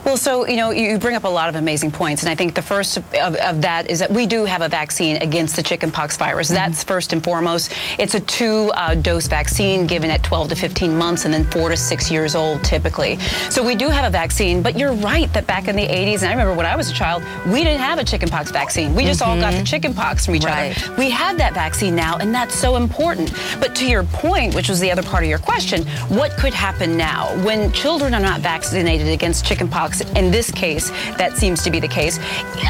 Well, 0.05 0.17
so, 0.17 0.47
you 0.47 0.57
know, 0.57 0.71
you 0.71 0.99
bring 0.99 1.17
up 1.17 1.25
a 1.25 1.29
lot 1.29 1.49
of 1.49 1.57
amazing 1.57 1.91
points. 1.91 2.23
And 2.23 2.31
I 2.31 2.35
think 2.35 2.55
the 2.55 2.63
first 2.63 2.97
of, 2.97 3.05
of 3.15 3.63
that 3.63 3.91
is 3.91 3.99
that 3.99 4.11
we 4.11 4.27
do 4.27 4.45
have 4.45 4.63
a 4.63 4.69
vaccine 4.69 5.17
against 5.17 5.57
the 5.57 5.63
chickenpox 5.63 6.17
virus. 6.17 6.49
That's 6.49 6.85
first 6.85 7.13
and 7.13 7.23
foremost. 7.23 7.73
It's 7.99 8.15
a 8.15 8.21
two 8.21 8.71
uh, 8.75 8.95
dose 8.95 9.27
vaccine 9.27 9.87
given 9.87 10.11
at 10.11 10.23
12 10.23 10.51
to 10.51 10.57
15 10.57 10.97
months 10.97 11.25
and 11.25 11.35
then 11.35 11.45
four 11.51 11.69
to 11.69 11.77
six 11.77 12.11
years 12.11 12.35
old 12.35 12.63
typically. 12.65 13.19
So 13.51 13.65
we 13.65 13.75
do 13.75 13.89
have 13.89 14.05
a 14.05 14.11
vaccine. 14.11 14.63
But 14.63 14.79
you're 14.79 14.93
right 14.95 15.33
that 15.35 15.47
back 15.47 15.69
in 15.69 15.77
the 15.77 15.87
80s, 15.87 16.23
and 16.23 16.27
I 16.29 16.31
remember 16.33 16.55
when 16.55 16.67
I 16.67 16.77
was 16.77 16.91
a 16.91 16.95
child, 16.95 17.23
we 17.47 17.65
didn't 17.65 17.81
have 17.81 17.99
a 17.99 18.05
chickenpox 18.05 18.51
vaccine. 18.51 18.95
We 18.95 19.05
just 19.05 19.23
all 19.23 19.39
got 19.39 19.53
the 19.55 19.65
chickenpox 19.65 20.27
from 20.27 20.37
each 20.37 20.45
Right. 20.45 20.77
other. 20.87 20.95
We 20.97 21.11
have 21.11 21.37
that 21.39 21.55
vaccine 21.55 21.95
now, 21.95 22.17
and 22.19 22.35
that's 22.35 22.55
so 22.55 22.77
important. 22.77 23.33
But 23.61 23.75
to 23.77 23.87
your 23.87 24.05
point, 24.05 24.55
which 24.55 24.69
was 24.69 24.81
the 24.81 24.91
other 24.91 25.03
part 25.03 25.23
of 25.25 25.29
your 25.29 25.39
question, 25.39 25.85
what 26.09 26.33
could 26.39 26.55
happen 26.55 26.97
now 26.97 27.27
when 27.45 27.71
children 27.73 28.15
are 28.15 28.21
not 28.21 28.41
vaccinated 28.41 29.09
against 29.09 29.45
chickenpox? 29.45 29.68
In 30.17 30.31
this 30.31 30.51
case, 30.51 30.91
that 31.19 31.37
seems 31.37 31.63
to 31.63 31.71
be 31.71 31.81
the 31.81 31.89
case. 31.89 32.19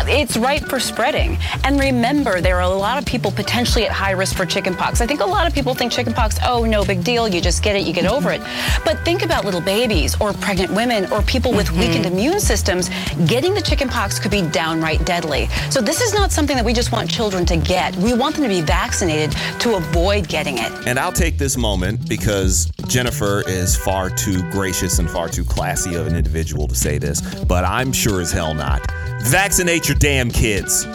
It's 0.07 0.37
ripe 0.37 0.65
for 0.65 0.81
spreading. 0.81 1.39
And 1.65 1.79
remember, 1.79 2.41
there 2.41 2.57
are 2.57 2.63
a 2.63 2.69
lot 2.69 2.99
of 2.99 3.07
people 3.07 3.31
potentially 3.31 3.85
at 3.87 3.93
high 3.93 4.13
risk 4.13 4.37
for 4.37 4.45
chickenpox. 4.47 5.01
I 5.01 5.07
think 5.07 5.21
a 5.21 5.27
lot 5.27 5.47
of 5.47 5.55
people 5.55 5.75
think 5.75 5.93
chickenpox, 5.93 6.39
oh, 6.45 6.65
no 6.65 6.85
big 6.85 7.05
deal, 7.05 7.29
you 7.29 7.41
just 7.41 7.63
get 7.63 7.77
it, 7.77 7.87
you 7.87 7.93
get 7.93 8.07
over 8.07 8.31
it. 8.31 8.41
But 8.85 9.05
think 9.05 9.23
about 9.23 9.45
little 9.45 9.61
babies 9.61 10.21
or 10.21 10.33
pregnant 10.33 10.73
women 10.73 11.11
or 11.13 11.23
people 11.23 11.53
with 11.53 11.69
mm-hmm. 11.69 11.81
weakened 11.81 12.07
immune 12.07 12.41
systems. 12.41 12.91
Getting 13.27 13.55
the 13.55 13.63
chickenpox 13.63 14.19
could 14.19 14.31
be 14.31 14.43
downright 14.43 15.05
deadly. 15.05 15.47
So 15.71 15.81
this 15.81 16.01
is 16.01 16.15
not 16.15 16.33
something 16.33 16.57
that 16.57 16.65
we 16.65 16.73
just 16.73 16.93
want 16.93 17.11
children 17.11 17.45
to 17.47 17.57
get. 17.57 17.95
We 17.97 18.15
want 18.15 18.35
them 18.35 18.45
to 18.45 18.49
be 18.49 18.61
vaccinated 18.61 19.37
to 19.61 19.77
avoid 19.77 20.29
getting 20.29 20.59
it. 20.59 20.73
And 20.87 20.99
I'll 20.99 21.13
take 21.13 21.39
this 21.39 21.57
moment 21.57 22.09
because 22.09 22.71
Jennifer 22.89 23.43
is 23.47 23.77
far 23.77 24.09
too 24.09 24.49
gracious 24.51 24.99
and 24.99 25.11
far 25.11 25.29
too 25.29 25.45
classy 25.45 25.95
of 25.95 26.07
an 26.07 26.17
individual 26.17 26.67
to 26.69 26.75
say 26.75 26.88
this, 26.97 27.21
but 27.45 27.65
I'm 27.65 27.93
sure 27.93 28.23
as 28.23 28.33
hell 28.33 28.55
not. 28.55 28.91
Vaccinate 29.25 29.89
your 29.89 29.99
damn 29.99 30.31
kids. 30.31 30.87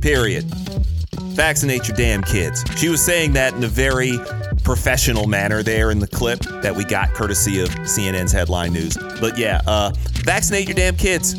Period. 0.00 0.44
Vaccinate 1.34 1.86
your 1.86 1.96
damn 1.96 2.22
kids. 2.22 2.64
She 2.76 2.88
was 2.88 3.00
saying 3.00 3.34
that 3.34 3.54
in 3.54 3.62
a 3.62 3.68
very 3.68 4.18
professional 4.64 5.26
manner 5.26 5.62
there 5.62 5.90
in 5.90 5.98
the 5.98 6.06
clip 6.06 6.40
that 6.62 6.74
we 6.74 6.84
got 6.84 7.12
courtesy 7.14 7.60
of 7.60 7.68
CNN's 7.68 8.32
headline 8.32 8.72
news. 8.72 8.96
But 9.20 9.38
yeah, 9.38 9.60
uh, 9.66 9.92
vaccinate 10.24 10.66
your 10.66 10.74
damn 10.74 10.96
kids. 10.96 11.34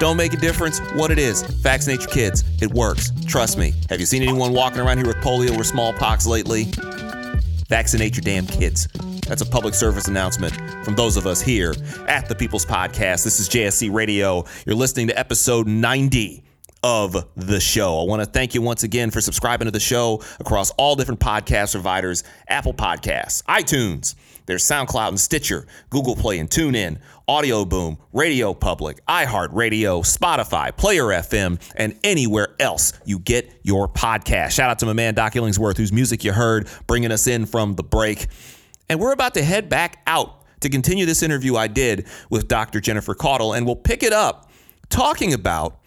Don't 0.00 0.16
make 0.16 0.34
a 0.34 0.36
difference 0.36 0.80
what 0.94 1.10
it 1.10 1.18
is. 1.18 1.42
Vaccinate 1.42 2.00
your 2.00 2.10
kids. 2.10 2.44
It 2.60 2.72
works. 2.72 3.12
Trust 3.26 3.58
me. 3.58 3.74
Have 3.88 4.00
you 4.00 4.06
seen 4.06 4.22
anyone 4.22 4.52
walking 4.52 4.80
around 4.80 4.98
here 4.98 5.06
with 5.06 5.16
polio 5.16 5.56
or 5.58 5.64
smallpox 5.64 6.26
lately? 6.26 6.66
Vaccinate 7.74 8.14
your 8.14 8.22
damn 8.22 8.46
kids. 8.46 8.86
That's 9.26 9.42
a 9.42 9.46
public 9.46 9.74
service 9.74 10.06
announcement 10.06 10.54
from 10.84 10.94
those 10.94 11.16
of 11.16 11.26
us 11.26 11.42
here 11.42 11.74
at 12.06 12.28
the 12.28 12.34
People's 12.36 12.64
Podcast. 12.64 13.24
This 13.24 13.40
is 13.40 13.48
JSC 13.48 13.92
Radio. 13.92 14.44
You're 14.64 14.76
listening 14.76 15.08
to 15.08 15.18
episode 15.18 15.66
90 15.66 16.43
of 16.84 17.26
the 17.34 17.58
show. 17.58 17.98
I 17.98 18.04
want 18.04 18.20
to 18.22 18.26
thank 18.26 18.54
you 18.54 18.60
once 18.60 18.82
again 18.82 19.10
for 19.10 19.22
subscribing 19.22 19.64
to 19.64 19.70
the 19.70 19.80
show 19.80 20.22
across 20.38 20.70
all 20.72 20.94
different 20.94 21.18
podcast 21.18 21.72
providers 21.72 22.24
Apple 22.46 22.74
Podcasts, 22.74 23.42
iTunes. 23.44 24.14
There's 24.44 24.62
SoundCloud 24.64 25.08
and 25.08 25.18
Stitcher, 25.18 25.66
Google 25.88 26.14
Play 26.14 26.38
and 26.38 26.50
TuneIn, 26.50 26.98
Audio 27.26 27.64
Boom, 27.64 27.96
Radio 28.12 28.52
Public, 28.52 29.02
iHeartRadio, 29.06 30.04
Spotify, 30.04 30.76
Player 30.76 31.04
FM, 31.04 31.58
and 31.74 31.98
anywhere 32.04 32.54
else 32.60 32.92
you 33.06 33.18
get 33.18 33.50
your 33.62 33.88
podcast. 33.88 34.50
Shout 34.50 34.68
out 34.68 34.78
to 34.80 34.86
my 34.86 34.92
man 34.92 35.14
Doc 35.14 35.32
Illingsworth, 35.32 35.78
whose 35.78 35.90
music 35.90 36.22
you 36.22 36.34
heard, 36.34 36.68
bringing 36.86 37.10
us 37.10 37.26
in 37.26 37.46
from 37.46 37.76
the 37.76 37.82
break. 37.82 38.26
And 38.90 39.00
we're 39.00 39.12
about 39.12 39.32
to 39.34 39.42
head 39.42 39.70
back 39.70 40.02
out 40.06 40.44
to 40.60 40.68
continue 40.68 41.06
this 41.06 41.22
interview 41.22 41.56
I 41.56 41.66
did 41.66 42.06
with 42.28 42.46
Dr. 42.46 42.78
Jennifer 42.78 43.14
Caudle, 43.14 43.54
and 43.54 43.64
we'll 43.64 43.74
pick 43.74 44.02
it 44.02 44.12
up 44.12 44.50
talking 44.90 45.32
about 45.32 45.80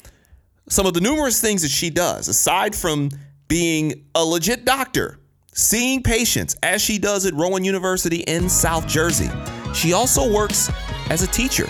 some 0.70 0.86
of 0.86 0.94
the 0.94 1.02
numerous 1.02 1.40
things 1.40 1.62
that 1.62 1.72
she 1.72 1.90
does, 1.90 2.28
aside 2.28 2.76
from 2.76 3.10
being 3.48 4.06
a 4.16 4.24
legit 4.24 4.66
doctor, 4.66 5.20
seeing 5.54 6.04
patients 6.04 6.56
as 6.62 6.82
she 6.82 6.98
does 6.98 7.26
at 7.26 7.34
Rowan 7.34 7.64
University 7.64 8.18
in 8.22 8.50
South 8.50 8.88
Jersey. 8.88 9.30
She 9.74 9.94
also 9.94 10.32
works 10.32 10.70
as 11.10 11.24
a 11.24 11.28
teacher. 11.28 11.68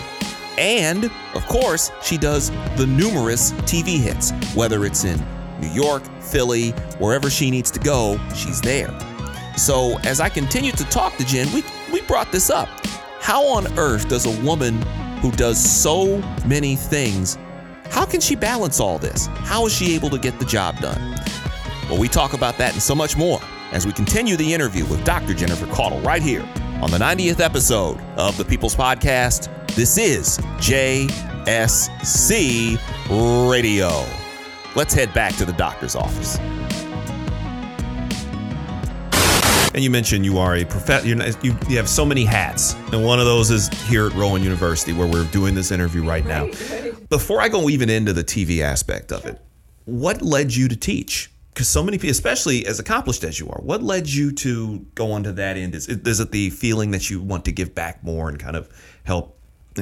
And, 0.58 1.04
of 1.34 1.46
course, 1.46 1.92
she 2.02 2.18
does 2.18 2.50
the 2.76 2.86
numerous 2.86 3.52
TV 3.62 3.98
hits, 3.98 4.32
whether 4.56 4.84
it's 4.84 5.04
in 5.04 5.24
New 5.60 5.68
York, 5.68 6.02
Philly, 6.20 6.70
wherever 6.98 7.30
she 7.30 7.50
needs 7.50 7.70
to 7.70 7.80
go, 7.80 8.18
she's 8.34 8.60
there. 8.60 8.92
So, 9.56 9.98
as 10.00 10.20
I 10.20 10.28
continue 10.28 10.72
to 10.72 10.84
talk 10.84 11.16
to 11.16 11.24
Jen, 11.24 11.52
we, 11.52 11.64
we 11.92 12.00
brought 12.02 12.32
this 12.32 12.50
up. 12.50 12.68
How 13.20 13.46
on 13.46 13.78
earth 13.78 14.08
does 14.08 14.26
a 14.26 14.44
woman 14.44 14.82
who 15.20 15.30
does 15.32 15.58
so 15.62 16.18
many 16.44 16.74
things 16.76 17.38
how 17.90 18.04
can 18.04 18.20
she 18.20 18.36
balance 18.36 18.80
all 18.80 18.98
this? 18.98 19.26
How 19.26 19.66
is 19.66 19.72
she 19.74 19.94
able 19.94 20.10
to 20.10 20.18
get 20.18 20.38
the 20.38 20.44
job 20.44 20.78
done? 20.78 21.18
Well, 21.88 21.98
we 21.98 22.08
talk 22.08 22.32
about 22.34 22.58
that 22.58 22.72
and 22.74 22.82
so 22.82 22.94
much 22.94 23.16
more 23.16 23.40
as 23.72 23.86
we 23.86 23.92
continue 23.92 24.36
the 24.36 24.52
interview 24.52 24.84
with 24.86 25.04
Dr. 25.04 25.34
Jennifer 25.34 25.66
Caudle 25.66 26.00
right 26.00 26.22
here 26.22 26.42
on 26.82 26.90
the 26.90 26.98
90th 26.98 27.40
episode 27.40 27.98
of 28.16 28.36
the 28.36 28.44
People's 28.44 28.76
Podcast. 28.76 29.48
This 29.74 29.98
is 29.98 30.38
JSC 30.58 31.08
Radio. 33.50 34.04
Let's 34.76 34.94
head 34.94 35.12
back 35.14 35.34
to 35.36 35.44
the 35.44 35.52
doctor's 35.54 35.96
office. 35.96 36.38
And 39.74 39.84
you 39.84 39.90
mentioned 39.90 40.24
you 40.24 40.38
are 40.38 40.56
a 40.56 40.64
prof. 40.64 41.04
You're 41.04 41.22
you, 41.42 41.56
you 41.68 41.76
have 41.76 41.88
so 41.88 42.04
many 42.04 42.24
hats, 42.24 42.74
and 42.92 43.04
one 43.04 43.20
of 43.20 43.26
those 43.26 43.50
is 43.50 43.68
here 43.84 44.06
at 44.06 44.14
Rowan 44.14 44.42
University, 44.42 44.92
where 44.92 45.06
we're 45.06 45.26
doing 45.26 45.54
this 45.54 45.70
interview 45.70 46.02
right 46.04 46.24
now. 46.24 46.48
Before 47.08 47.40
I 47.40 47.48
go 47.48 47.70
even 47.70 47.88
into 47.88 48.12
the 48.12 48.22
TV 48.24 48.60
aspect 48.60 49.12
of 49.12 49.24
it, 49.24 49.40
what 49.86 50.20
led 50.20 50.54
you 50.54 50.68
to 50.68 50.76
teach? 50.76 51.30
Because 51.54 51.66
so 51.66 51.82
many 51.82 51.96
people, 51.96 52.10
especially 52.10 52.66
as 52.66 52.78
accomplished 52.78 53.24
as 53.24 53.40
you 53.40 53.48
are, 53.48 53.60
what 53.62 53.82
led 53.82 54.08
you 54.08 54.30
to 54.32 54.80
go 54.94 55.12
onto 55.12 55.32
that 55.32 55.56
end? 55.56 55.74
Is, 55.74 55.88
is 55.88 56.20
it 56.20 56.30
the 56.32 56.50
feeling 56.50 56.90
that 56.90 57.08
you 57.08 57.22
want 57.22 57.46
to 57.46 57.52
give 57.52 57.74
back 57.74 58.04
more 58.04 58.28
and 58.28 58.38
kind 58.38 58.56
of 58.56 58.68
help 59.04 59.34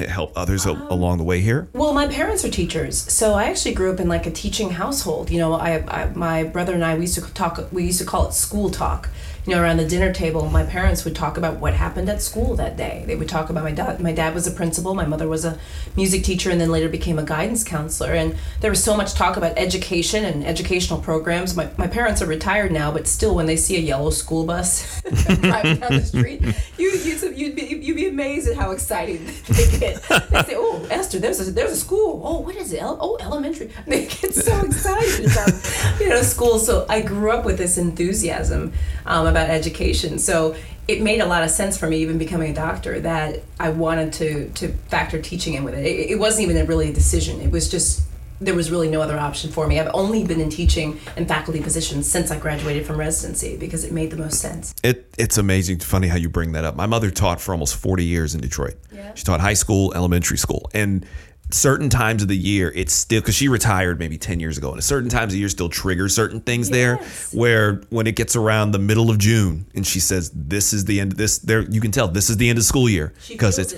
help 0.09 0.31
others 0.37 0.67
a- 0.67 0.71
um, 0.71 0.87
along 0.89 1.19
the 1.19 1.25
way 1.25 1.41
here? 1.41 1.69
Well, 1.73 1.93
my 1.93 2.07
parents 2.07 2.45
are 2.45 2.51
teachers, 2.51 2.97
so 3.13 3.35
I 3.35 3.45
actually 3.45 3.75
grew 3.75 3.93
up 3.93 3.99
in 3.99 4.09
like 4.09 4.27
a 4.27 4.31
teaching 4.31 4.71
household. 4.71 5.29
You 5.31 5.39
know, 5.39 5.55
I, 5.55 5.85
I 5.89 6.11
my 6.11 6.45
brother 6.45 6.75
and 6.75 6.85
I 6.85 6.95
we 6.95 7.03
used 7.03 7.17
to 7.17 7.35
talk. 7.35 7.61
We 7.73 7.85
used 7.87 7.99
to 7.99 8.07
call 8.07 8.29
it 8.29 8.35
school 8.35 8.71
talk. 8.71 9.09
You 9.47 9.55
know, 9.55 9.63
around 9.63 9.77
the 9.77 9.87
dinner 9.87 10.13
table, 10.13 10.49
my 10.51 10.65
parents 10.65 11.05
would 11.05 11.15
talk 11.15 11.37
about 11.37 11.61
what 11.61 11.73
happened 11.73 12.09
at 12.09 12.21
school 12.21 12.57
that 12.57 12.77
day. 12.77 13.05
They 13.07 13.15
would 13.15 13.29
talk 13.29 13.49
about 13.49 13.63
my 13.63 13.71
dad. 13.71 14.01
My 14.01 14.11
dad 14.11 14.35
was 14.35 14.49
a 14.49 14.51
principal. 14.51 14.93
My 14.93 15.07
mother 15.07 15.29
was 15.29 15.45
a 15.45 15.57
music 15.97 16.25
teacher, 16.25 16.51
and 16.51 16.61
then 16.61 16.73
later 16.73 16.89
became 16.89 17.17
a 17.17 17.23
guidance 17.23 17.63
counselor. 17.63 18.13
And 18.13 18.35
there 18.61 18.71
was 18.71 18.83
so 18.83 18.97
much 18.97 19.15
talk 19.15 19.37
about 19.37 19.57
education 19.57 20.25
and 20.25 20.45
educational 20.45 21.01
programs. 21.01 21.55
My, 21.55 21.71
my 21.77 21.87
parents 21.87 22.21
are 22.21 22.27
retired 22.27 22.73
now, 22.73 22.91
but 22.91 23.07
still, 23.07 23.37
when 23.37 23.47
they 23.47 23.57
see 23.57 23.77
a 23.77 23.81
yellow 23.81 24.11
school 24.11 24.45
bus 24.45 25.01
driving 25.25 25.79
down 25.79 25.93
the 25.93 26.05
street, 26.05 26.43
you 26.77 26.91
you'd, 26.91 27.39
you'd 27.39 27.55
be 27.55 27.63
you'd 27.63 27.97
be 27.97 28.09
amazed 28.09 28.49
at 28.49 28.57
how 28.57 28.73
excited 28.73 29.21
they 29.47 29.79
get. 29.79 30.03
They 30.03 30.43
say, 30.43 30.55
"Oh, 30.57 30.85
Esther, 30.91 31.21
there's 31.21 31.47
a 31.47 31.53
there's 31.53 31.71
a 31.71 31.77
school. 31.77 32.21
Oh, 32.25 32.41
what 32.41 32.57
is 32.57 32.73
it? 32.73 32.81
Oh, 32.83 33.17
elementary." 33.21 33.71
They 33.87 34.07
get 34.07 34.35
so 34.35 34.61
excited 34.63 35.31
about 35.31 36.01
you 36.01 36.09
know 36.09 36.23
school. 36.23 36.59
So 36.59 36.85
I 36.89 37.01
grew 37.01 37.31
up 37.31 37.45
with 37.45 37.59
this 37.59 37.79
enthusiasm 37.79 38.73
um, 39.07 39.27
about 39.37 39.51
education. 39.51 40.19
So 40.19 40.57
it 40.89 41.03
made 41.03 41.21
a 41.21 41.27
lot 41.27 41.43
of 41.43 41.51
sense 41.51 41.77
for 41.77 41.89
me, 41.89 41.99
even 41.99 42.19
becoming 42.19 42.51
a 42.51 42.55
doctor, 42.55 43.01
that 43.01 43.43
I 43.61 43.71
wanted 43.71 44.13
to 44.15 44.49
to 44.51 44.69
factor 44.89 45.21
teaching 45.21 45.55
in 45.55 45.65
with 45.65 45.75
it. 45.75 45.85
It, 45.85 46.11
it 46.11 46.19
wasn't 46.19 46.49
even 46.49 46.57
a 46.57 46.65
really 46.65 46.91
a 46.91 46.93
decision. 46.93 47.41
It 47.41 47.51
was 47.51 47.71
just 47.71 48.03
there 48.39 48.55
was 48.55 48.71
really 48.71 48.89
no 48.89 49.01
other 49.01 49.19
option 49.19 49.51
for 49.51 49.67
me. 49.67 49.81
I've 49.81 49.91
only 49.95 50.23
been 50.23 50.41
in 50.41 50.51
teaching 50.51 51.01
and 51.17 51.27
faculty 51.27 51.63
positions 51.63 52.11
since 52.11 52.31
I 52.31 52.39
graduated 52.39 52.87
from 52.87 52.99
residency 52.99 53.57
because 53.57 53.83
it 53.83 53.93
made 53.93 54.11
the 54.11 54.19
most 54.19 54.41
sense. 54.41 54.75
It 54.83 55.15
it's 55.19 55.39
amazing, 55.39 55.81
funny 55.81 56.09
how 56.09 56.17
you 56.17 56.29
bring 56.29 56.53
that 56.53 56.65
up. 56.65 56.77
My 56.77 56.87
mother 56.87 57.11
taught 57.11 57.41
for 57.41 57.53
almost 57.53 57.77
40 57.77 58.05
years 58.05 58.35
in 58.35 58.41
Detroit. 58.41 58.77
Yeah. 58.93 59.13
She 59.15 59.25
taught 59.25 59.41
high 59.41 59.55
school, 59.55 59.93
elementary 59.95 60.39
school, 60.39 60.71
and 60.75 61.07
certain 61.51 61.89
times 61.89 62.23
of 62.23 62.29
the 62.29 62.37
year 62.37 62.73
it's 62.75 62.93
still 62.93 63.21
because 63.21 63.35
she 63.35 63.47
retired 63.47 64.01
maybe 64.01 64.19
10 64.19 64.41
years 64.41 64.59
ago 64.59 64.73
and 64.73 64.83
certain 64.83 65.09
times 65.09 65.33
of 65.33 65.39
year 65.39 65.49
still 65.49 65.69
triggers 65.69 66.13
certain 66.15 66.41
things 66.41 66.71
there 66.71 66.97
where 67.33 67.75
when 67.91 68.07
it 68.09 68.17
gets 68.17 68.35
around 68.35 68.73
the 68.73 68.79
middle 68.81 69.11
of 69.11 69.19
june 69.19 69.65
and 69.75 69.87
she 69.87 70.01
says 70.01 70.31
this 70.35 70.73
is 70.73 70.87
the 70.87 70.99
end 70.99 71.13
of 71.13 71.19
this 71.19 71.39
there 71.39 71.61
you 71.63 71.81
can 71.81 71.93
tell 71.93 72.09
this 72.09 72.29
is 72.31 72.37
the 72.39 72.49
end 72.49 72.59
of 72.59 72.65
school 72.65 72.89
year 72.89 73.13
because 73.29 73.61
it's 73.61 73.75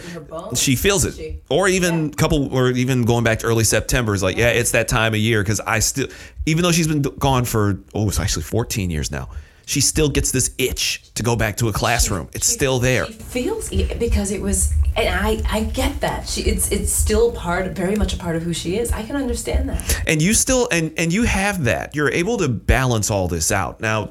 she 0.59 0.77
feels 0.77 1.05
it. 1.05 1.43
or 1.51 1.69
even 1.69 2.11
couple 2.11 2.53
or 2.55 2.71
even 2.71 3.05
going 3.05 3.23
back 3.23 3.39
to 3.41 3.47
early 3.47 3.65
september 3.65 4.15
is 4.15 4.23
like 4.23 4.37
yeah. 4.37 4.49
It's 4.49 4.71
that 4.71 4.89
time 4.89 5.13
of 5.13 5.21
year 5.21 5.43
because 5.43 5.61
i 5.61 5.79
still 5.81 6.09
even 6.47 6.63
though 6.63 6.73
she's 6.73 6.89
been 6.89 7.03
gone 7.03 7.45
for 7.45 7.81
oh 7.95 8.09
it's 8.09 8.19
actually 8.19 8.45
14 8.45 8.91
years 8.91 9.11
now 9.11 9.29
she 9.69 9.83
still 9.83 10.09
gets 10.09 10.33
this 10.33 10.55
itch 10.57 11.03
to 11.13 11.23
go 11.23 11.37
back 11.37 11.59
to 11.59 11.69
a 11.69 11.73
classroom. 11.75 12.31
It's 12.33 12.47
still 12.47 12.79
there. 12.79 13.05
She 13.05 13.13
feels 13.13 13.69
because 13.69 14.31
it 14.31 14.41
was 14.41 14.73
and 14.97 15.09
I, 15.11 15.43
I 15.47 15.65
get 15.65 16.01
that. 16.01 16.27
She 16.27 16.41
it's 16.41 16.73
it's 16.73 16.91
still 16.91 17.33
part 17.33 17.71
very 17.73 17.95
much 17.95 18.15
a 18.15 18.17
part 18.17 18.35
of 18.35 18.43
who 18.43 18.55
she 18.55 18.79
is. 18.79 18.91
I 18.93 19.03
can 19.03 19.15
understand 19.15 19.69
that. 19.69 20.03
And 20.07 20.23
you 20.23 20.33
still 20.33 20.69
and 20.73 20.95
and 20.97 21.13
you 21.13 21.25
have 21.25 21.65
that. 21.65 21.95
You're 21.95 22.11
able 22.11 22.39
to 22.39 22.49
balance 22.49 23.11
all 23.11 23.29
this 23.29 23.53
out. 23.53 23.79
Now 23.79 24.09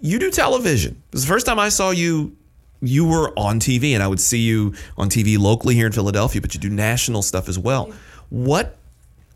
you 0.00 0.18
do 0.18 0.28
television. 0.32 1.00
This 1.12 1.20
is 1.20 1.26
the 1.28 1.32
first 1.32 1.46
time 1.46 1.60
i 1.60 1.68
saw 1.68 1.90
you 1.90 2.36
you 2.82 3.06
were 3.06 3.32
on 3.38 3.60
tv 3.60 3.92
and 3.92 4.02
i 4.02 4.08
would 4.08 4.20
see 4.20 4.40
you 4.40 4.74
on 4.98 5.08
tv 5.08 5.38
locally 5.38 5.74
here 5.74 5.86
in 5.86 5.92
philadelphia 5.92 6.40
but 6.40 6.52
you 6.52 6.58
do 6.58 6.68
national 6.68 7.22
stuff 7.22 7.48
as 7.48 7.60
well. 7.60 7.92
What 8.30 8.76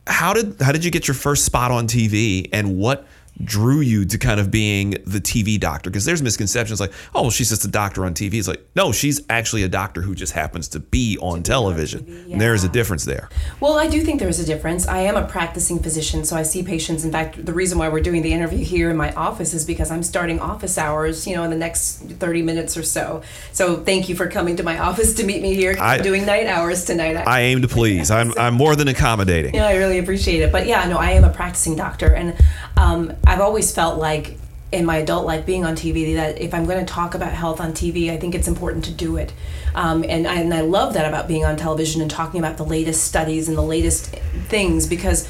how 0.09 0.33
did 0.33 0.61
how 0.61 0.73
did 0.73 0.85
you 0.85 0.91
get 0.91 1.07
your 1.07 1.15
first 1.15 1.45
spot 1.45 1.71
on 1.71 1.87
tv 1.87 2.49
and 2.53 2.77
what 2.77 3.07
drew 3.43 3.81
you 3.81 4.05
to 4.05 4.19
kind 4.19 4.39
of 4.41 4.51
being 4.51 4.91
the 5.07 5.21
TV 5.21 5.59
doctor? 5.59 5.91
Because 5.91 6.05
there's 6.05 6.23
misconceptions 6.23 6.81
like, 6.81 6.93
oh, 7.15 7.23
well, 7.23 7.31
she's 7.31 7.49
just 7.49 7.65
a 7.65 7.69
doctor 7.69 8.05
on 8.05 8.15
TV. 8.15 8.35
It's 8.35 8.49
like, 8.49 8.65
no, 8.77 8.93
she's 8.93 9.21
actually 9.31 9.63
a 9.63 9.69
doctor 9.69 10.03
who 10.03 10.15
just 10.15 10.33
happens 10.33 10.69
to 10.69 10.81
be 10.81 11.17
on 11.21 11.43
television. 11.43 12.07
And 12.31 12.41
there 12.41 12.55
is 12.55 12.65
a 12.65 12.69
difference 12.69 13.05
there. 13.05 13.29
Well, 13.61 13.79
I 13.79 13.89
do 13.89 14.01
think 14.03 14.21
there 14.21 14.29
is 14.29 14.41
a 14.41 14.47
difference. 14.47 14.87
I 14.87 14.99
am 15.01 15.17
a 15.17 15.27
practicing 15.27 15.79
physician, 15.83 16.25
so 16.25 16.37
I 16.37 16.43
see 16.43 16.63
patients. 16.63 17.05
In 17.05 17.13
fact, 17.13 17.45
the 17.45 17.53
reason 17.53 17.79
why 17.79 17.89
we're 17.89 18.01
doing 18.01 18.23
the 18.23 18.33
interview 18.33 18.65
here 18.65 18.91
in 18.91 18.97
my 18.97 19.13
office 19.15 19.55
is 19.55 19.65
because 19.65 19.91
I'm 19.91 20.03
starting 20.03 20.39
office 20.41 20.77
hours, 20.79 21.27
you 21.27 21.35
know, 21.37 21.43
in 21.45 21.51
the 21.51 21.57
next 21.57 21.99
30 22.03 22.43
minutes 22.43 22.77
or 22.77 22.83
so. 22.83 23.23
So 23.53 23.77
thank 23.83 24.09
you 24.09 24.15
for 24.15 24.29
coming 24.29 24.57
to 24.57 24.63
my 24.63 24.79
office 24.79 25.15
to 25.15 25.25
meet 25.25 25.43
me 25.43 25.55
here. 25.55 25.77
I- 25.81 25.97
I'm 25.97 26.03
doing 26.03 26.25
night 26.27 26.47
hours 26.47 26.85
tonight. 26.85 27.17
actually. 27.17 27.33
I 27.33 27.41
aim 27.43 27.63
to 27.63 27.69
please. 27.69 28.11
I'm, 28.11 28.33
I'm 28.39 28.55
more 28.55 28.77
than 28.77 28.89
accommodating. 28.89 29.55
Yeah, 29.55 29.67
I 29.67 29.77
really 29.77 29.99
appreciate 29.99 30.41
it. 30.41 30.53
But 30.53 30.67
yeah, 30.67 30.87
no, 30.89 30.99
I 30.99 31.13
am 31.13 31.25
a 31.25 31.31
practicing 31.31 31.75
doctor, 31.77 32.15
and 32.15 32.37
um, 32.77 33.13
I've 33.31 33.41
always 33.41 33.73
felt 33.73 34.01
like 34.01 34.37
in 34.73 34.85
my 34.85 34.97
adult 34.97 35.25
life 35.25 35.47
being 35.47 35.65
on 35.65 35.77
TV 35.77 36.17
that 36.17 36.41
if 36.41 36.53
I'm 36.53 36.65
going 36.65 36.85
to 36.85 36.93
talk 36.93 37.15
about 37.15 37.31
health 37.33 37.61
on 37.61 37.73
TV, 37.73 38.11
I 38.11 38.17
think 38.17 38.35
it's 38.35 38.49
important 38.49 38.85
to 38.87 38.91
do 38.91 39.19
it. 39.19 39.33
Um, 39.73 40.05
and, 40.09 40.27
I, 40.27 40.41
and 40.41 40.53
I 40.53 40.63
love 40.63 40.95
that 40.95 41.07
about 41.07 41.29
being 41.29 41.45
on 41.45 41.57
television 41.57 42.03
and 42.03 42.11
talking 42.11 42.41
about 42.41 42.57
the 42.57 42.65
latest 42.65 43.05
studies 43.05 43.47
and 43.49 43.57
the 43.57 43.63
latest 43.63 44.17
things 44.49 44.89
because 44.89 45.29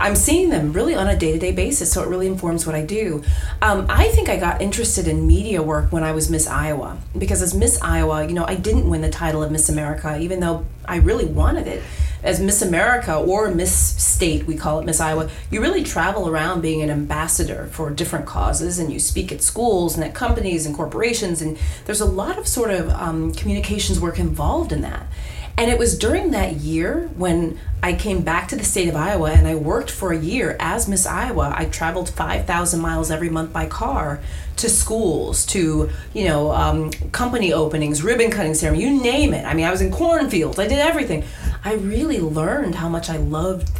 I'm 0.00 0.16
seeing 0.16 0.50
them 0.50 0.72
really 0.72 0.94
on 0.94 1.08
a 1.08 1.16
day 1.16 1.32
to 1.32 1.38
day 1.38 1.52
basis, 1.52 1.92
so 1.92 2.02
it 2.02 2.08
really 2.08 2.26
informs 2.26 2.66
what 2.66 2.74
I 2.74 2.84
do. 2.84 3.22
Um, 3.62 3.86
I 3.88 4.08
think 4.08 4.28
I 4.28 4.36
got 4.36 4.60
interested 4.60 5.06
in 5.06 5.26
media 5.26 5.62
work 5.62 5.92
when 5.92 6.02
I 6.02 6.12
was 6.12 6.30
Miss 6.30 6.46
Iowa 6.46 6.98
because 7.16 7.42
as 7.42 7.54
Miss 7.54 7.80
Iowa, 7.80 8.26
you 8.26 8.32
know, 8.32 8.44
I 8.44 8.56
didn't 8.56 8.88
win 8.88 9.00
the 9.00 9.10
title 9.10 9.42
of 9.42 9.52
Miss 9.52 9.68
America, 9.68 10.18
even 10.18 10.40
though 10.40 10.66
I 10.86 10.96
really 10.96 11.26
wanted 11.26 11.66
it. 11.66 11.82
As 12.22 12.38
Miss 12.38 12.60
America 12.60 13.16
or 13.16 13.50
Miss 13.54 13.74
State, 13.74 14.46
we 14.46 14.54
call 14.54 14.80
it 14.80 14.84
Miss 14.84 15.00
Iowa, 15.00 15.30
you 15.50 15.62
really 15.62 15.82
travel 15.82 16.28
around 16.28 16.60
being 16.60 16.82
an 16.82 16.90
ambassador 16.90 17.66
for 17.72 17.88
different 17.90 18.26
causes 18.26 18.78
and 18.78 18.92
you 18.92 18.98
speak 18.98 19.32
at 19.32 19.40
schools 19.40 19.94
and 19.94 20.04
at 20.04 20.14
companies 20.14 20.66
and 20.66 20.74
corporations, 20.74 21.40
and 21.40 21.58
there's 21.86 22.02
a 22.02 22.06
lot 22.06 22.38
of 22.38 22.46
sort 22.46 22.70
of 22.70 22.90
um, 22.90 23.32
communications 23.32 23.98
work 23.98 24.18
involved 24.18 24.70
in 24.70 24.82
that. 24.82 25.06
And 25.56 25.70
it 25.70 25.78
was 25.78 25.98
during 25.98 26.30
that 26.30 26.56
year 26.56 27.10
when 27.16 27.58
I 27.82 27.94
came 27.94 28.22
back 28.22 28.48
to 28.48 28.56
the 28.56 28.64
state 28.64 28.88
of 28.88 28.96
Iowa 28.96 29.30
and 29.30 29.46
I 29.46 29.54
worked 29.54 29.90
for 29.90 30.12
a 30.12 30.18
year 30.18 30.56
as 30.58 30.88
Miss 30.88 31.06
Iowa. 31.06 31.54
I 31.56 31.66
traveled 31.66 32.08
5,000 32.10 32.80
miles 32.80 33.10
every 33.10 33.30
month 33.30 33.52
by 33.52 33.66
car 33.66 34.20
to 34.56 34.68
schools, 34.68 35.46
to, 35.46 35.90
you 36.12 36.24
know, 36.24 36.52
um, 36.52 36.90
company 37.12 37.52
openings, 37.52 38.02
ribbon 38.02 38.30
cutting 38.30 38.54
ceremony, 38.54 38.84
you 38.84 39.02
name 39.02 39.32
it. 39.32 39.44
I 39.44 39.54
mean, 39.54 39.64
I 39.64 39.70
was 39.70 39.80
in 39.80 39.90
cornfields, 39.90 40.58
I 40.58 40.66
did 40.66 40.78
everything. 40.78 41.24
I 41.64 41.74
really 41.74 42.20
learned 42.20 42.76
how 42.76 42.88
much 42.88 43.08
I 43.08 43.16
loved 43.16 43.70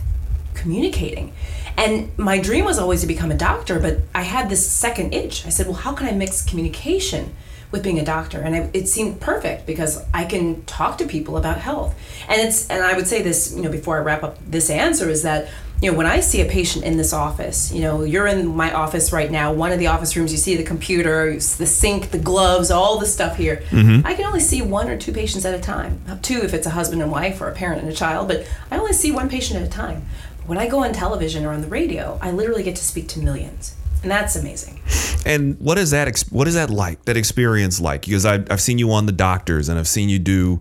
communicating. 0.54 1.32
And 1.76 2.16
my 2.18 2.38
dream 2.38 2.64
was 2.64 2.78
always 2.78 3.00
to 3.02 3.06
become 3.06 3.30
a 3.30 3.36
doctor, 3.36 3.78
but 3.78 3.98
I 4.14 4.22
had 4.22 4.50
this 4.50 4.66
second 4.66 5.14
itch. 5.14 5.46
I 5.46 5.48
said, 5.50 5.66
well, 5.66 5.76
how 5.76 5.94
can 5.94 6.06
I 6.06 6.12
mix 6.12 6.44
communication? 6.44 7.34
With 7.70 7.82
being 7.82 7.98
a 7.98 8.04
doctor. 8.04 8.40
And 8.40 8.54
it, 8.56 8.70
it 8.74 8.88
seemed 8.88 9.20
perfect 9.20 9.66
because 9.66 10.02
i 10.12 10.24
can 10.24 10.64
talk 10.64 10.98
to 10.98 11.06
people 11.06 11.36
about 11.36 11.58
health. 11.58 11.94
And 12.28 12.40
it's 12.40 12.68
and 12.68 12.82
i 12.82 12.94
would 12.94 13.06
say 13.06 13.22
this 13.22 13.54
you 13.54 13.62
know 13.62 13.70
before 13.70 13.96
i 13.98 14.00
wrap 14.00 14.22
up 14.22 14.38
this 14.46 14.70
answer 14.70 15.08
is 15.08 15.22
that 15.22 15.48
you 15.82 15.90
know 15.90 15.96
when 15.96 16.06
i 16.06 16.20
see 16.20 16.40
a 16.42 16.44
patient 16.44 16.84
in 16.84 16.96
this 16.98 17.12
office 17.12 17.72
you 17.72 17.80
know 17.80 18.02
you're 18.04 18.26
in 18.26 18.46
my 18.46 18.70
office 18.72 19.12
right 19.12 19.30
now 19.30 19.52
one 19.52 19.72
of 19.72 19.78
the 19.78 19.86
office 19.86 20.14
rooms 20.16 20.30
you 20.30 20.36
see 20.38 20.54
the 20.56 20.62
computer 20.62 21.32
the 21.32 21.40
sink 21.66 22.10
the 22.10 22.18
gloves 22.18 22.70
all 22.70 22.98
the 22.98 23.06
stuff 23.06 23.36
here. 23.36 23.62
Mhm. 23.70 24.04
i 24.04 24.12
can 24.14 24.26
only 24.26 24.40
see 24.40 24.60
one 24.62 24.88
or 24.90 24.96
two 24.98 25.12
patients 25.12 25.44
at 25.46 25.54
a 25.54 25.60
time. 25.60 26.00
Two 26.22 26.42
if 26.42 26.52
it's 26.54 26.66
a 26.66 26.70
husband 26.70 27.00
and 27.02 27.10
wife 27.10 27.40
or 27.40 27.48
a 27.48 27.52
parent 27.54 27.80
and 27.82 27.88
a 27.90 27.94
child 27.94 28.28
but 28.28 28.44
i 28.70 28.76
only 28.78 28.92
see 28.92 29.10
one 29.10 29.28
patient 29.28 29.58
at 29.60 29.66
a 29.66 29.70
time. 29.70 30.02
When 30.46 30.58
i 30.58 30.66
go 30.68 30.80
on 30.84 30.92
television 30.92 31.46
or 31.46 31.52
on 31.52 31.60
the 31.62 31.68
radio 31.68 32.18
i 32.20 32.30
literally 32.30 32.62
get 32.64 32.76
to 32.76 32.84
speak 32.84 33.06
to 33.08 33.20
millions 33.20 33.74
and 34.02 34.10
that's 34.10 34.36
amazing 34.36 34.80
And 35.26 35.60
what 35.60 35.78
is 35.78 35.90
that? 35.90 36.22
What 36.30 36.48
is 36.48 36.54
that 36.54 36.70
like? 36.70 37.04
That 37.04 37.16
experience 37.16 37.78
like? 37.80 38.02
Because 38.02 38.24
I've, 38.24 38.50
I've 38.50 38.60
seen 38.60 38.78
you 38.78 38.90
on 38.92 39.04
the 39.06 39.12
Doctors, 39.12 39.68
and 39.68 39.78
I've 39.78 39.88
seen 39.88 40.08
you 40.08 40.18
do 40.18 40.60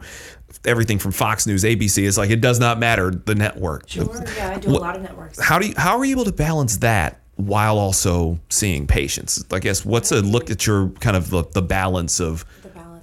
everything 0.66 1.00
from 1.00 1.12
Fox 1.12 1.48
News, 1.48 1.64
ABC. 1.64 2.06
It's 2.06 2.18
like 2.18 2.30
it 2.30 2.42
does 2.42 2.60
not 2.60 2.78
matter 2.80 3.10
the 3.12 3.36
network. 3.36 3.90
sure 3.90 4.06
yeah 4.36 4.52
i 4.56 4.60
do 4.60 4.70
a 4.70 4.72
lot 4.72 4.96
of 4.96 5.02
networks 5.02 5.40
How 5.40 5.60
do 5.60 5.68
you, 5.68 5.74
how 5.78 5.98
are 5.98 6.04
you 6.06 6.12
able 6.12 6.26
to 6.26 6.34
balance 6.34 6.78
that 6.78 7.22
while 7.38 7.78
also 7.78 8.38
seeing 8.50 8.86
patients? 8.86 9.46
I 9.52 9.60
guess 9.60 9.86
what's 9.86 10.12
a 10.12 10.22
look 10.22 10.52
at 10.52 10.68
your 10.68 10.90
kind 11.00 11.16
of 11.16 11.30
the, 11.30 11.44
the 11.54 11.62
balance 11.62 12.20
of 12.20 12.44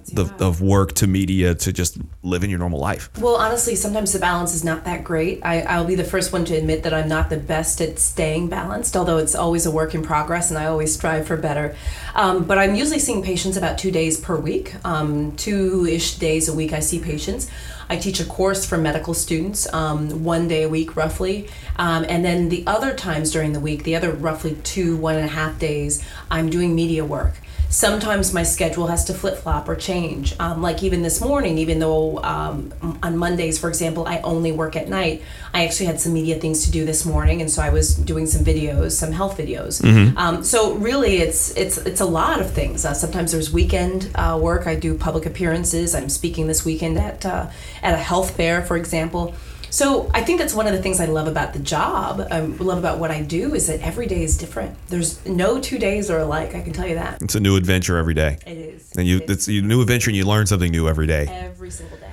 the, 0.07 0.33
of 0.43 0.61
work 0.61 0.93
to 0.93 1.07
media 1.07 1.55
to 1.55 1.73
just 1.73 1.97
living 2.23 2.49
your 2.49 2.59
normal 2.59 2.79
life. 2.79 3.09
Well, 3.19 3.35
honestly, 3.35 3.75
sometimes 3.75 4.13
the 4.13 4.19
balance 4.19 4.53
is 4.53 4.63
not 4.63 4.85
that 4.85 5.03
great. 5.03 5.41
I, 5.43 5.61
I'll 5.61 5.85
be 5.85 5.95
the 5.95 6.03
first 6.03 6.33
one 6.33 6.45
to 6.45 6.55
admit 6.55 6.83
that 6.83 6.93
I'm 6.93 7.07
not 7.07 7.29
the 7.29 7.37
best 7.37 7.81
at 7.81 7.99
staying 7.99 8.49
balanced, 8.49 8.95
although 8.95 9.17
it's 9.17 9.35
always 9.35 9.65
a 9.65 9.71
work 9.71 9.93
in 9.95 10.03
progress 10.03 10.49
and 10.49 10.57
I 10.57 10.65
always 10.65 10.93
strive 10.93 11.27
for 11.27 11.37
better. 11.37 11.75
Um, 12.15 12.45
but 12.45 12.57
I'm 12.57 12.75
usually 12.75 12.99
seeing 12.99 13.21
patients 13.21 13.57
about 13.57 13.77
two 13.77 13.91
days 13.91 14.19
per 14.19 14.37
week, 14.37 14.75
um, 14.85 15.35
two 15.35 15.85
ish 15.85 16.15
days 16.15 16.49
a 16.49 16.53
week 16.53 16.73
I 16.73 16.79
see 16.79 16.99
patients. 16.99 17.49
I 17.89 17.97
teach 17.97 18.19
a 18.19 18.25
course 18.25 18.65
for 18.65 18.77
medical 18.77 19.13
students 19.13 19.71
um, 19.73 20.23
one 20.23 20.47
day 20.47 20.63
a 20.63 20.69
week, 20.69 20.97
roughly. 20.97 21.47
Um, 21.77 22.05
and 22.09 22.23
then 22.23 22.49
the 22.49 22.65
other 22.67 22.93
times 22.93 23.31
during 23.31 23.53
the 23.53 23.61
week, 23.61 23.83
the 23.83 23.95
other 23.95 24.11
roughly 24.11 24.57
two, 24.63 24.97
one 24.97 25.15
and 25.15 25.25
a 25.25 25.29
half 25.29 25.57
days, 25.57 26.03
I'm 26.29 26.49
doing 26.49 26.75
media 26.75 27.05
work 27.05 27.35
sometimes 27.69 28.33
my 28.33 28.43
schedule 28.43 28.87
has 28.87 29.05
to 29.05 29.13
flip 29.13 29.37
flop 29.37 29.67
or 29.67 29.75
change. 29.75 30.35
Um, 30.39 30.61
like 30.61 30.83
even 30.83 31.01
this 31.01 31.21
morning, 31.21 31.57
even 31.57 31.79
though 31.79 32.21
um, 32.23 32.73
on 33.03 33.17
Mondays, 33.17 33.59
for 33.59 33.69
example, 33.69 34.07
I 34.07 34.19
only 34.19 34.51
work 34.51 34.75
at 34.75 34.87
night, 34.87 35.21
I 35.53 35.65
actually 35.65 35.87
had 35.87 35.99
some 35.99 36.13
media 36.13 36.35
things 36.39 36.65
to 36.65 36.71
do 36.71 36.85
this 36.85 37.05
morning, 37.05 37.41
and 37.41 37.49
so 37.51 37.61
I 37.61 37.69
was 37.69 37.95
doing 37.95 38.25
some 38.25 38.43
videos, 38.43 38.91
some 38.91 39.11
health 39.11 39.37
videos. 39.37 39.81
Mhm. 39.81 40.15
Um, 40.17 40.43
so 40.43 40.75
really, 40.75 41.17
it's 41.17 41.55
it's 41.57 41.77
it's 41.77 42.01
a 42.01 42.05
lot 42.05 42.39
of 42.39 42.51
things. 42.51 42.85
Uh, 42.85 42.93
sometimes 42.93 43.31
there's 43.31 43.51
weekend 43.51 44.09
uh, 44.15 44.37
work. 44.41 44.67
I 44.67 44.75
do 44.75 44.93
public 44.95 45.25
appearances. 45.25 45.93
I'm 45.95 46.09
speaking 46.09 46.47
this 46.47 46.63
weekend 46.65 46.97
at 46.97 47.25
uh, 47.25 47.47
at 47.81 47.93
a 47.93 47.97
health 47.97 48.31
fair, 48.37 48.61
for 48.63 48.77
example. 48.77 49.33
So 49.69 50.09
I 50.13 50.23
think 50.23 50.39
that's 50.39 50.53
one 50.53 50.67
of 50.67 50.73
the 50.73 50.81
things 50.81 50.99
I 50.99 51.05
love 51.05 51.27
about 51.27 51.53
the 51.53 51.59
job. 51.59 52.25
I 52.31 52.39
love 52.39 52.77
about 52.77 52.99
what 52.99 53.11
I 53.11 53.21
do 53.21 53.53
is 53.53 53.67
that 53.67 53.81
every 53.81 54.07
day 54.07 54.23
is 54.23 54.37
different. 54.37 54.75
There's 54.87 55.25
no 55.25 55.59
two 55.59 55.77
days 55.77 56.09
are 56.09 56.19
alike. 56.19 56.55
I 56.55 56.61
can 56.61 56.73
tell 56.73 56.87
you 56.87 56.95
that. 56.95 57.21
It's 57.21 57.35
a 57.35 57.39
new 57.39 57.55
adventure 57.57 57.97
every 57.97 58.13
day. 58.13 58.37
It 58.45 58.57
is. 58.57 58.91
And 58.97 59.07
you, 59.07 59.21
it's 59.27 59.47
a 59.47 59.51
new 59.61 59.81
adventure, 59.81 60.09
and 60.09 60.17
you 60.17 60.25
learn 60.25 60.47
something 60.47 60.71
new 60.71 60.87
every 60.87 61.07
day. 61.07 61.27
Every 61.29 61.69
single 61.69 61.97
day. 61.97 62.11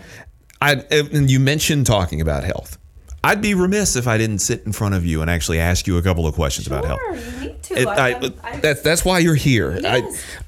I 0.61 0.73
and 0.91 1.31
you 1.31 1.41
mentioned 1.41 1.87
talking 1.87 2.21
about 2.21 2.45
health. 2.45 2.79
I'd 3.23 3.41
be 3.41 3.55
remiss 3.55 3.97
if 3.97 4.07
I 4.07 4.19
didn't 4.19 4.41
sit 4.41 4.65
in 4.67 4.73
front 4.73 4.95
of 4.95 5.07
you 5.07 5.23
and 5.23 5.31
actually 5.31 5.59
ask 5.59 5.87
you 5.87 5.97
a 5.97 6.03
couple 6.03 6.27
of 6.27 6.35
questions 6.35 6.67
about 6.67 6.85
health. 6.85 7.01
You 7.43 7.49
need 7.49 7.63
to. 7.63 7.79
It- 7.81 7.89
I- 7.89 8.33
I- 8.43 8.57
that's 8.59 8.83
that's 8.83 9.05
why 9.05 9.19
you're 9.21 9.35
here. 9.35 9.79
I, 9.85 10.03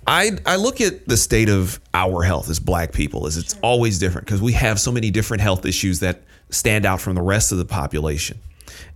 I 0.07 0.31
I 0.45 0.57
look 0.57 0.81
at 0.83 1.07
the 1.09 1.17
state 1.17 1.49
of 1.49 1.81
our 1.95 2.23
health 2.23 2.51
as 2.51 2.61
Black 2.61 2.93
people 2.93 3.27
as 3.27 3.37
it's 3.39 3.57
always 3.63 3.99
different 3.99 4.27
because 4.27 4.43
we 4.43 4.53
have 4.53 4.79
so 4.81 4.93
many 4.93 5.11
different 5.11 5.41
health 5.43 5.65
issues 5.65 6.01
that 6.01 6.23
stand 6.57 6.87
out 6.87 7.01
from 7.01 7.15
the 7.15 7.23
rest 7.23 7.53
of 7.53 7.59
the 7.59 7.65
population. 7.65 8.39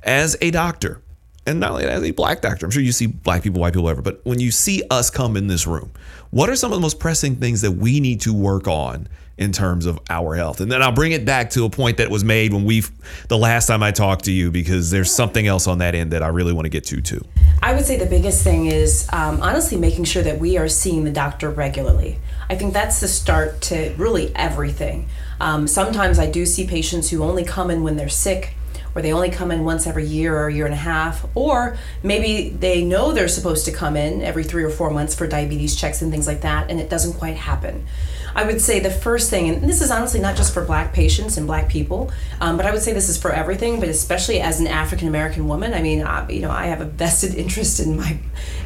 As 0.02 0.36
a 0.40 0.50
doctor, 0.50 1.02
and 1.46 1.60
not 1.60 1.72
only 1.72 1.84
as 1.84 2.02
a 2.02 2.10
black 2.10 2.40
doctor, 2.40 2.66
I'm 2.66 2.70
sure 2.70 2.82
you 2.82 2.92
see 2.92 3.06
black 3.06 3.42
people, 3.42 3.60
white 3.60 3.72
people, 3.72 3.84
whatever, 3.84 4.02
but 4.02 4.20
when 4.24 4.40
you 4.40 4.50
see 4.50 4.82
us 4.90 5.10
come 5.10 5.36
in 5.36 5.46
this 5.46 5.66
room, 5.66 5.90
what 6.30 6.48
are 6.48 6.56
some 6.56 6.72
of 6.72 6.76
the 6.76 6.82
most 6.82 6.98
pressing 6.98 7.36
things 7.36 7.60
that 7.62 7.72
we 7.72 8.00
need 8.00 8.20
to 8.22 8.32
work 8.32 8.68
on 8.68 9.08
in 9.36 9.52
terms 9.52 9.86
of 9.86 9.98
our 10.10 10.36
health? 10.36 10.60
And 10.60 10.70
then 10.70 10.82
I'll 10.82 10.92
bring 10.92 11.12
it 11.12 11.24
back 11.24 11.50
to 11.50 11.64
a 11.64 11.70
point 11.70 11.96
that 11.96 12.10
was 12.10 12.22
made 12.22 12.52
when 12.52 12.64
we, 12.64 12.82
the 13.28 13.38
last 13.38 13.66
time 13.66 13.82
I 13.82 13.90
talked 13.90 14.26
to 14.26 14.32
you, 14.32 14.50
because 14.50 14.90
there's 14.90 15.12
something 15.12 15.46
else 15.46 15.66
on 15.66 15.78
that 15.78 15.94
end 15.94 16.12
that 16.12 16.22
I 16.22 16.28
really 16.28 16.52
want 16.52 16.66
to 16.66 16.70
get 16.70 16.84
to 16.84 17.00
too. 17.00 17.24
I 17.62 17.74
would 17.74 17.84
say 17.84 17.96
the 17.96 18.06
biggest 18.06 18.44
thing 18.44 18.66
is 18.66 19.08
um, 19.12 19.42
honestly 19.42 19.76
making 19.76 20.04
sure 20.04 20.22
that 20.22 20.38
we 20.38 20.56
are 20.56 20.68
seeing 20.68 21.04
the 21.04 21.10
doctor 21.10 21.50
regularly. 21.50 22.18
I 22.48 22.56
think 22.56 22.74
that's 22.74 23.00
the 23.00 23.08
start 23.08 23.60
to 23.62 23.94
really 23.96 24.34
everything. 24.36 25.08
Um, 25.40 25.66
sometimes 25.66 26.18
I 26.18 26.30
do 26.30 26.44
see 26.44 26.66
patients 26.66 27.10
who 27.10 27.22
only 27.22 27.44
come 27.44 27.70
in 27.70 27.82
when 27.82 27.96
they're 27.96 28.08
sick, 28.08 28.54
or 28.94 29.02
they 29.02 29.12
only 29.12 29.30
come 29.30 29.50
in 29.50 29.64
once 29.64 29.86
every 29.86 30.04
year 30.04 30.36
or 30.36 30.48
a 30.48 30.52
year 30.52 30.66
and 30.66 30.74
a 30.74 30.78
half, 30.78 31.24
or 31.34 31.76
maybe 32.02 32.50
they 32.50 32.82
know 32.82 33.12
they're 33.12 33.28
supposed 33.28 33.64
to 33.66 33.72
come 33.72 33.96
in 33.96 34.20
every 34.20 34.44
three 34.44 34.64
or 34.64 34.70
four 34.70 34.90
months 34.90 35.14
for 35.14 35.26
diabetes 35.26 35.76
checks 35.76 36.02
and 36.02 36.10
things 36.10 36.26
like 36.26 36.42
that, 36.42 36.70
and 36.70 36.80
it 36.80 36.90
doesn't 36.90 37.14
quite 37.14 37.36
happen. 37.36 37.86
I 38.34 38.44
would 38.44 38.60
say 38.60 38.80
the 38.80 38.90
first 38.90 39.30
thing, 39.30 39.48
and 39.48 39.68
this 39.68 39.80
is 39.80 39.90
honestly 39.90 40.20
not 40.20 40.36
just 40.36 40.54
for 40.54 40.64
black 40.64 40.92
patients 40.92 41.36
and 41.36 41.46
black 41.46 41.68
people, 41.68 42.10
um, 42.40 42.56
but 42.56 42.66
I 42.66 42.70
would 42.70 42.82
say 42.82 42.92
this 42.92 43.08
is 43.08 43.18
for 43.18 43.32
everything, 43.32 43.80
but 43.80 43.88
especially 43.88 44.40
as 44.40 44.60
an 44.60 44.66
African 44.66 45.08
American 45.08 45.48
woman. 45.48 45.74
I 45.74 45.82
mean, 45.82 46.02
I, 46.02 46.28
you 46.28 46.40
know, 46.40 46.50
I 46.50 46.66
have 46.66 46.80
a 46.80 46.84
vested 46.84 47.34
interest 47.44 47.80
in 47.80 47.96
my 47.96 48.18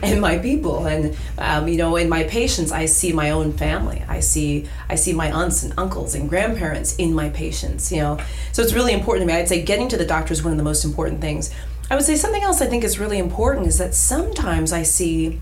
in 0.02 0.20
my 0.20 0.38
people, 0.38 0.86
and 0.86 1.16
um, 1.38 1.68
you 1.68 1.76
know, 1.76 1.96
in 1.96 2.08
my 2.08 2.24
patients, 2.24 2.72
I 2.72 2.86
see 2.86 3.12
my 3.12 3.30
own 3.30 3.52
family. 3.52 4.04
I 4.08 4.20
see 4.20 4.68
I 4.88 4.94
see 4.94 5.12
my 5.12 5.30
aunts 5.30 5.62
and 5.62 5.72
uncles 5.78 6.14
and 6.14 6.28
grandparents 6.28 6.96
in 6.96 7.14
my 7.14 7.28
patients. 7.30 7.90
You 7.90 7.98
know, 7.98 8.18
so 8.52 8.62
it's 8.62 8.74
really 8.74 8.92
important 8.92 9.28
to 9.28 9.32
me. 9.32 9.38
I'd 9.38 9.48
say 9.48 9.62
getting 9.62 9.88
to 9.88 9.96
the 9.96 10.06
doctor 10.06 10.32
is 10.32 10.42
one 10.42 10.52
of 10.52 10.58
the 10.58 10.64
most 10.64 10.84
important 10.84 11.20
things. 11.20 11.52
I 11.90 11.96
would 11.96 12.04
say 12.04 12.16
something 12.16 12.42
else 12.42 12.62
I 12.62 12.66
think 12.66 12.82
is 12.82 12.98
really 12.98 13.18
important 13.18 13.66
is 13.66 13.78
that 13.78 13.94
sometimes 13.94 14.72
I 14.72 14.82
see 14.82 15.40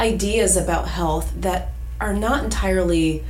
ideas 0.00 0.56
about 0.56 0.88
health 0.88 1.32
that 1.36 1.72
are 2.00 2.14
not 2.14 2.44
entirely 2.44 3.24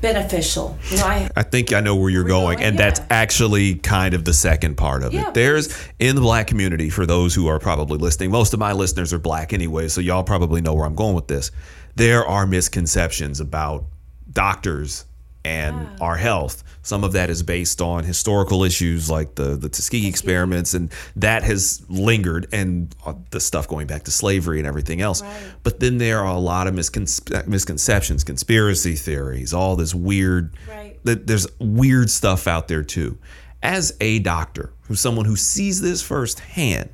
beneficial. 0.00 0.76
You 0.90 0.98
know, 0.98 1.06
I 1.06 1.30
I 1.36 1.42
think 1.42 1.72
I 1.72 1.80
know 1.80 1.96
where 1.96 2.10
you're 2.10 2.24
going, 2.24 2.60
and 2.62 2.78
that's 2.78 3.00
actually 3.10 3.76
kind 3.76 4.14
of 4.14 4.24
the 4.24 4.34
second 4.34 4.76
part 4.76 5.02
of 5.02 5.12
Yeah, 5.12 5.28
it. 5.28 5.34
There's 5.34 5.76
in 5.98 6.14
the 6.14 6.20
black 6.22 6.46
community, 6.46 6.90
for 6.90 7.06
those 7.06 7.34
who 7.34 7.46
are 7.48 7.58
probably 7.58 7.98
listening, 7.98 8.30
most 8.30 8.52
of 8.54 8.60
my 8.60 8.72
listeners 8.72 9.12
are 9.12 9.18
black 9.18 9.52
anyway, 9.52 9.88
so 9.88 10.00
y'all 10.00 10.24
probably 10.24 10.60
know 10.60 10.74
where 10.74 10.84
I'm 10.86 10.94
going 10.94 11.14
with 11.14 11.28
this. 11.28 11.50
There 11.96 12.26
are 12.26 12.46
misconceptions 12.46 13.40
about 13.40 13.84
doctors 14.30 15.06
and 15.44 15.88
our 16.00 16.16
health. 16.16 16.64
Some 16.82 17.04
of 17.04 17.12
that 17.12 17.30
is 17.30 17.42
based 17.42 17.80
on 17.80 18.04
historical 18.04 18.64
issues 18.64 19.10
like 19.10 19.34
the 19.34 19.56
the 19.56 19.68
Tuskegee 19.68 20.08
experiments, 20.08 20.74
and 20.74 20.90
that 21.16 21.42
has 21.42 21.84
lingered, 21.88 22.46
and 22.52 22.94
uh, 23.04 23.14
the 23.30 23.40
stuff 23.40 23.68
going 23.68 23.86
back 23.86 24.04
to 24.04 24.10
slavery 24.10 24.58
and 24.58 24.66
everything 24.66 25.00
else. 25.00 25.22
But 25.62 25.80
then 25.80 25.98
there 25.98 26.20
are 26.20 26.34
a 26.34 26.38
lot 26.38 26.66
of 26.66 26.74
miscon- 26.74 27.46
misconceptions, 27.46 28.24
conspiracy 28.24 28.94
theories, 28.94 29.52
all 29.52 29.76
this 29.76 29.94
weird. 29.94 30.56
Right. 30.68 30.98
That 31.04 31.26
there's 31.26 31.46
weird 31.58 32.10
stuff 32.10 32.46
out 32.46 32.68
there 32.68 32.82
too. 32.82 33.18
As 33.62 33.96
a 34.00 34.18
doctor, 34.18 34.72
who's 34.82 35.00
someone 35.00 35.24
who 35.24 35.36
sees 35.36 35.80
this 35.80 36.02
firsthand, 36.02 36.90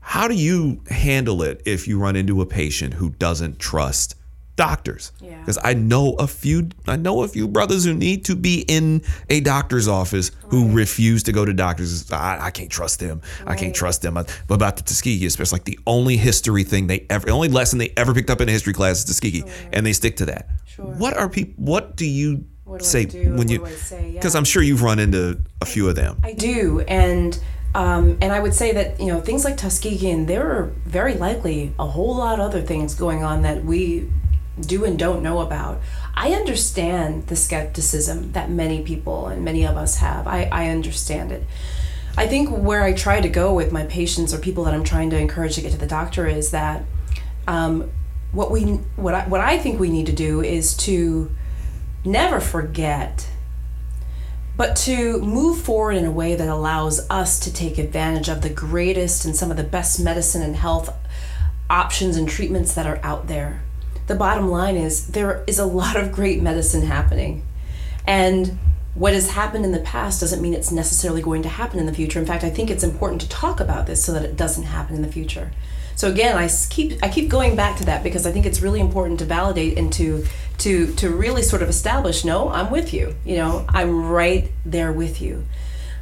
how 0.00 0.28
do 0.28 0.34
you 0.34 0.80
handle 0.90 1.42
it 1.42 1.62
if 1.64 1.88
you 1.88 1.98
run 1.98 2.14
into 2.16 2.40
a 2.40 2.46
patient 2.46 2.94
who 2.94 3.10
doesn't 3.10 3.58
trust 3.58 4.16
doctors? 4.56 5.12
Because 5.20 5.58
I 5.62 5.74
know 5.74 6.14
a 6.14 6.26
few 6.26 6.70
I 6.86 6.96
know 6.96 7.22
a 7.22 7.28
few 7.28 7.48
brothers 7.48 7.84
who 7.84 7.94
need 7.94 8.24
to 8.26 8.36
be 8.36 8.64
in 8.68 9.02
a 9.28 9.40
doctor's 9.40 9.88
office 9.88 10.30
who 10.48 10.72
refuse 10.72 11.22
to 11.24 11.32
go 11.32 11.44
to 11.44 11.52
doctors. 11.52 12.10
I, 12.12 12.46
I 12.46 12.50
can't 12.50 12.70
trust 12.70 13.00
them. 13.00 13.22
I 13.46 13.56
can't 13.56 13.74
trust 13.74 14.02
them. 14.02 14.14
But 14.14 14.30
about 14.48 14.76
the 14.76 14.82
Tuskegee, 14.82 15.24
it's 15.24 15.52
like 15.52 15.64
the 15.64 15.78
only 15.86 16.16
history 16.16 16.64
thing 16.64 16.86
they 16.86 17.06
ever, 17.10 17.26
the 17.26 17.32
only 17.32 17.48
lesson 17.48 17.78
they 17.78 17.92
ever 17.96 18.14
picked 18.14 18.30
up 18.30 18.40
in 18.40 18.48
a 18.48 18.52
history 18.52 18.72
class 18.72 18.98
is 18.98 19.04
Tuskegee, 19.04 19.44
and 19.72 19.84
they 19.84 19.92
stick 19.92 20.16
to 20.18 20.26
that. 20.26 20.48
What 20.76 21.16
are 21.16 21.28
people? 21.28 21.54
What 21.64 21.96
do 21.96 22.06
you 22.06 22.44
say 22.78 23.06
when 23.06 23.48
you? 23.48 23.66
Because 24.12 24.34
I'm 24.34 24.44
sure 24.44 24.62
you've 24.62 24.82
run 24.82 24.98
into 24.98 25.40
a 25.60 25.66
few 25.66 25.88
of 25.88 25.96
them. 25.96 26.18
I 26.22 26.32
do, 26.32 26.80
and 26.80 27.38
um, 27.74 28.18
and 28.20 28.32
I 28.32 28.40
would 28.40 28.54
say 28.54 28.72
that 28.72 29.00
you 29.00 29.06
know 29.06 29.20
things 29.20 29.44
like 29.44 29.56
Tuskegee, 29.56 30.10
and 30.10 30.28
there 30.28 30.50
are 30.50 30.72
very 30.86 31.14
likely 31.14 31.72
a 31.78 31.86
whole 31.86 32.16
lot 32.16 32.34
of 32.34 32.40
other 32.40 32.62
things 32.62 32.94
going 32.94 33.24
on 33.24 33.42
that 33.42 33.64
we 33.64 34.08
do 34.60 34.84
and 34.84 34.98
don't 34.98 35.22
know 35.22 35.40
about. 35.40 35.80
I 36.14 36.32
understand 36.32 37.26
the 37.26 37.36
skepticism 37.36 38.32
that 38.32 38.50
many 38.50 38.82
people 38.82 39.26
and 39.26 39.44
many 39.44 39.64
of 39.64 39.76
us 39.76 39.96
have. 39.96 40.26
I, 40.26 40.48
I 40.50 40.68
understand 40.68 41.32
it. 41.32 41.44
I 42.16 42.26
think 42.28 42.48
where 42.50 42.82
I 42.82 42.92
try 42.92 43.20
to 43.20 43.28
go 43.28 43.52
with 43.52 43.72
my 43.72 43.84
patients 43.86 44.32
or 44.32 44.38
people 44.38 44.64
that 44.64 44.74
I'm 44.74 44.84
trying 44.84 45.10
to 45.10 45.18
encourage 45.18 45.56
to 45.56 45.60
get 45.60 45.72
to 45.72 45.78
the 45.78 45.86
doctor 45.86 46.26
is 46.26 46.52
that 46.52 46.84
um, 47.48 47.90
what 48.30 48.50
we 48.50 48.62
what 48.96 49.14
I, 49.14 49.28
what 49.28 49.40
I 49.40 49.58
think 49.58 49.80
we 49.80 49.90
need 49.90 50.06
to 50.06 50.12
do 50.12 50.40
is 50.40 50.76
to 50.78 51.30
never 52.04 52.38
forget 52.38 53.28
but 54.56 54.76
to 54.76 55.20
move 55.20 55.60
forward 55.60 55.96
in 55.96 56.04
a 56.04 56.10
way 56.12 56.36
that 56.36 56.48
allows 56.48 57.08
us 57.10 57.40
to 57.40 57.52
take 57.52 57.76
advantage 57.76 58.28
of 58.28 58.42
the 58.42 58.50
greatest 58.50 59.24
and 59.24 59.34
some 59.34 59.50
of 59.50 59.56
the 59.56 59.64
best 59.64 59.98
medicine 59.98 60.42
and 60.42 60.54
health 60.54 60.94
options 61.68 62.16
and 62.16 62.28
treatments 62.28 62.72
that 62.74 62.86
are 62.86 63.00
out 63.02 63.26
there. 63.26 63.63
The 64.06 64.14
bottom 64.14 64.48
line 64.48 64.76
is 64.76 65.08
there 65.08 65.44
is 65.46 65.58
a 65.58 65.64
lot 65.64 65.96
of 65.96 66.12
great 66.12 66.42
medicine 66.42 66.82
happening. 66.82 67.42
And 68.06 68.58
what 68.94 69.12
has 69.12 69.30
happened 69.30 69.64
in 69.64 69.72
the 69.72 69.80
past 69.80 70.20
doesn't 70.20 70.40
mean 70.40 70.54
it's 70.54 70.70
necessarily 70.70 71.22
going 71.22 71.42
to 71.42 71.48
happen 71.48 71.80
in 71.80 71.86
the 71.86 71.92
future. 71.92 72.18
In 72.18 72.26
fact, 72.26 72.44
I 72.44 72.50
think 72.50 72.70
it's 72.70 72.84
important 72.84 73.20
to 73.22 73.28
talk 73.28 73.60
about 73.60 73.86
this 73.86 74.04
so 74.04 74.12
that 74.12 74.24
it 74.24 74.36
doesn't 74.36 74.64
happen 74.64 74.94
in 74.94 75.02
the 75.02 75.10
future. 75.10 75.50
So 75.96 76.10
again, 76.10 76.36
I 76.36 76.48
keep 76.70 77.02
I 77.02 77.08
keep 77.08 77.28
going 77.28 77.56
back 77.56 77.78
to 77.78 77.84
that 77.86 78.02
because 78.02 78.26
I 78.26 78.32
think 78.32 78.46
it's 78.46 78.60
really 78.60 78.80
important 78.80 79.20
to 79.20 79.24
validate 79.24 79.78
and 79.78 79.92
to 79.94 80.24
to 80.58 80.92
to 80.94 81.10
really 81.10 81.42
sort 81.42 81.62
of 81.62 81.68
establish, 81.68 82.24
no, 82.24 82.48
I'm 82.48 82.70
with 82.70 82.92
you. 82.92 83.14
You 83.24 83.36
know, 83.36 83.64
I'm 83.68 84.08
right 84.08 84.50
there 84.64 84.92
with 84.92 85.20
you. 85.20 85.44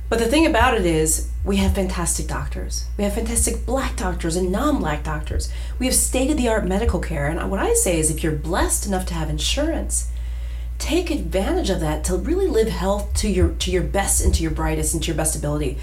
But 0.08 0.18
the 0.18 0.26
thing 0.26 0.46
about 0.46 0.74
it 0.74 0.84
is, 0.84 1.30
we 1.44 1.56
have 1.56 1.74
fantastic 1.74 2.28
doctors. 2.28 2.86
We 2.96 3.04
have 3.04 3.14
fantastic 3.14 3.66
black 3.66 3.96
doctors 3.96 4.36
and 4.36 4.52
non 4.52 4.78
black 4.78 5.02
doctors. 5.02 5.52
We 5.78 5.86
have 5.86 5.94
state 5.94 6.30
of 6.30 6.36
the 6.36 6.48
art 6.48 6.66
medical 6.66 7.00
care. 7.00 7.26
And 7.26 7.50
what 7.50 7.60
I 7.60 7.74
say 7.74 7.98
is, 7.98 8.10
if 8.10 8.22
you're 8.22 8.32
blessed 8.32 8.86
enough 8.86 9.06
to 9.06 9.14
have 9.14 9.28
insurance, 9.28 10.10
take 10.78 11.10
advantage 11.10 11.70
of 11.70 11.80
that 11.80 12.04
to 12.04 12.16
really 12.16 12.46
live 12.46 12.68
health 12.68 13.14
to 13.14 13.28
your 13.28 13.50
to 13.50 13.70
your 13.70 13.82
best 13.82 14.24
and 14.24 14.34
to 14.34 14.42
your 14.42 14.52
brightest 14.52 14.94
and 14.94 15.02
to 15.02 15.08
your 15.08 15.16
best 15.16 15.36
ability. 15.36 15.78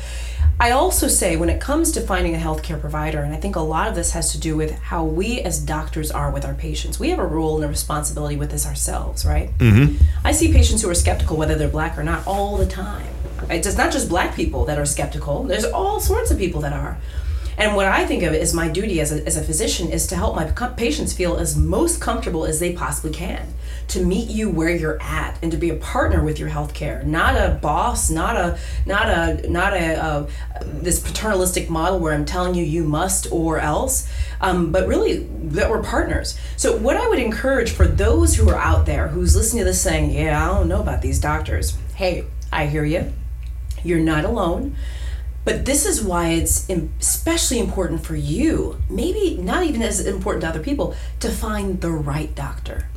I 0.62 0.72
also 0.72 1.08
say 1.08 1.38
when 1.38 1.50
it 1.50 1.62
comes 1.62 1.94
to 1.94 2.02
finding 2.02 2.36
a 2.36 2.38
healthcare 2.38 2.80
provider, 2.82 3.20
and 3.20 3.34
I 3.34 3.38
think 3.38 3.56
a 3.56 3.62
lot 3.62 3.88
of 3.88 3.96
this 3.96 4.12
has 4.12 4.34
to 4.34 4.40
do 4.40 4.58
with 4.58 4.78
how 4.80 5.06
we 5.06 5.40
as 5.40 5.58
doctors 5.58 6.12
are 6.12 6.32
with 6.32 6.44
our 6.44 6.54
patients. 6.54 7.00
We 7.00 7.12
have 7.12 7.20
a 7.20 7.26
role 7.26 7.56
and 7.56 7.64
a 7.64 7.70
responsibility 7.70 8.36
with 8.36 8.52
this 8.52 8.66
ourselves, 8.66 9.26
right? 9.26 9.58
Mm-hmm. 9.58 10.04
I 10.26 10.34
see 10.34 10.52
patients 10.52 10.82
who 10.82 10.90
are 10.90 10.96
skeptical 10.96 11.38
whether 11.38 11.56
they're 11.56 11.70
black 11.70 11.98
or 11.98 12.04
not 12.04 12.28
all 12.28 12.58
the 12.58 12.66
time. 12.66 13.08
It's 13.50 13.78
not 13.78 13.92
just 13.92 14.10
black 14.10 14.36
people 14.36 14.66
that 14.66 14.78
are 14.78 14.86
skeptical. 14.86 15.44
There's 15.44 15.66
all 15.66 16.00
sorts 16.00 16.32
of 16.32 16.38
people 16.38 16.62
that 16.62 16.74
are. 16.74 16.98
And 17.60 17.76
what 17.76 17.88
I 17.88 18.06
think 18.06 18.24
of 18.24 18.34
it 18.34 18.42
as 18.42 18.54
my 18.54 18.70
duty 18.70 19.02
as 19.02 19.12
a, 19.12 19.26
as 19.26 19.36
a 19.36 19.44
physician 19.44 19.92
is 19.92 20.08
to 20.08 20.16
help 20.16 20.34
my 20.34 20.46
patients 20.46 21.12
feel 21.12 21.36
as 21.36 21.58
most 21.58 22.00
comfortable 22.00 22.46
as 22.46 22.62
they 22.62 22.72
possibly 22.72 23.12
can, 23.12 23.54
to 23.90 24.02
meet 24.02 24.30
you 24.30 24.50
where 24.50 24.70
you're 24.70 25.02
at, 25.02 25.38
and 25.44 25.52
to 25.52 25.58
be 25.58 25.70
a 25.70 25.76
partner 25.76 26.24
with 26.24 26.40
your 26.40 26.50
healthcare, 26.50 27.04
not 27.04 27.36
a 27.36 27.56
boss, 27.56 28.10
not 28.10 28.38
a 28.38 28.58
not 28.86 29.10
a 29.10 29.52
not 29.52 29.74
a 29.74 30.02
uh, 30.02 30.30
this 30.62 31.02
paternalistic 31.02 31.70
model 31.70 32.00
where 32.00 32.14
I'm 32.14 32.24
telling 32.24 32.56
you 32.56 32.64
you 32.64 32.86
must 32.86 33.30
or 33.30 33.60
else, 33.60 34.10
um, 34.40 34.72
but 34.72 34.88
really 34.88 35.28
that 35.50 35.70
we're 35.70 35.84
partners. 35.84 36.40
So 36.56 36.78
what 36.78 36.96
I 36.96 37.10
would 37.10 37.20
encourage 37.20 37.72
for 37.72 37.86
those 37.86 38.36
who 38.36 38.50
are 38.50 38.58
out 38.58 38.86
there 38.86 39.10
who's 39.10 39.36
listening 39.36 39.62
to 39.62 39.66
this 39.66 39.82
saying, 39.82 40.12
yeah, 40.12 40.42
I 40.42 40.48
don't 40.48 40.70
know 40.70 40.80
about 40.80 41.02
these 41.02 41.20
doctors. 41.20 41.78
Hey, 41.96 42.24
I 42.54 42.68
hear 42.68 42.86
you. 42.86 43.12
You're 43.84 44.00
not 44.00 44.26
alone. 44.26 44.76
But 45.46 45.66
this 45.66 45.86
is 45.86 46.04
why 46.04 46.30
it's 46.30 46.70
especially 46.70 47.60
important 47.60 48.06
for 48.06 48.16
you, 48.16 48.82
maybe 48.90 49.38
not 49.42 49.64
even 49.64 49.82
as 49.82 50.06
important 50.06 50.42
to 50.42 50.50
other 50.50 50.60
people, 50.60 50.96
to 51.22 51.30
find 51.30 51.82
the 51.82 51.92
right 51.92 52.36
doctor. 52.36 52.90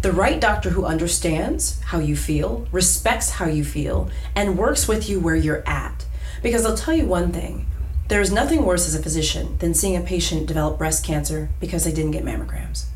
The 0.00 0.12
right 0.12 0.40
doctor 0.40 0.70
who 0.70 0.84
understands 0.84 1.80
how 1.80 1.98
you 1.98 2.16
feel, 2.16 2.68
respects 2.70 3.30
how 3.30 3.46
you 3.46 3.64
feel, 3.64 4.10
and 4.34 4.56
works 4.56 4.86
with 4.86 5.08
you 5.08 5.18
where 5.18 5.34
you're 5.34 5.68
at. 5.68 6.06
Because 6.40 6.64
I'll 6.64 6.76
tell 6.76 6.94
you 6.94 7.04
one 7.04 7.32
thing 7.32 7.66
there 8.06 8.20
is 8.20 8.32
nothing 8.32 8.64
worse 8.64 8.86
as 8.86 8.94
a 8.94 9.02
physician 9.02 9.58
than 9.58 9.74
seeing 9.74 9.96
a 9.96 10.00
patient 10.00 10.46
develop 10.46 10.78
breast 10.78 11.04
cancer 11.04 11.50
because 11.60 11.84
they 11.84 11.92
didn't 11.92 12.12
get 12.12 12.24
mammograms, 12.24 12.86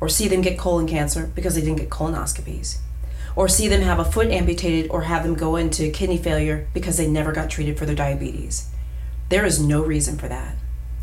or 0.00 0.08
see 0.08 0.28
them 0.28 0.40
get 0.40 0.56
colon 0.56 0.86
cancer 0.86 1.30
because 1.34 1.56
they 1.56 1.60
didn't 1.60 1.76
get 1.78 1.90
colonoscopies, 1.90 2.78
or 3.36 3.48
see 3.48 3.68
them 3.68 3.82
have 3.82 3.98
a 3.98 4.04
foot 4.04 4.28
amputated 4.28 4.90
or 4.90 5.02
have 5.02 5.22
them 5.22 5.34
go 5.34 5.56
into 5.56 5.90
kidney 5.90 6.18
failure 6.18 6.66
because 6.74 6.96
they 6.96 7.06
never 7.06 7.32
got 7.32 7.50
treated 7.50 7.78
for 7.78 7.86
their 7.86 7.94
diabetes. 7.94 8.70
There 9.28 9.44
is 9.44 9.60
no 9.60 9.82
reason 9.82 10.18
for 10.18 10.26
that. 10.28 10.56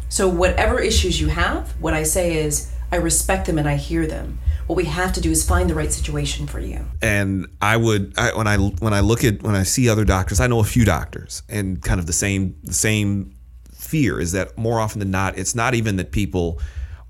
So, 0.09 0.27
whatever 0.27 0.79
issues 0.79 1.21
you 1.21 1.29
have, 1.29 1.71
what 1.81 1.93
I 1.93 2.03
say 2.03 2.37
is, 2.43 2.71
I 2.91 2.97
respect 2.97 3.47
them 3.47 3.57
and 3.57 3.67
I 3.67 3.75
hear 3.75 4.05
them. 4.05 4.39
What 4.67 4.75
we 4.75 4.85
have 4.85 5.13
to 5.13 5.21
do 5.21 5.31
is 5.31 5.47
find 5.47 5.69
the 5.69 5.73
right 5.73 5.91
situation 5.91 6.45
for 6.47 6.59
you. 6.59 6.85
and 7.01 7.47
I 7.61 7.77
would 7.77 8.13
I, 8.17 8.35
when 8.35 8.47
I 8.47 8.57
when 8.57 8.93
I 8.93 8.99
look 8.99 9.23
at 9.23 9.41
when 9.41 9.55
I 9.55 9.63
see 9.63 9.89
other 9.89 10.05
doctors, 10.05 10.39
I 10.39 10.47
know 10.47 10.59
a 10.59 10.63
few 10.63 10.85
doctors, 10.85 11.43
and 11.49 11.81
kind 11.81 11.99
of 11.99 12.05
the 12.05 12.13
same 12.13 12.55
the 12.63 12.73
same 12.73 13.33
fear 13.73 14.19
is 14.19 14.31
that 14.31 14.57
more 14.57 14.79
often 14.79 14.99
than 14.99 15.11
not, 15.11 15.37
it's 15.37 15.55
not 15.55 15.73
even 15.73 15.97
that 15.97 16.11
people 16.11 16.59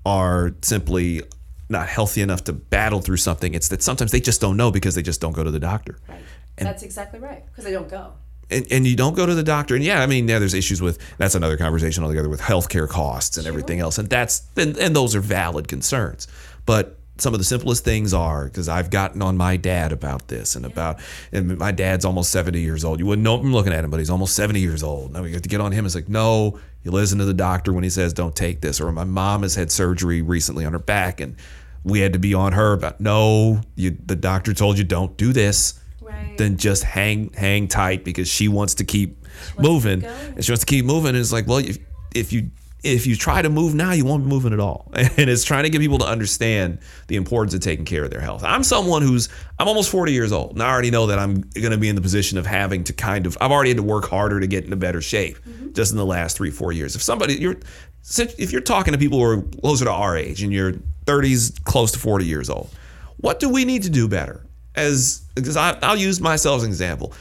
are 0.04 0.54
simply 0.62 1.22
not 1.74 1.88
healthy 1.88 2.22
enough 2.22 2.44
to 2.44 2.52
battle 2.52 3.00
through 3.00 3.18
something. 3.18 3.54
It's 3.54 3.68
that 3.68 3.82
sometimes 3.82 4.12
they 4.12 4.20
just 4.20 4.40
don't 4.40 4.56
know 4.56 4.70
because 4.70 4.94
they 4.94 5.02
just 5.02 5.20
don't 5.20 5.32
go 5.32 5.44
to 5.44 5.50
the 5.50 5.60
doctor. 5.60 5.98
Right. 6.08 6.20
And 6.56 6.66
That's 6.66 6.82
exactly 6.82 7.20
right. 7.20 7.44
Because 7.46 7.64
they 7.64 7.72
don't 7.72 7.88
go. 7.88 8.12
And, 8.50 8.66
and 8.70 8.86
you 8.86 8.96
don't 8.96 9.14
go 9.14 9.26
to 9.26 9.34
the 9.34 9.42
doctor. 9.42 9.74
And 9.74 9.82
yeah, 9.82 10.02
I 10.02 10.06
mean, 10.06 10.28
yeah, 10.28 10.38
there's 10.38 10.54
issues 10.54 10.80
with 10.80 10.98
that's 11.18 11.34
another 11.34 11.56
conversation 11.56 12.02
altogether 12.02 12.28
with 12.28 12.40
healthcare 12.40 12.88
costs 12.88 13.36
and 13.36 13.46
everything 13.46 13.80
else. 13.80 13.98
And 13.98 14.08
that's 14.08 14.42
and, 14.56 14.76
and 14.78 14.94
those 14.94 15.14
are 15.14 15.20
valid 15.20 15.68
concerns. 15.68 16.28
But 16.66 16.98
some 17.16 17.32
of 17.32 17.38
the 17.38 17.44
simplest 17.44 17.84
things 17.84 18.12
are 18.12 18.44
because 18.44 18.68
I've 18.68 18.90
gotten 18.90 19.22
on 19.22 19.36
my 19.36 19.56
dad 19.56 19.92
about 19.92 20.28
this 20.28 20.56
and 20.56 20.66
about 20.66 20.98
and 21.32 21.58
my 21.58 21.70
dad's 21.70 22.04
almost 22.04 22.30
70 22.30 22.60
years 22.60 22.84
old. 22.84 22.98
You 22.98 23.06
wouldn't 23.06 23.24
know 23.24 23.38
from 23.38 23.52
looking 23.52 23.72
at 23.72 23.84
him, 23.84 23.90
but 23.90 24.00
he's 24.00 24.10
almost 24.10 24.34
70 24.34 24.60
years 24.60 24.82
old. 24.82 25.12
Now 25.12 25.22
we 25.22 25.32
have 25.32 25.42
to 25.42 25.48
get 25.48 25.60
on 25.60 25.72
him. 25.72 25.86
It's 25.86 25.94
like, 25.94 26.08
no, 26.08 26.58
you 26.82 26.90
listen 26.90 27.18
to 27.18 27.24
the 27.24 27.34
doctor 27.34 27.72
when 27.72 27.84
he 27.84 27.90
says 27.90 28.12
don't 28.12 28.34
take 28.34 28.60
this. 28.60 28.80
Or 28.80 28.90
my 28.90 29.04
mom 29.04 29.42
has 29.42 29.54
had 29.54 29.70
surgery 29.70 30.22
recently 30.22 30.64
on 30.64 30.72
her 30.72 30.78
back 30.78 31.20
and 31.20 31.36
we 31.84 32.00
had 32.00 32.14
to 32.14 32.18
be 32.18 32.34
on 32.34 32.52
her 32.52 32.72
about 32.72 33.00
no, 33.00 33.60
you 33.76 33.96
the 34.04 34.16
doctor 34.16 34.54
told 34.54 34.78
you 34.78 34.84
don't 34.84 35.16
do 35.16 35.32
this. 35.32 35.80
Right. 36.00 36.36
Then 36.36 36.56
just 36.56 36.82
hang 36.82 37.32
hang 37.32 37.68
tight 37.68 38.04
because 38.04 38.28
she 38.28 38.48
wants 38.48 38.74
to 38.76 38.84
keep 38.84 39.24
moving. 39.58 40.04
and 40.04 40.44
she 40.44 40.50
wants 40.52 40.64
to 40.64 40.66
keep 40.66 40.84
moving. 40.84 41.10
And 41.10 41.18
it's 41.18 41.32
like, 41.32 41.46
well, 41.46 41.58
if, 41.58 41.78
if 42.14 42.32
you 42.32 42.50
if 42.82 43.06
you 43.06 43.16
try 43.16 43.40
to 43.40 43.48
move 43.48 43.74
now, 43.74 43.92
you 43.92 44.04
won't 44.04 44.24
be 44.24 44.28
moving 44.28 44.52
at 44.52 44.60
all. 44.60 44.92
And 44.94 45.30
it's 45.30 45.44
trying 45.44 45.64
to 45.64 45.70
get 45.70 45.80
people 45.80 45.98
to 45.98 46.06
understand 46.06 46.78
the 47.06 47.16
importance 47.16 47.54
of 47.54 47.60
taking 47.60 47.84
care 47.84 48.04
of 48.04 48.10
their 48.10 48.20
health. 48.20 48.44
I'm 48.44 48.62
someone 48.62 49.02
who's 49.02 49.28
I'm 49.58 49.68
almost 49.68 49.90
40 49.90 50.12
years 50.12 50.32
old, 50.32 50.52
and 50.52 50.62
I 50.62 50.70
already 50.70 50.90
know 50.90 51.06
that 51.06 51.18
I'm 51.18 51.40
going 51.40 51.70
to 51.70 51.78
be 51.78 51.88
in 51.88 51.96
the 51.96 52.02
position 52.02 52.36
of 52.38 52.46
having 52.46 52.84
to 52.84 52.92
kind 52.92 53.26
of 53.26 53.38
I've 53.40 53.50
already 53.50 53.70
had 53.70 53.78
to 53.78 53.82
work 53.82 54.08
harder 54.08 54.40
to 54.40 54.46
get 54.46 54.64
into 54.64 54.76
better 54.76 55.00
shape 55.00 55.38
just 55.72 55.92
in 55.92 55.98
the 55.98 56.06
last 56.06 56.36
three 56.36 56.50
four 56.50 56.72
years. 56.72 56.94
If 56.94 57.02
somebody 57.02 57.34
you're 57.34 57.56
if 58.18 58.52
you're 58.52 58.60
talking 58.60 58.92
to 58.92 58.98
people 58.98 59.18
who 59.18 59.24
are 59.24 59.42
closer 59.60 59.86
to 59.86 59.90
our 59.92 60.16
age 60.16 60.42
and 60.42 60.52
you're 60.52 60.74
30s 61.06 61.62
close 61.64 61.92
to 61.92 61.98
40 61.98 62.24
years 62.24 62.50
old, 62.50 62.70
what 63.18 63.40
do 63.40 63.48
we 63.48 63.64
need 63.64 63.82
to 63.84 63.90
do 63.90 64.08
better? 64.08 64.44
As 64.74 65.22
because 65.34 65.56
I, 65.56 65.78
I'll 65.82 65.96
use 65.96 66.20
myself 66.20 66.58
as 66.58 66.62
an 66.64 66.70
example. 66.70 67.12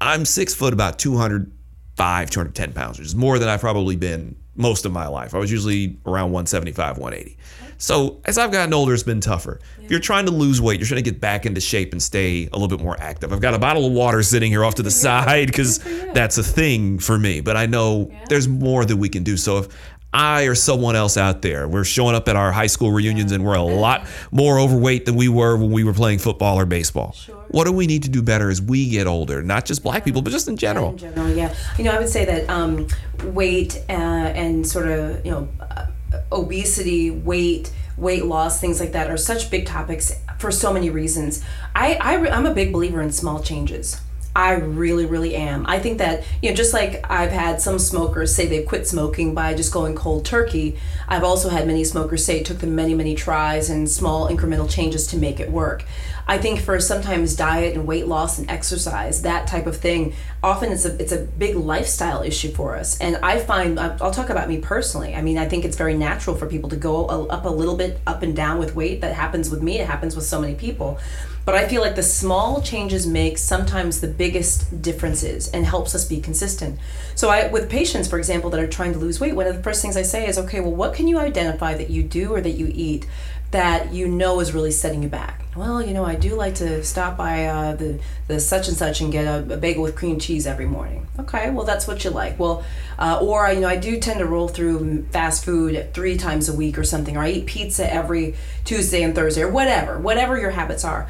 I'm 0.00 0.24
six 0.24 0.54
foot, 0.54 0.72
about 0.72 0.98
205, 0.98 2.30
210 2.30 2.72
pounds, 2.72 2.98
which 2.98 3.06
is 3.06 3.16
more 3.16 3.38
than 3.38 3.48
I've 3.48 3.60
probably 3.60 3.96
been 3.96 4.36
most 4.56 4.84
of 4.84 4.92
my 4.92 5.06
life. 5.06 5.34
I 5.34 5.38
was 5.38 5.50
usually 5.50 5.98
around 6.06 6.32
175, 6.32 6.98
180. 6.98 7.36
So 7.80 8.20
as 8.26 8.36
I've 8.36 8.52
gotten 8.52 8.74
older, 8.74 8.92
it's 8.92 9.02
been 9.02 9.22
tougher. 9.22 9.58
If 9.82 9.90
you're 9.90 10.00
trying 10.00 10.26
to 10.26 10.32
lose 10.32 10.60
weight, 10.60 10.78
you're 10.78 10.86
trying 10.86 11.02
to 11.02 11.10
get 11.10 11.18
back 11.18 11.46
into 11.46 11.62
shape 11.62 11.92
and 11.92 12.02
stay 12.02 12.46
a 12.52 12.52
little 12.52 12.68
bit 12.68 12.84
more 12.84 12.94
active. 13.00 13.32
I've 13.32 13.40
got 13.40 13.54
a 13.54 13.58
bottle 13.58 13.86
of 13.86 13.92
water 13.92 14.22
sitting 14.22 14.50
here 14.50 14.64
off 14.64 14.74
to 14.76 14.82
the 14.82 14.90
side 15.06 15.46
because 15.46 15.78
that's 16.12 16.36
a 16.36 16.42
thing 16.42 16.98
for 16.98 17.18
me. 17.18 17.40
But 17.40 17.56
I 17.56 17.64
know 17.64 18.12
there's 18.28 18.48
more 18.48 18.84
that 18.84 18.96
we 18.96 19.08
can 19.08 19.22
do. 19.22 19.38
So 19.38 19.58
if 19.58 19.68
I 20.12 20.44
or 20.44 20.54
someone 20.54 20.96
else 20.96 21.16
out 21.16 21.42
there, 21.42 21.68
we're 21.68 21.84
showing 21.84 22.16
up 22.16 22.28
at 22.28 22.34
our 22.34 22.50
high 22.50 22.66
school 22.66 22.90
reunions 22.90 23.30
and 23.30 23.44
we're 23.44 23.54
a 23.54 23.62
lot 23.62 24.08
more 24.32 24.58
overweight 24.58 25.04
than 25.06 25.14
we 25.14 25.28
were 25.28 25.56
when 25.56 25.70
we 25.70 25.84
were 25.84 25.94
playing 25.94 26.18
football 26.18 26.58
or 26.58 26.66
baseball. 26.66 27.14
What 27.48 27.64
do 27.64 27.72
we 27.72 27.86
need 27.86 28.02
to 28.04 28.08
do 28.08 28.20
better 28.20 28.50
as 28.50 28.60
we 28.60 28.88
get 28.90 29.06
older? 29.06 29.42
Not 29.42 29.66
just 29.66 29.82
black 29.82 30.04
people, 30.04 30.22
but 30.22 30.30
just 30.30 30.48
in 30.48 30.56
general. 30.56 30.90
In 30.90 30.98
general, 30.98 31.28
yeah. 31.28 31.54
You 31.78 31.84
know, 31.84 31.92
I 31.92 31.98
would 31.98 32.08
say 32.08 32.24
that 32.24 32.50
um, 32.50 32.88
weight 33.24 33.82
uh, 33.88 33.92
and 33.92 34.66
sort 34.66 34.88
of, 34.88 35.24
you 35.24 35.30
know, 35.30 35.48
uh, 35.60 35.86
obesity, 36.32 37.10
weight, 37.10 37.72
weight 37.96 38.24
loss, 38.24 38.60
things 38.60 38.80
like 38.80 38.92
that 38.92 39.10
are 39.10 39.16
such 39.16 39.50
big 39.50 39.66
topics 39.66 40.12
for 40.38 40.50
so 40.50 40.72
many 40.72 40.90
reasons. 40.90 41.44
I, 41.74 41.94
I 41.94 42.30
I'm 42.30 42.46
a 42.46 42.54
big 42.54 42.72
believer 42.72 43.00
in 43.00 43.12
small 43.12 43.42
changes. 43.42 44.00
I 44.34 44.52
really, 44.52 45.06
really 45.06 45.34
am. 45.34 45.66
I 45.66 45.80
think 45.80 45.98
that, 45.98 46.24
you 46.40 46.50
know, 46.50 46.54
just 46.54 46.72
like 46.72 47.04
I've 47.10 47.32
had 47.32 47.60
some 47.60 47.78
smokers 47.80 48.34
say 48.34 48.46
they've 48.46 48.66
quit 48.66 48.86
smoking 48.86 49.34
by 49.34 49.54
just 49.54 49.72
going 49.72 49.96
cold 49.96 50.24
turkey, 50.24 50.78
I've 51.08 51.24
also 51.24 51.48
had 51.48 51.66
many 51.66 51.82
smokers 51.82 52.24
say 52.24 52.38
it 52.38 52.46
took 52.46 52.58
them 52.58 52.76
many, 52.76 52.94
many 52.94 53.16
tries 53.16 53.70
and 53.70 53.90
small 53.90 54.28
incremental 54.28 54.70
changes 54.70 55.08
to 55.08 55.16
make 55.16 55.40
it 55.40 55.50
work. 55.50 55.84
I 56.28 56.38
think 56.38 56.60
for 56.60 56.78
sometimes 56.78 57.34
diet 57.34 57.74
and 57.74 57.88
weight 57.88 58.06
loss 58.06 58.38
and 58.38 58.48
exercise, 58.48 59.22
that 59.22 59.48
type 59.48 59.66
of 59.66 59.76
thing, 59.78 60.14
often 60.44 60.70
it's 60.70 60.84
a 60.84 60.96
it's 61.02 61.10
a 61.10 61.24
big 61.24 61.56
lifestyle 61.56 62.22
issue 62.22 62.52
for 62.52 62.76
us. 62.76 63.00
And 63.00 63.16
I 63.16 63.40
find 63.40 63.80
uh, 63.80 63.96
I'll 64.00 64.12
talk 64.12 64.30
about 64.30 64.48
me 64.48 64.58
personally. 64.58 65.16
I 65.16 65.22
mean, 65.22 65.38
I 65.38 65.48
think 65.48 65.64
it's 65.64 65.76
very 65.76 65.96
natural 65.96 66.36
for 66.36 66.46
people 66.46 66.70
to 66.70 66.76
go 66.76 67.06
up 67.06 67.46
a 67.46 67.48
little 67.48 67.76
bit 67.76 67.98
up 68.06 68.22
and 68.22 68.36
down 68.36 68.60
with 68.60 68.76
weight. 68.76 69.00
That 69.00 69.14
happens 69.14 69.50
with 69.50 69.60
me. 69.60 69.80
It 69.80 69.88
happens 69.88 70.14
with 70.14 70.24
so 70.24 70.40
many 70.40 70.54
people. 70.54 71.00
But 71.44 71.54
I 71.54 71.66
feel 71.66 71.80
like 71.80 71.96
the 71.96 72.02
small 72.02 72.60
changes 72.60 73.06
make 73.06 73.38
sometimes 73.38 74.00
the 74.00 74.08
biggest 74.08 74.82
differences 74.82 75.50
and 75.50 75.64
helps 75.64 75.94
us 75.94 76.04
be 76.04 76.20
consistent. 76.20 76.78
So 77.14 77.28
I 77.28 77.48
with 77.48 77.70
patients, 77.70 78.08
for 78.08 78.18
example, 78.18 78.50
that 78.50 78.60
are 78.60 78.68
trying 78.68 78.92
to 78.92 78.98
lose 78.98 79.20
weight, 79.20 79.34
one 79.34 79.46
of 79.46 79.56
the 79.56 79.62
first 79.62 79.82
things 79.82 79.96
I 79.96 80.02
say 80.02 80.28
is, 80.28 80.38
okay, 80.38 80.60
well, 80.60 80.74
what 80.74 80.94
can 80.94 81.08
you 81.08 81.18
identify 81.18 81.74
that 81.74 81.90
you 81.90 82.02
do 82.02 82.34
or 82.34 82.40
that 82.40 82.52
you 82.52 82.70
eat 82.72 83.06
that 83.50 83.92
you 83.92 84.06
know 84.06 84.38
is 84.40 84.52
really 84.52 84.70
setting 84.70 85.02
you 85.02 85.08
back? 85.08 85.44
Well, 85.56 85.82
you 85.82 85.92
know, 85.92 86.04
I 86.04 86.14
do 86.14 86.36
like 86.36 86.54
to 86.56 86.84
stop 86.84 87.16
by 87.16 87.46
uh, 87.46 87.74
the 87.74 88.00
the 88.28 88.38
such 88.38 88.68
and 88.68 88.76
such 88.76 89.00
and 89.00 89.10
get 89.10 89.24
a, 89.24 89.54
a, 89.54 89.56
bagel 89.56 89.82
with 89.82 89.96
cream 89.96 90.20
cheese 90.20 90.46
every 90.46 90.66
morning. 90.66 91.08
Okay, 91.18 91.50
well 91.50 91.66
that's 91.66 91.88
what 91.88 92.04
you 92.04 92.10
like. 92.10 92.38
Well, 92.38 92.64
uh, 92.98 93.18
or 93.20 93.50
you 93.50 93.60
know, 93.60 93.68
I 93.68 93.76
do 93.76 93.98
tend 93.98 94.20
to 94.20 94.26
roll 94.26 94.46
through 94.46 95.06
fast 95.06 95.44
food 95.44 95.92
three 95.92 96.16
times 96.16 96.48
a 96.48 96.52
week 96.52 96.78
or 96.78 96.84
something, 96.84 97.16
or 97.16 97.22
I 97.22 97.30
eat 97.30 97.46
pizza 97.46 97.92
every 97.92 98.36
Tuesday 98.64 99.02
and 99.02 99.14
Thursday, 99.14 99.42
or 99.42 99.50
whatever, 99.50 99.98
whatever 99.98 100.38
your 100.38 100.50
habits 100.50 100.84
are. 100.84 101.08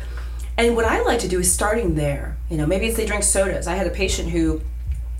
And 0.61 0.77
what 0.77 0.85
I 0.85 1.01
like 1.01 1.21
to 1.21 1.29
do 1.29 1.41
is 1.41 1.51
starting 1.51 1.95
there. 1.95 2.37
You 2.51 2.59
know, 2.59 2.67
maybe 2.67 2.87
it's 2.87 2.97
they 2.99 3.07
drink 3.07 3.23
sodas. 3.23 3.67
I 3.67 3.77
had 3.77 3.87
a 3.87 3.91
patient 3.91 4.29
who 4.29 4.61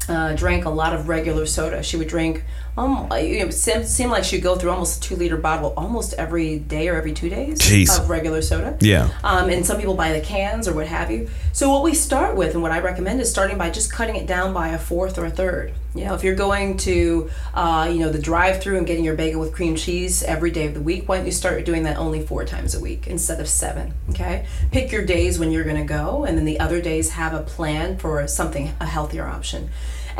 uh, 0.07 0.35
drank 0.35 0.67
a 0.67 0.71
lot 0.71 0.95
of 0.95 1.09
regular 1.09 1.47
soda. 1.47 1.83
She 1.83 1.97
would 1.97 2.09
drink, 2.09 2.45
um, 2.77 3.09
you 3.21 3.45
know, 3.45 3.51
seemed 3.51 4.11
like 4.11 4.25
she'd 4.25 4.43
go 4.43 4.57
through 4.57 4.71
almost 4.71 5.05
a 5.05 5.09
two 5.09 5.17
liter 5.17 5.37
bottle 5.37 5.75
almost 5.77 6.15
every 6.15 6.59
day 6.59 6.89
or 6.89 6.95
every 6.95 7.13
two 7.13 7.29
days 7.29 7.59
Jeez. 7.59 7.99
of 7.99 8.09
regular 8.09 8.43
soda. 8.43 8.77
Yeah. 8.81 9.11
Um, 9.25 9.51
and 9.51 9.67
some 9.67 9.79
people 9.79 9.95
buy 9.95 10.13
the 10.13 10.21
cans 10.21 10.69
or 10.69 10.75
what 10.75 10.87
have 10.87 11.11
you. 11.11 11.29
So 11.53 11.69
what 11.71 11.83
we 11.83 11.95
start 11.95 12.37
with 12.37 12.55
and 12.55 12.63
what 12.63 12.73
I 12.73 12.81
recommend 12.81 13.21
is 13.21 13.31
starting 13.31 13.59
by 13.59 13.71
just 13.71 13.93
cutting 13.93 14.17
it 14.17 14.27
down 14.27 14.55
by 14.55 14.69
a 14.69 14.79
fourth 14.79 15.19
or 15.19 15.27
a 15.27 15.31
third. 15.31 15.73
You 15.95 16.05
know, 16.05 16.15
if 16.15 16.23
you're 16.23 16.37
going 16.37 16.77
to, 16.79 17.29
uh, 17.53 17.91
you 17.93 17.99
know, 17.99 18.11
the 18.11 18.21
drive-through 18.21 18.79
and 18.79 18.87
getting 18.87 19.05
your 19.05 19.17
bagel 19.17 19.41
with 19.41 19.53
cream 19.53 19.75
cheese 19.75 20.23
every 20.23 20.53
day 20.53 20.67
of 20.67 20.75
the 20.75 20.81
week, 20.81 21.09
why 21.09 21.17
don't 21.17 21.27
you 21.27 21.33
start 21.33 21.65
doing 21.65 21.83
that 21.83 21.97
only 21.97 22.25
four 22.25 22.45
times 22.45 22.77
a 22.77 22.81
week 22.81 23.09
instead 23.09 23.41
of 23.41 23.49
seven? 23.49 23.93
Okay. 24.11 24.47
Pick 24.71 24.93
your 24.93 25.05
days 25.05 25.41
when 25.41 25.51
you're 25.51 25.65
going 25.65 25.77
to 25.77 25.85
go, 25.85 26.25
and 26.25 26.39
then 26.39 26.45
the 26.45 26.61
other 26.61 26.81
days 26.81 27.11
have 27.11 27.35
a 27.35 27.43
plan 27.43 27.99
for 27.99 28.27
something 28.29 28.73
a 28.79 28.87
healthier 28.87 29.27
option 29.27 29.71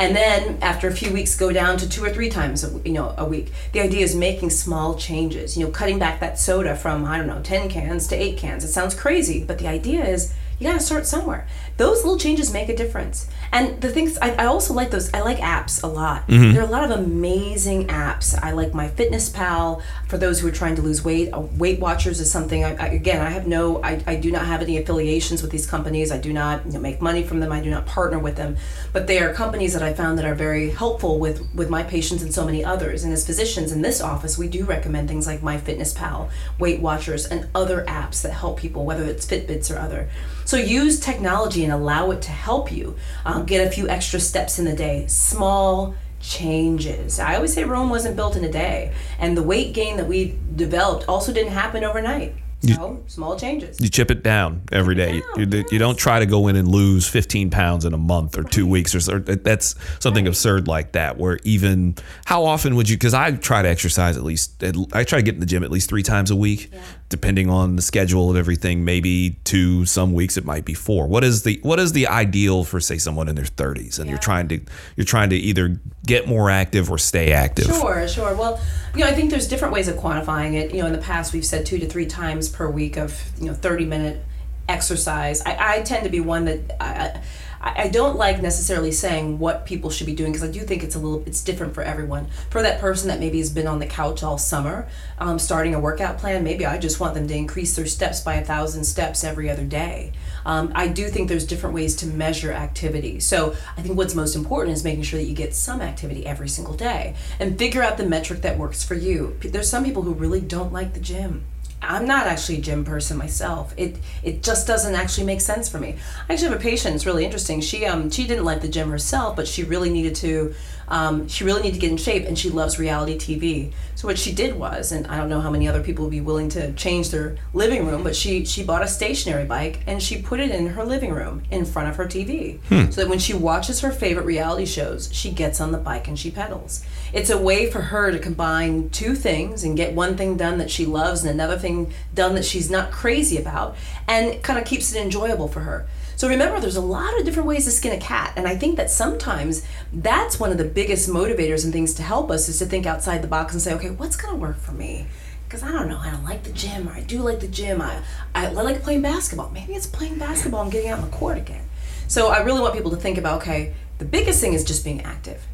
and 0.01 0.17
then 0.17 0.59
after 0.63 0.89
a 0.89 0.93
few 0.93 1.13
weeks 1.13 1.37
go 1.37 1.53
down 1.53 1.77
to 1.77 1.89
two 1.89 2.03
or 2.03 2.09
three 2.09 2.31
times 2.31 2.65
a, 2.65 2.81
you 2.89 2.93
know 2.93 3.15
a 3.19 3.25
week. 3.25 3.53
The 3.73 3.81
idea 3.81 4.03
is 4.03 4.17
making 4.17 4.51
small 4.51 4.95
changes 4.95 5.57
you 5.57 5.65
know 5.65 5.71
cutting 5.71 5.99
back 5.99 6.21
that 6.21 6.39
soda 6.39 6.75
from 6.75 7.05
i 7.05 7.19
don't 7.19 7.27
know 7.27 7.43
10 7.43 7.69
cans 7.69 8.07
to 8.09 8.17
8 8.17 8.39
cans. 8.39 8.65
It 8.65 8.69
sounds 8.69 8.95
crazy 8.95 9.45
but 9.45 9.59
the 9.59 9.69
idea 9.69 10.05
is 10.05 10.33
you 10.59 10.67
got 10.67 10.75
to 10.75 10.81
start 10.81 11.07
somewhere. 11.07 11.47
Those 11.79 12.05
little 12.05 12.19
changes 12.19 12.53
make 12.53 12.69
a 12.69 12.77
difference 12.77 13.29
and 13.53 13.81
the 13.81 13.89
things 13.91 14.17
I, 14.23 14.31
I 14.35 14.47
also 14.47 14.75
like 14.75 14.91
those 14.91 15.13
i 15.13 15.21
like 15.21 15.39
apps 15.39 15.83
a 15.83 15.87
lot. 15.87 16.27
Mhm. 16.29 16.53
there 16.53 16.63
are 16.63 16.67
a 16.67 16.71
lot 16.71 16.85
of 16.85 16.91
amazing 16.99 17.87
apps. 17.89 18.39
I 18.43 18.53
like 18.53 18.73
my 18.75 18.89
fitness 18.89 19.29
pal. 19.29 19.83
For 20.09 20.19
those 20.19 20.41
who 20.41 20.49
are 20.49 20.53
trying 20.53 20.77
to 20.77 20.83
lose 20.83 21.05
weight 21.05 21.31
weight 21.59 21.81
watchers 21.81 22.21
is 22.21 22.31
something 22.31 22.65
I, 22.65 22.75
I, 22.77 22.87
again 22.89 23.21
i 23.25 23.31
have 23.31 23.47
no 23.47 23.83
I, 23.83 24.03
I 24.07 24.17
do 24.17 24.31
not 24.31 24.47
have 24.47 24.63
any 24.63 24.79
affiliations 24.79 25.43
with 25.43 25.51
these 25.51 25.67
companies. 25.67 26.11
I 26.13 26.19
do 26.19 26.33
not 26.33 26.67
you 26.67 26.73
know, 26.73 26.81
make 26.81 27.01
money 27.01 27.23
from 27.23 27.41
them. 27.41 27.51
I 27.53 27.61
do 27.61 27.71
not 27.71 27.87
partner 27.87 28.19
with 28.19 28.37
them. 28.37 28.57
But 28.93 29.07
they 29.07 29.19
are 29.21 29.33
companies 29.33 29.73
that 29.75 29.83
i 29.83 29.93
found 29.93 30.19
that 30.19 30.25
are 30.25 30.35
very 30.35 30.71
helpful 30.71 31.19
with 31.19 31.43
with 31.55 31.69
my 31.71 31.83
patients 31.83 32.23
and 32.23 32.33
so 32.33 32.45
many 32.45 32.65
others. 32.65 33.05
And 33.05 33.13
as 33.13 33.27
physicians 33.27 33.73
in 33.73 33.83
this 33.83 34.01
office 34.01 34.39
we 34.39 34.49
do 34.49 34.65
recommend 34.65 35.09
things 35.09 35.27
like 35.27 35.43
my 35.43 35.59
fitness 35.59 35.93
pal 35.93 36.31
weight 36.59 36.81
watchers 36.81 37.27
and 37.27 37.49
other 37.55 37.85
apps 37.87 38.23
that 38.23 38.33
help 38.33 38.59
people 38.59 38.85
whether 38.85 39.05
it's 39.05 39.27
fitbits 39.27 39.75
or 39.75 39.79
other 39.79 40.09
so 40.51 40.57
use 40.57 40.99
technology 40.99 41.63
and 41.63 41.73
allow 41.73 42.11
it 42.11 42.21
to 42.23 42.33
help 42.33 42.73
you 42.73 42.97
um, 43.25 43.47
get 43.47 43.65
a 43.65 43.71
few 43.71 43.89
extra 43.89 44.19
steps 44.19 44.59
in 44.59 44.65
the 44.65 44.75
day 44.75 45.07
small 45.07 45.95
changes 46.19 47.21
i 47.21 47.37
always 47.37 47.55
say 47.55 47.63
rome 47.63 47.89
wasn't 47.89 48.17
built 48.17 48.35
in 48.35 48.43
a 48.43 48.51
day 48.51 48.93
and 49.21 49.37
the 49.37 49.43
weight 49.45 49.73
gain 49.73 49.97
that 49.97 50.09
we 50.09 50.37
developed 50.57 51.09
also 51.09 51.33
didn't 51.33 51.53
happen 51.53 51.85
overnight 51.85 52.35
so 52.63 53.03
small 53.07 53.39
changes 53.39 53.81
You 53.81 53.89
chip 53.89 54.11
it 54.11 54.23
down 54.23 54.63
every 54.71 54.95
day. 54.95 55.23
You, 55.37 55.47
you, 55.47 55.65
you 55.71 55.79
don't 55.79 55.97
try 55.97 56.19
to 56.19 56.27
go 56.27 56.49
in 56.49 56.57
and 56.57 56.69
lose 56.69 57.09
15 57.09 57.51
pounds 57.51 57.87
in 57.87 57.95
a 57.95 57.99
month 57.99 58.37
or 58.37 58.43
two 58.43 58.67
weeks 58.67 58.95
or 58.95 59.01
so. 59.01 59.19
That's 59.19 59.75
something 59.99 60.27
absurd 60.27 60.69
like 60.69 60.93
that. 60.93 61.17
Where 61.17 61.39
even 61.43 61.95
how 62.27 62.45
often 62.45 62.77
would 62.77 62.89
you? 62.89 62.97
Because 62.97 63.15
I 63.15 63.31
try 63.33 63.63
to 63.63 63.69
exercise 63.69 64.19
at 64.19 64.25
least. 64.25 64.63
I 64.93 65.05
try 65.05 65.19
to 65.19 65.23
get 65.23 65.35
in 65.35 65.41
the 65.41 65.47
gym 65.47 65.65
at 65.65 65.71
least 65.71 65.89
three 65.89 66.03
times 66.03 66.31
a 66.31 66.37
week, 66.37 66.71
depending 67.11 67.51
on 67.51 67.77
the 67.77 67.83
schedule 67.83 68.31
and 68.31 68.39
everything. 68.39 68.85
Maybe 68.85 69.37
two. 69.45 69.85
Some 69.85 70.15
weeks 70.15 70.39
it 70.39 70.45
might 70.45 70.65
be 70.65 70.73
four. 70.73 71.07
What 71.07 71.23
is 71.23 71.43
the 71.43 71.61
what 71.63 71.79
is 71.79 71.93
the 71.93 72.07
ideal 72.07 72.65
for 72.65 72.81
say 72.81 72.97
someone 72.97 73.29
in 73.29 73.35
their 73.35 73.45
30s 73.45 73.99
and 73.99 74.09
you're 74.09 74.19
trying 74.19 74.49
to 74.49 74.61
you're 74.97 75.05
trying 75.05 75.29
to 75.31 75.37
either 75.37 75.79
get 76.07 76.27
more 76.27 76.49
active 76.49 76.91
or 76.91 76.97
stay 76.97 77.33
active? 77.33 77.67
Sure, 77.67 78.09
sure. 78.09 78.35
Well, 78.35 78.59
you 78.95 79.01
know, 79.01 79.07
I 79.07 79.13
think 79.13 79.31
there's 79.31 79.49
different 79.49 79.75
ways 79.75 79.89
of 79.89 79.97
quantifying 79.97 80.55
it. 80.55 80.73
You 80.73 80.81
know, 80.81 80.87
in 80.87 80.93
the 80.93 80.99
past 80.99 81.35
we've 81.35 81.45
said 81.45 81.67
two 81.67 81.79
to 81.79 81.87
three 81.87 82.07
times 82.07 82.49
per 82.49 82.71
week 82.71 82.97
of 82.97 83.21
you 83.39 83.47
know 83.47 83.55
30 83.55 83.85
minute 83.85 84.25
exercise. 84.69 85.43
I, 85.43 85.79
I 85.79 85.83
tend 85.83 86.05
to 86.05 86.11
be 86.11 86.21
one 86.21 86.45
that 86.47 86.77
I, 86.81 87.21
I, 87.61 87.83
I 87.83 87.89
don't 87.89 88.17
like 88.17 88.41
necessarily 88.41 88.93
saying 88.93 89.39
what 89.39 89.67
people 89.67 89.91
should 89.91 90.07
be 90.07 90.15
doing 90.15 90.33
because 90.33 90.49
I 90.49 90.51
do 90.51 90.61
think 90.61 90.83
it's 90.83 90.95
a 90.95 90.99
little 90.99 91.23
it's 91.27 91.43
different 91.43 91.75
for 91.75 91.83
everyone. 91.83 92.27
For 92.51 92.63
that 92.63 92.81
person 92.81 93.09
that 93.09 93.21
maybe 93.21 93.39
has 93.39 93.51
been 93.51 93.67
on 93.67 93.79
the 93.79 93.87
couch 93.87 94.23
all 94.23 94.39
summer, 94.39 94.89
um, 95.19 95.39
starting 95.39 95.75
a 95.75 95.81
workout 95.81 96.19
plan, 96.19 96.43
maybe 96.45 96.65
I 96.67 96.79
just 96.79 97.01
want 97.01 97.15
them 97.15 97.29
to 97.29 97.35
increase 97.35 97.77
their 97.77 97.87
steps 97.87 98.21
by 98.21 98.35
a 98.35 98.45
thousand 98.45 98.85
steps 98.85 99.25
every 99.25 99.51
other 99.51 99.65
day. 99.65 100.13
Um, 100.45 100.73
I 100.75 100.89
do 100.89 101.09
think 101.09 101.29
there's 101.29 101.47
different 101.47 101.75
ways 101.75 101.97
to 101.97 102.07
measure 102.07 102.53
activity. 102.53 103.21
So 103.21 103.55
I 103.77 103.83
think 103.83 103.97
what's 103.97 104.15
most 104.15 104.35
important 104.35 104.77
is 104.77 104.85
making 104.85 105.03
sure 105.03 105.19
that 105.19 105.27
you 105.27 105.35
get 105.35 105.55
some 105.55 105.81
activity 105.81 106.27
every 106.27 106.49
single 106.49 106.75
day 106.75 107.15
and 107.39 107.59
figure 107.59 107.83
out 107.83 107.99
the 107.99 108.07
metric 108.07 108.41
that 108.43 108.59
works 108.59 108.83
for 108.83 108.95
you. 108.95 109.37
There's 109.41 109.69
some 109.69 109.85
people 109.85 110.03
who 110.03 110.15
really 110.15 110.41
don't 110.41 110.73
like 110.73 110.95
the 110.95 111.01
gym. 111.01 111.45
I'm 111.83 112.07
not 112.07 112.27
actually 112.27 112.59
a 112.59 112.61
gym 112.61 112.85
person 112.85 113.17
myself. 113.17 113.73
It 113.77 113.97
it 114.23 114.43
just 114.43 114.67
doesn't 114.67 114.95
actually 114.95 115.25
make 115.25 115.41
sense 115.41 115.69
for 115.69 115.79
me. 115.79 115.97
I 116.29 116.33
actually 116.33 116.49
have 116.51 116.59
a 116.59 116.63
patient. 116.63 116.95
It's 116.95 117.07
really 117.07 117.25
interesting. 117.25 117.61
She 117.61 117.87
um 117.87 118.11
she 118.11 118.27
didn't 118.27 118.45
like 118.45 118.61
the 118.61 118.69
gym 118.69 118.91
herself, 118.91 119.37
but 119.37 119.49
she 119.49 119.65
really 119.65 119.91
needed 119.91 120.15
to. 120.17 120.55
Um, 120.91 121.29
she 121.29 121.45
really 121.45 121.63
needed 121.63 121.75
to 121.75 121.81
get 121.81 121.91
in 121.93 121.97
shape, 121.97 122.27
and 122.27 122.39
she 122.39 122.51
loves 122.51 122.79
reality 122.79 123.17
TV. 123.17 123.73
So 123.95 124.09
what 124.09 124.19
she 124.19 124.33
did 124.33 124.57
was, 124.59 124.93
and 124.93 125.07
I 125.07 125.17
don't 125.17 125.29
know 125.29 125.41
how 125.41 125.51
many 125.51 125.69
other 125.69 125.83
people 125.83 126.05
would 126.07 126.11
be 126.11 126.21
willing 126.21 126.49
to 126.51 126.73
change 126.73 127.11
their 127.11 127.37
living 127.55 127.87
room, 127.87 128.03
but 128.03 128.17
she 128.17 128.45
she 128.45 128.65
bought 128.65 128.83
a 128.83 128.89
stationary 128.89 129.45
bike 129.45 129.81
and 129.87 130.03
she 130.03 130.21
put 130.21 130.41
it 130.41 130.51
in 130.51 130.69
her 130.69 130.85
living 130.85 131.13
room 131.13 131.43
in 131.51 131.65
front 131.65 131.89
of 131.89 131.97
her 131.97 132.07
TV, 132.07 132.59
Hmm. 132.69 132.91
so 132.91 133.03
that 133.03 133.09
when 133.09 133.19
she 133.19 133.35
watches 133.35 133.81
her 133.81 133.91
favorite 133.93 134.25
reality 134.27 134.65
shows, 134.67 135.11
she 135.13 135.31
gets 135.31 135.61
on 135.61 135.71
the 135.71 135.79
bike 135.79 136.09
and 136.09 136.19
she 136.19 136.31
pedals. 136.31 136.83
It's 137.13 137.31
a 137.31 137.39
way 137.39 137.71
for 137.71 137.81
her 137.83 138.11
to 138.11 138.19
combine 138.19 138.89
two 138.91 139.15
things 139.15 139.63
and 139.65 139.77
get 139.77 139.95
one 139.95 140.17
thing 140.17 140.37
done 140.37 140.59
that 140.59 140.71
she 140.71 140.87
loves 140.87 141.21
and 141.23 141.31
another 141.31 141.59
thing 141.59 141.93
done 142.15 142.35
that 142.35 142.45
she's 142.45 142.71
not 142.71 142.91
crazy 142.91 143.37
about, 143.37 143.77
and 144.09 144.43
kind 144.43 144.59
of 144.59 144.65
keeps 144.65 144.93
it 144.95 145.01
enjoyable 145.03 145.47
for 145.49 145.61
her. 145.61 145.87
So 146.21 146.29
remember, 146.29 146.61
there's 146.61 146.77
a 146.77 146.83
lot 146.83 147.19
of 147.19 147.25
different 147.25 147.49
ways 147.49 147.65
to 147.65 147.71
skin 147.71 147.93
a 147.93 147.99
cat, 147.99 148.35
and 148.37 148.47
I 148.47 148.55
think 148.55 148.77
that 148.77 148.91
sometimes 148.91 149.65
that's 149.91 150.39
one 150.39 150.53
of 150.53 150.59
the 150.59 150.67
biggest 150.67 151.09
motivators 151.09 151.65
and 151.65 151.73
things 151.73 151.95
to 151.95 152.03
help 152.03 152.31
us 152.31 152.47
is 152.47 152.59
to 152.59 152.67
think 152.67 152.85
outside 152.85 153.23
the 153.23 153.27
box 153.27 153.55
and 153.55 153.63
say, 153.63 153.73
okay, 153.73 153.89
what's 153.89 154.17
going 154.17 154.35
to 154.35 154.39
work 154.39 154.59
for 154.59 154.73
me? 154.73 155.07
Because 155.49 155.63
I 155.63 155.73
don't 155.73 155.89
know, 155.89 155.97
I 155.97 156.11
don't 156.11 156.23
like 156.23 156.43
the 156.43 156.53
gym, 156.53 156.91
or 156.91 156.93
I 156.93 157.01
do 157.01 157.23
like 157.23 157.41
the 157.41 157.49
gym. 157.49 157.81
I, 157.81 158.03
I 158.35 158.51
like 158.51 158.83
playing 158.83 159.01
basketball. 159.01 159.49
Maybe 159.49 159.73
it's 159.73 159.87
playing 159.87 160.19
basketball 160.19 160.61
and 160.61 160.71
getting 160.71 160.91
out 160.91 160.99
on 160.99 161.11
the 161.11 161.17
court 161.17 161.39
again. 161.39 161.65
So 162.07 162.29
I 162.29 162.43
really 162.43 162.61
want 162.61 162.75
people 162.75 162.91
to 162.91 162.99
think 162.99 163.17
about, 163.17 163.41
okay, 163.41 163.73
the 163.97 164.05
biggest 164.05 164.43
thing 164.43 164.53
is 164.53 164.63
just 164.63 164.85
being 164.85 165.01
active. 165.01 165.47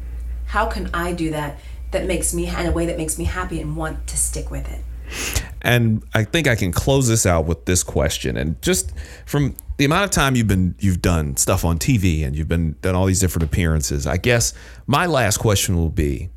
How 0.47 0.65
can 0.65 0.89
I 0.93 1.13
do 1.13 1.29
that 1.29 1.59
that 1.91 2.05
makes 2.07 2.33
me 2.33 2.45
in 2.45 2.65
a 2.65 2.73
way 2.73 2.85
that 2.87 2.97
makes 2.97 3.17
me 3.17 3.23
happy 3.23 3.61
and 3.61 3.77
want 3.77 4.05
to 4.07 4.17
stick 4.17 4.51
with 4.51 4.69
it? 4.69 4.81
And 5.61 6.03
I 6.13 6.23
think 6.23 6.47
I 6.47 6.55
can 6.55 6.71
close 6.71 7.07
this 7.07 7.25
out 7.25 7.45
with 7.45 7.65
this 7.65 7.83
question. 7.83 8.37
And 8.37 8.61
just 8.61 8.93
from 9.25 9.55
the 9.77 9.85
amount 9.85 10.05
of 10.05 10.11
time 10.11 10.35
you've 10.35 10.47
been 10.47 10.75
you've 10.79 11.01
done 11.01 11.35
stuff 11.37 11.65
on 11.65 11.79
TV 11.79 12.25
and 12.25 12.35
you've 12.35 12.47
been 12.47 12.75
done 12.81 12.95
all 12.95 13.05
these 13.05 13.19
different 13.19 13.43
appearances, 13.43 14.07
I 14.07 14.17
guess 14.17 14.53
my 14.85 15.05
last 15.05 15.37
question 15.37 15.75
will 15.75 15.89
be, 15.89 16.29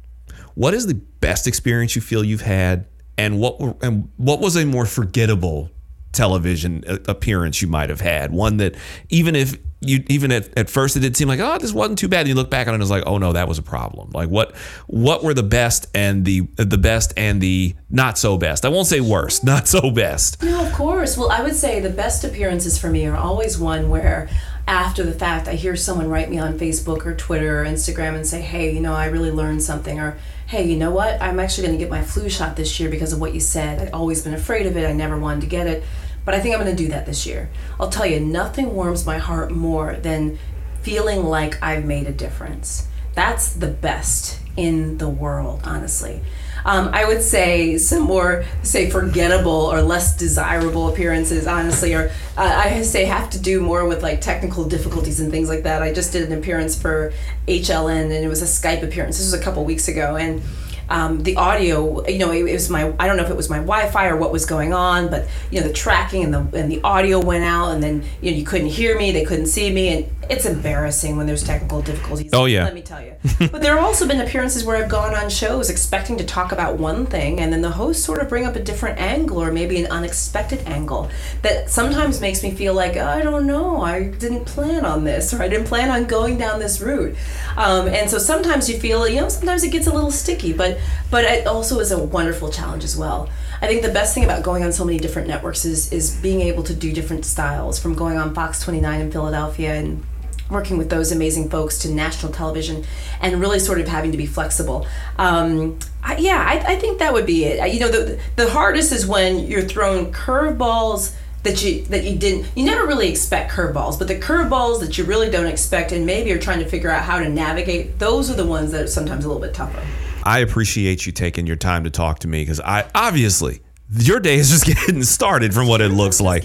what 0.55 0.75
is 0.75 0.87
the 0.87 0.95
best 0.95 1.47
experience 1.47 1.95
you 1.95 2.03
feel 2.03 2.25
you've 2.25 2.41
had, 2.41 2.87
and 3.19 3.39
what 3.39 3.61
and 3.83 4.11
what 4.17 4.41
was 4.41 4.57
a 4.57 4.65
more 4.65 4.87
forgettable 4.87 5.71
television 6.13 6.85
uh, 6.87 6.99
appearance 7.09 7.63
you 7.63 7.69
might 7.69 7.91
have 7.91 8.01
had? 8.01 8.33
One 8.33 8.59
that 8.59 8.77
even 9.09 9.37
if 9.37 9.57
you 9.81 10.05
even 10.09 10.31
at, 10.31 10.57
at 10.59 10.69
first 10.69 10.97
it 10.97 11.01
did 11.01 11.17
seem 11.17 11.27
like 11.27 11.41
oh 11.41 11.59
this 11.59 11.73
wasn't 11.73 11.99
too 11.99 12.09
bad. 12.09 12.21
And 12.21 12.29
you 12.29 12.35
look 12.35 12.51
back 12.51 12.67
on 12.67 12.75
it 12.75 12.77
and 12.77 12.83
it's 12.83 12.91
like 12.91 13.05
oh 13.07 13.19
no 13.19 13.33
that 13.33 13.49
was 13.49 13.59
a 13.59 13.63
problem. 13.63 14.11
Like 14.13 14.29
what 14.29 14.55
what 14.87 15.23
were 15.25 15.35
the 15.35 15.43
best 15.43 15.87
and 15.95 16.25
the 16.25 16.49
uh, 16.59 16.65
the 16.65 16.79
best 16.79 17.15
and 17.17 17.41
the 17.41 17.75
not 17.89 18.19
so 18.19 18.37
best? 18.37 18.65
I 18.65 18.69
won't 18.69 18.87
say 18.87 19.01
worst, 19.01 19.45
not 19.45 19.69
so 19.69 19.91
best. 19.91 20.43
No, 20.43 20.67
of 20.67 20.73
course. 20.75 21.17
Well, 21.17 21.31
I 21.31 21.43
would 21.43 21.57
say 21.57 21.81
the 21.81 21.91
best 21.91 22.25
appearances 22.25 22.79
for 22.79 22.91
me 22.91 23.07
are 23.07 23.17
always 23.17 23.59
one 23.59 23.89
where 23.89 24.29
after 24.71 25.03
the 25.03 25.13
fact 25.13 25.49
I 25.49 25.55
hear 25.55 25.75
someone 25.75 26.09
write 26.09 26.31
me 26.31 26.39
on 26.39 26.59
Facebook 26.59 27.05
or 27.05 27.15
Twitter 27.15 27.63
or 27.63 27.65
Instagram 27.65 28.15
and 28.15 28.27
say, 28.27 28.41
hey, 28.41 28.73
you 28.73 28.81
know, 28.81 28.95
I 28.95 29.07
really 29.07 29.33
learned 29.33 29.63
something 29.63 29.99
or 29.99 30.17
hey, 30.51 30.67
you 30.67 30.77
know 30.77 30.91
what? 30.91 31.23
I'm 31.23 31.39
actually 31.39 31.69
going 31.69 31.79
to 31.79 31.85
get 31.85 31.93
my 31.93 32.03
flu 32.03 32.29
shot 32.29 32.57
this 32.57 32.81
year 32.81 32.91
because 32.91 33.13
of 33.13 33.21
what 33.21 33.33
you 33.33 33.39
said. 33.39 33.81
I'd 33.81 33.93
always 33.93 34.23
been 34.23 34.35
afraid 34.35 34.67
of 34.67 34.77
it. 34.77 34.85
I 34.85 34.93
never 34.93 35.17
wanted 35.17 35.43
to 35.43 35.47
get 35.47 35.69
it. 35.69 35.85
But 36.25 36.35
I 36.35 36.41
think 36.41 36.57
I'm 36.57 36.61
going 36.61 36.77
to 36.77 36.83
do 36.83 36.89
that 36.89 37.07
this 37.07 37.25
year. 37.25 37.49
I'll 37.79 37.89
tell 37.89 38.05
you, 38.05 38.19
nothing 38.19 38.75
warms 38.75 39.07
my 39.07 39.19
heart 39.19 39.53
more 39.53 39.95
than 39.95 40.41
feeling 40.83 41.23
like 41.23 41.63
I've 41.63 41.85
made 41.85 42.09
a 42.09 42.13
difference. 42.13 42.89
That's 43.15 43.53
the 43.53 43.69
best 43.69 44.41
in 44.57 44.99
the 44.99 45.09
world, 45.09 45.61
honestly. 45.63 46.21
Um, 46.65 46.91
I 46.93 47.05
would 47.05 47.23
say 47.23 47.79
some 47.79 48.03
more, 48.03 48.45
say, 48.63 48.91
forgettable 48.91 49.51
or 49.51 49.83
less 49.83 50.17
desirable 50.17 50.89
appearances, 50.89 51.47
honestly, 51.47 51.95
or 51.95 52.11
uh, 52.37 52.63
I 52.65 52.83
say 52.83 53.05
have 53.05 53.31
to 53.31 53.41
do 53.41 53.61
more 53.61 53.87
with 53.87 54.03
like 54.03 54.21
technical 54.21 54.65
difficulties 54.65 55.21
and 55.21 55.31
things 55.31 55.49
like 55.49 55.63
that. 55.65 55.83
I 55.83 55.93
just 55.93 56.13
did 56.13 56.31
an 56.31 56.39
appearance 56.39 56.81
for 56.81 57.13
HLN 57.49 58.05
and 58.05 58.13
it 58.13 58.29
was 58.29 58.43
a 58.43 58.47
Skype 58.47 58.83
appearance. 58.83 59.19
This 59.19 59.33
was 59.33 59.41
a 59.41 59.43
couple 59.43 59.65
weeks 59.65 59.89
ago. 59.89 60.17
And 60.17 60.43
um, 60.91 61.23
the 61.23 61.37
audio, 61.37 62.07
you 62.09 62.19
know, 62.19 62.33
it, 62.33 62.45
it 62.45 62.53
was 62.53 62.69
my, 62.69 62.93
I 62.99 63.07
don't 63.07 63.17
know 63.17 63.23
if 63.23 63.31
it 63.31 63.37
was 63.37 63.49
my 63.49 63.59
Wi-Fi 63.59 64.09
or 64.09 64.17
what 64.17 64.33
was 64.33 64.45
going 64.45 64.73
on, 64.73 65.09
but 65.09 65.29
you 65.51 65.61
know, 65.61 65.69
the 65.69 65.73
tracking 65.73 66.25
and 66.25 66.35
the 66.35 66.59
and 66.59 66.71
the 66.71 66.81
audio 66.83 67.25
went 67.25 67.45
out, 67.45 67.71
and 67.71 67.83
then 67.83 68.03
you 68.21 68.33
know, 68.33 68.37
you 68.37 68.45
couldn't 68.45 68.67
hear 68.67 68.99
me, 68.99 69.13
they 69.13 69.25
couldn't 69.25 69.47
see 69.47 69.73
me, 69.73 69.89
and 69.89 70.20
it's 70.29 70.45
embarrassing 70.45 71.17
when 71.17 71.27
there's 71.27 71.43
technical 71.43 71.83
difficulties. 71.83 72.31
Oh, 72.33 72.45
yeah. 72.45 72.65
let 72.65 72.75
me 72.75 72.83
tell 72.83 73.03
you. 73.03 73.15
but 73.39 73.63
there 73.63 73.75
have 73.75 73.85
also 73.85 74.07
been 74.07 74.21
appearances 74.21 74.65
where 74.65 74.77
I've 74.77 74.91
gone 74.91 75.15
on 75.15 75.31
shows 75.31 75.71
expecting 75.71 76.19
to 76.19 76.25
talk 76.25 76.53
about 76.53 76.79
one 76.79 77.07
thing, 77.07 77.41
and 77.41 77.53
then 77.53 77.63
the 77.63 77.71
host 77.71 78.05
sort 78.05 78.21
of 78.21 78.29
bring 78.29 78.45
up 78.45 78.55
a 78.55 78.63
different 78.63 78.99
angle 79.01 79.43
or 79.43 79.51
maybe 79.51 79.83
an 79.83 79.91
unexpected 79.91 80.61
angle 80.67 81.11
that 81.43 81.71
sometimes 81.71 82.21
makes 82.21 82.43
me 82.43 82.51
feel 82.51 82.75
like 82.75 82.97
I 82.97 83.23
don't 83.23 83.47
know, 83.47 83.81
I 83.81 84.05
didn't 84.05 84.45
plan 84.45 84.85
on 84.85 85.05
this, 85.05 85.33
or 85.33 85.43
I 85.43 85.49
didn't 85.49 85.67
plan 85.67 85.91
on 85.91 86.05
going 86.05 86.39
down 86.39 86.61
this 86.61 86.81
route. 86.81 87.17
Um, 87.57 87.89
and 87.89 88.09
so 88.09 88.19
sometimes 88.19 88.69
you 88.69 88.79
feel, 88.79 89.09
you 89.09 89.21
know, 89.21 89.29
sometimes 89.29 89.65
it 89.65 89.71
gets 89.71 89.87
a 89.87 89.93
little 89.93 90.13
sticky, 90.13 90.53
but 90.53 90.79
but 91.11 91.25
it 91.25 91.47
also 91.47 91.81
is 91.81 91.93
a 91.93 92.03
wonderful 92.03 92.51
challenge 92.51 92.85
as 92.85 92.97
well. 92.97 93.29
I 93.63 93.67
think 93.67 93.83
the 93.83 93.93
best 93.93 94.15
thing 94.15 94.25
about 94.25 94.43
going 94.43 94.65
on 94.65 94.73
so 94.73 94.85
many 94.85 94.99
different 94.99 95.29
networks 95.29 95.65
is 95.65 95.93
is 95.93 96.15
being 96.17 96.41
able 96.43 96.63
to 96.65 96.75
do 96.75 96.93
different 96.93 97.25
styles, 97.25 97.79
from 97.79 97.95
going 97.95 98.17
on 98.17 98.35
Fox 98.35 98.61
29 98.63 99.01
in 99.01 99.11
Philadelphia 99.11 99.75
and 99.75 100.05
working 100.51 100.79
with 100.79 100.91
those 100.91 101.13
amazing 101.13 101.49
folks 101.49 101.79
to 101.81 101.91
national 101.91 102.33
television 102.33 102.85
and 103.21 103.41
really 103.41 103.59
sort 103.59 103.81
of 103.81 103.89
having 103.89 104.13
to 104.13 104.19
be 104.19 104.27
flexible. 104.27 104.87
Um, 105.19 105.79
I, 106.03 106.17
yeah, 106.17 106.45
I, 106.47 106.73
I 106.73 106.77
think 106.77 106.99
that 106.99 107.13
would 107.13 107.27
be 107.27 107.45
it. 107.45 107.73
You 107.73 107.81
know, 107.81 107.89
the, 107.89 108.21
the 108.37 108.51
hardest 108.51 108.93
is 108.93 109.07
when 109.07 109.47
you're 109.47 109.63
throwing 109.63 110.13
curveballs 110.13 111.15
that 111.43 111.63
you 111.65 111.83
that 111.85 112.05
you 112.05 112.19
didn't 112.19 112.47
you 112.55 112.65
never 112.65 112.87
really 112.87 113.09
expect 113.09 113.51
curveballs 113.51 113.99
but 113.99 114.09
the 114.09 114.19
curveballs 114.19 114.81
that 114.81 114.99
you 114.99 115.05
really 115.05 115.31
don't 115.31 115.47
expect 115.47 115.91
and 115.91 116.05
maybe 116.05 116.29
you're 116.29 116.39
trying 116.39 116.59
to 116.59 116.69
figure 116.69 116.91
out 116.91 117.03
how 117.03 117.19
to 117.19 117.31
navigate 117.31 117.99
those 117.99 118.31
are 118.31 118.35
the 118.35 118.45
ones 118.45 118.73
that 118.73 118.83
are 118.83 118.87
sometimes 118.87 119.25
a 119.25 119.29
little 119.29 119.41
bit 119.41 119.55
tougher 119.55 119.83
I 120.23 120.41
appreciate 120.41 121.07
you 121.07 121.13
taking 121.13 121.47
your 121.47 121.57
time 121.57 121.85
to 121.85 121.91
talk 121.91 122.19
to 122.19 122.29
me 122.29 122.43
because 122.43 122.61
I 122.61 122.91
obviously 122.95 123.63
your 123.93 124.21
day 124.21 124.37
is 124.37 124.51
just 124.51 124.65
getting 124.87 125.03
started 125.03 125.53
from 125.55 125.67
what 125.67 125.81
it 125.81 125.89
looks 125.89 126.21
like. 126.21 126.45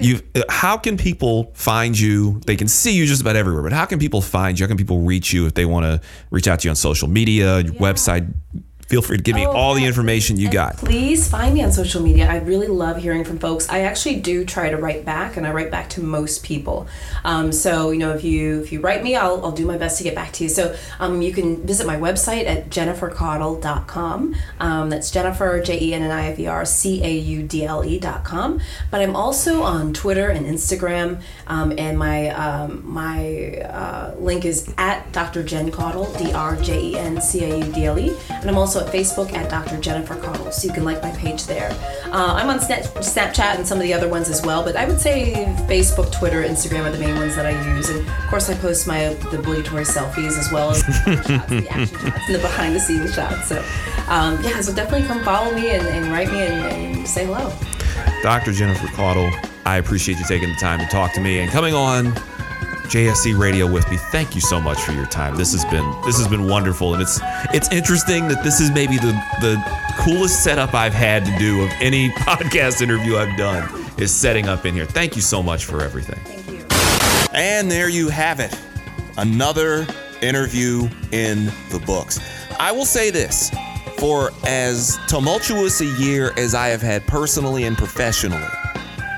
You, 0.00 0.20
uh, 0.34 0.42
how 0.48 0.76
can 0.76 0.96
people 0.96 1.52
find 1.54 1.98
you? 1.98 2.40
They 2.46 2.56
can 2.56 2.68
see 2.68 2.92
you 2.92 3.06
just 3.06 3.20
about 3.20 3.36
everywhere, 3.36 3.62
but 3.62 3.72
how 3.72 3.84
can 3.84 3.98
people 3.98 4.20
find 4.20 4.58
you? 4.58 4.64
How 4.64 4.68
can 4.68 4.76
people 4.76 5.00
reach 5.00 5.32
you 5.32 5.46
if 5.46 5.54
they 5.54 5.64
want 5.64 5.84
to 5.84 6.06
reach 6.30 6.48
out 6.48 6.60
to 6.60 6.68
you 6.68 6.70
on 6.70 6.76
social 6.76 7.08
media, 7.08 7.60
your 7.60 7.74
website? 7.74 8.32
Feel 8.88 9.02
free 9.02 9.16
to 9.16 9.22
give 9.22 9.34
me 9.34 9.46
Oh, 9.46 9.52
all 9.52 9.74
the 9.74 9.84
information 9.84 10.36
you 10.36 10.50
got. 10.50 10.76
please 10.76 11.28
find 11.28 11.54
me 11.54 11.62
on 11.64 11.72
social 11.72 12.02
media. 12.02 12.28
I 12.30 12.36
really 12.38 12.66
love 12.66 12.96
hearing 12.98 13.24
from 13.24 13.38
folks. 13.38 13.68
I 13.68 13.80
actually 13.80 14.20
do 14.20 14.44
try 14.44 14.70
to 14.70 14.76
write 14.76 15.04
back, 15.04 15.36
and 15.36 15.46
I 15.46 15.52
write 15.52 15.70
back 15.70 15.88
to 15.90 16.02
most 16.02 16.44
people. 16.44 16.86
Um, 17.24 17.50
so 17.52 17.90
you 17.90 17.98
know, 17.98 18.12
if 18.14 18.22
you 18.24 18.60
if 18.60 18.72
you 18.72 18.80
write 18.80 19.02
me, 19.02 19.16
I'll, 19.16 19.44
I'll 19.44 19.52
do 19.52 19.66
my 19.66 19.76
best 19.78 19.98
to 19.98 20.04
get 20.04 20.14
back 20.14 20.32
to 20.34 20.44
you. 20.44 20.48
So 20.50 20.76
um, 21.00 21.22
you 21.22 21.32
can 21.32 21.66
visit 21.66 21.86
my 21.86 21.96
website 21.96 22.46
at 22.46 22.68
jennifercaudle.com. 22.70 24.34
Um, 24.60 24.90
that's 24.90 25.10
Jennifer 25.10 25.60
J 25.62 25.80
E 25.80 25.94
N 25.94 26.02
N 26.02 26.10
I 26.10 26.28
F 26.32 26.38
E 26.38 26.46
R 26.46 26.64
C 26.64 27.02
A 27.02 27.10
U 27.10 27.42
D 27.42 27.64
L 27.64 27.84
E 27.84 27.98
dot 27.98 28.24
com. 28.24 28.60
But 28.90 29.00
I'm 29.00 29.16
also 29.16 29.62
on 29.62 29.92
Twitter 29.92 30.28
and 30.28 30.46
Instagram, 30.46 31.20
um, 31.46 31.72
and 31.78 31.98
my 31.98 32.28
um, 32.30 32.82
my 32.84 33.58
uh, 33.64 34.14
link 34.18 34.44
is 34.44 34.72
at 34.78 35.10
Dr. 35.12 35.42
Jen 35.42 35.70
Caudle, 35.70 36.12
D 36.18 36.32
R 36.32 36.56
J 36.56 36.80
E 36.90 36.98
N 36.98 37.20
C 37.20 37.44
A 37.44 37.58
U 37.58 37.72
D 37.72 37.84
L 37.86 37.98
E, 37.98 38.14
and 38.30 38.48
I'm 38.48 38.58
also 38.58 38.83
at 38.84 38.92
Facebook 38.92 39.32
at 39.32 39.50
Dr. 39.50 39.80
Jennifer 39.80 40.14
Caudle, 40.16 40.52
so 40.52 40.66
you 40.66 40.72
can 40.72 40.84
like 40.84 41.02
my 41.02 41.10
page 41.12 41.44
there. 41.46 41.70
Uh, 42.06 42.34
I'm 42.34 42.48
on 42.48 42.58
Snapchat 42.58 43.56
and 43.56 43.66
some 43.66 43.78
of 43.78 43.82
the 43.82 43.92
other 43.92 44.08
ones 44.08 44.28
as 44.28 44.42
well, 44.42 44.62
but 44.62 44.76
I 44.76 44.86
would 44.86 45.00
say 45.00 45.32
Facebook, 45.68 46.12
Twitter, 46.12 46.42
Instagram 46.42 46.84
are 46.84 46.90
the 46.90 46.98
main 46.98 47.16
ones 47.16 47.36
that 47.36 47.46
I 47.46 47.74
use, 47.74 47.88
and 47.88 48.06
of 48.06 48.26
course 48.28 48.48
I 48.50 48.54
post 48.54 48.86
my 48.86 49.14
the 49.14 49.38
obligatory 49.38 49.84
selfies 49.84 50.38
as 50.38 50.50
well 50.52 50.70
as 50.70 50.82
the 50.84 50.92
shots, 50.92 51.48
the 51.48 51.68
action 51.68 51.98
shots, 51.98 52.26
and 52.26 52.34
the 52.34 52.38
behind 52.42 52.74
the 52.74 52.80
scenes 52.80 53.14
shots. 53.14 53.48
So 53.48 53.64
um, 54.08 54.42
yeah, 54.42 54.60
so 54.60 54.74
definitely 54.74 55.06
come 55.06 55.22
follow 55.24 55.54
me 55.54 55.70
and, 55.70 55.86
and 55.86 56.12
write 56.12 56.30
me 56.30 56.42
and, 56.42 56.66
and 56.66 57.08
say 57.08 57.26
hello. 57.26 57.52
Dr. 58.22 58.52
Jennifer 58.52 58.86
Caudle, 58.88 59.30
I 59.64 59.78
appreciate 59.78 60.18
you 60.18 60.24
taking 60.26 60.48
the 60.48 60.56
time 60.56 60.78
to 60.80 60.86
talk 60.86 61.12
to 61.14 61.20
me 61.20 61.40
and 61.40 61.50
coming 61.50 61.74
on 61.74 62.12
JSC 62.84 63.38
Radio 63.38 63.66
with 63.66 63.90
me. 63.90 63.96
Thank 63.96 64.34
you 64.34 64.40
so 64.40 64.60
much 64.60 64.80
for 64.82 64.92
your 64.92 65.06
time. 65.06 65.36
This 65.36 65.52
has 65.52 65.64
been 65.66 65.84
this 66.04 66.18
has 66.18 66.28
been 66.28 66.46
wonderful, 66.46 66.94
and 66.94 67.02
it's 67.02 67.18
it's 67.52 67.70
interesting 67.72 68.28
that 68.28 68.44
this 68.44 68.60
is 68.60 68.70
maybe 68.70 68.96
the 68.96 69.12
the 69.40 69.62
coolest 69.98 70.44
setup 70.44 70.74
I've 70.74 70.94
had 70.94 71.24
to 71.24 71.36
do 71.38 71.62
of 71.62 71.70
any 71.80 72.10
podcast 72.18 72.82
interview 72.82 73.16
I've 73.16 73.36
done 73.36 73.68
is 73.98 74.14
setting 74.14 74.48
up 74.48 74.66
in 74.66 74.74
here. 74.74 74.86
Thank 74.86 75.16
you 75.16 75.22
so 75.22 75.42
much 75.42 75.64
for 75.64 75.82
everything. 75.82 76.20
Thank 76.24 76.50
you. 76.50 76.64
And 77.32 77.70
there 77.70 77.88
you 77.88 78.08
have 78.08 78.40
it. 78.40 78.54
Another 79.16 79.86
interview 80.22 80.88
in 81.12 81.46
the 81.70 81.82
books. 81.86 82.20
I 82.58 82.72
will 82.72 82.86
say 82.86 83.10
this 83.10 83.50
for 83.98 84.30
as 84.46 84.98
tumultuous 85.08 85.80
a 85.80 85.86
year 85.86 86.32
as 86.36 86.54
I 86.54 86.68
have 86.68 86.82
had 86.82 87.06
personally 87.06 87.64
and 87.64 87.76
professionally, 87.76 88.46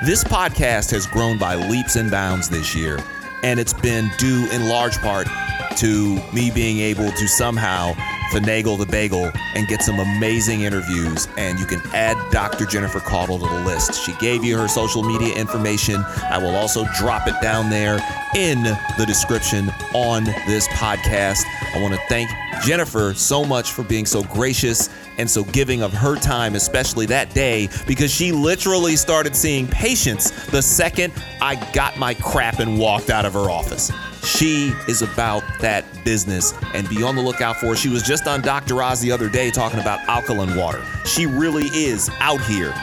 this 0.05 0.23
podcast 0.23 0.91
has 0.91 1.07
grown 1.07 1.39
by 1.39 1.55
leaps 1.55 1.97
and 1.97 2.11
bounds 2.11 2.49
this 2.49 2.75
year. 2.75 2.99
And 3.47 3.61
it's 3.61 3.73
been 3.73 4.11
due 4.19 4.49
in 4.51 4.69
large 4.69 4.99
part 4.99 5.29
to 5.77 6.21
me 6.33 6.51
being 6.51 6.81
able 6.81 7.13
to 7.13 7.29
somehow 7.29 7.93
finagle 8.33 8.77
the 8.77 8.87
bagel 8.87 9.31
and 9.55 9.69
get 9.69 9.83
some 9.83 10.01
amazing 10.01 10.63
interviews. 10.63 11.29
And 11.37 11.61
you 11.61 11.65
can 11.65 11.81
add 11.95 12.17
Dr. 12.33 12.67
Jennifer 12.67 12.99
Caudle 12.99 13.39
to 13.39 13.47
the 13.47 13.61
list. 13.61 14.05
She 14.05 14.15
gave 14.15 14.43
you 14.43 14.59
her 14.59 14.67
social 14.67 15.05
media 15.05 15.33
information. 15.37 16.03
I 16.29 16.39
will 16.39 16.57
also 16.57 16.87
drop 16.99 17.29
it 17.29 17.41
down 17.41 17.71
there 17.71 18.01
in 18.35 18.65
the 18.65 19.05
description 19.07 19.71
on 19.95 20.25
this 20.25 20.67
podcast. 20.71 21.45
I 21.77 21.83
want 21.83 21.93
to 21.93 22.01
thank 22.09 22.31
Jennifer 22.63 23.13
so 23.13 23.45
much 23.45 23.73
for 23.73 23.83
being 23.83 24.07
so 24.07 24.23
gracious 24.23 24.89
and 25.19 25.29
so 25.29 25.45
giving 25.45 25.83
of 25.83 25.93
her 25.93 26.17
time, 26.17 26.55
especially 26.55 27.05
that 27.07 27.35
day, 27.35 27.69
because 27.87 28.11
she 28.11 28.33
literally 28.33 28.97
started 28.97 29.37
seeing 29.37 29.67
patients 29.69 30.31
the 30.47 30.63
second 30.63 31.13
I 31.43 31.57
got 31.73 31.99
my 31.99 32.15
crap 32.15 32.61
and 32.61 32.79
walked 32.79 33.11
out 33.11 33.27
of 33.27 33.35
her 33.35 33.51
office. 33.51 33.93
She 34.25 34.73
is 34.89 35.03
about 35.03 35.43
that 35.61 35.85
business 36.03 36.55
and 36.73 36.89
be 36.89 37.03
on 37.03 37.15
the 37.15 37.21
lookout 37.21 37.57
for 37.57 37.67
her. 37.67 37.77
She 37.77 37.91
was 37.91 38.03
just 38.03 38.27
on 38.27 38.41
Dr. 38.41 38.83
Oz 38.83 39.01
the 39.01 39.13
other 39.13 39.29
day 39.29 39.51
talking 39.51 39.79
about 39.79 40.01
alkaline 40.09 40.57
water. 40.57 40.83
She 41.05 41.27
really 41.27 41.67
is 41.75 42.09
out 42.21 42.41
here 42.41 42.75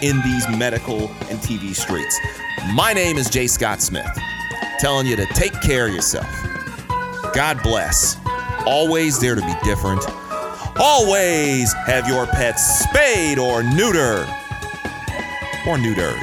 in 0.00 0.18
these 0.22 0.48
medical 0.48 1.08
and 1.28 1.38
TV 1.40 1.74
streets. 1.74 2.18
My 2.72 2.94
name 2.94 3.18
is 3.18 3.28
Jay 3.28 3.46
Scott 3.48 3.82
Smith, 3.82 4.18
telling 4.78 5.06
you 5.06 5.16
to 5.16 5.26
take 5.26 5.52
care 5.60 5.88
of 5.88 5.94
yourself. 5.94 6.26
God 7.32 7.62
bless. 7.62 8.19
Always 8.66 9.18
there 9.18 9.34
to 9.34 9.40
be 9.40 9.54
different. 9.64 10.04
Always 10.78 11.72
have 11.72 12.06
your 12.06 12.26
pets 12.26 12.84
spayed 12.84 13.38
or 13.38 13.62
neuter. 13.62 14.20
Or 15.66 15.76
neutered, 15.76 16.18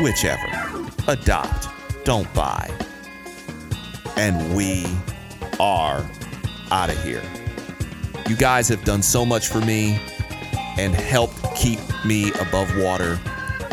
whichever. 0.00 0.90
Adopt, 1.08 1.68
don't 2.04 2.32
buy. 2.34 2.70
And 4.16 4.54
we 4.54 4.86
are 5.58 6.08
out 6.70 6.90
of 6.90 7.02
here. 7.02 7.22
You 8.28 8.36
guys 8.36 8.68
have 8.68 8.84
done 8.84 9.02
so 9.02 9.24
much 9.24 9.48
for 9.48 9.60
me 9.60 10.00
and 10.78 10.94
helped 10.94 11.42
keep 11.56 11.80
me 12.04 12.30
above 12.40 12.70
water, 12.76 13.18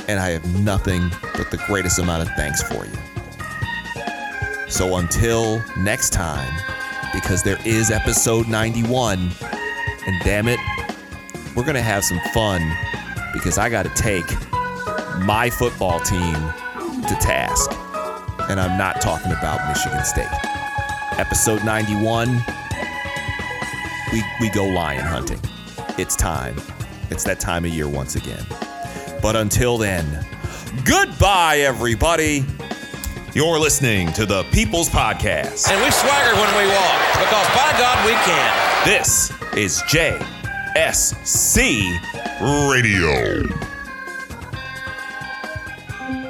and 0.08 0.20
I 0.20 0.30
have 0.30 0.46
nothing 0.62 1.12
but 1.36 1.52
the 1.52 1.58
greatest 1.68 2.00
amount 2.00 2.24
of 2.28 2.36
thanks 2.36 2.64
for 2.64 2.86
you. 2.86 2.92
So 4.70 4.96
until 4.96 5.64
next 5.78 6.12
time, 6.12 6.54
because 7.16 7.42
there 7.44 7.58
is 7.66 7.92
episode 7.92 8.48
91, 8.50 9.32
and 10.06 10.24
damn 10.24 10.50
it, 10.50 10.60
we're 11.56 11.64
going 11.64 11.76
to 11.76 11.82
have 11.82 12.04
some 12.04 12.20
fun 12.34 12.62
because 13.34 13.58
I 13.58 13.70
got 13.70 13.84
to 13.84 13.90
take 14.02 14.26
my 15.24 15.50
football 15.50 16.02
team 16.02 16.34
to 16.34 17.18
task. 17.22 17.72
And 18.50 18.60
I'm 18.60 18.78
not 18.78 19.00
talking 19.00 19.32
about 19.32 19.66
Michigan 19.70 20.04
State. 20.04 20.28
Episode 21.18 21.64
91, 21.64 22.44
we, 24.12 24.24
we 24.42 24.50
go 24.50 24.66
lion 24.66 25.06
hunting. 25.06 25.40
It's 25.98 26.18
time. 26.18 26.56
It's 27.10 27.24
that 27.24 27.40
time 27.40 27.64
of 27.64 27.72
year 27.72 27.88
once 27.88 28.16
again. 28.16 28.46
But 29.22 29.38
until 29.38 29.78
then, 29.78 30.06
goodbye, 30.84 31.60
everybody. 31.60 32.46
You're 33.36 33.60
listening 33.60 34.14
to 34.14 34.26
the 34.26 34.44
People's 34.54 34.88
Podcast. 34.88 35.70
And 35.70 35.84
we 35.84 35.92
swagger 35.92 36.34
when 36.40 36.56
we 36.58 36.74
walk 36.74 37.02
because 37.20 37.46
by 37.50 37.76
God 37.78 38.06
we 38.06 38.14
can. 38.24 38.86
This 38.86 39.30
is 39.58 39.82
JSC 39.90 40.32
Radio. 42.72 43.44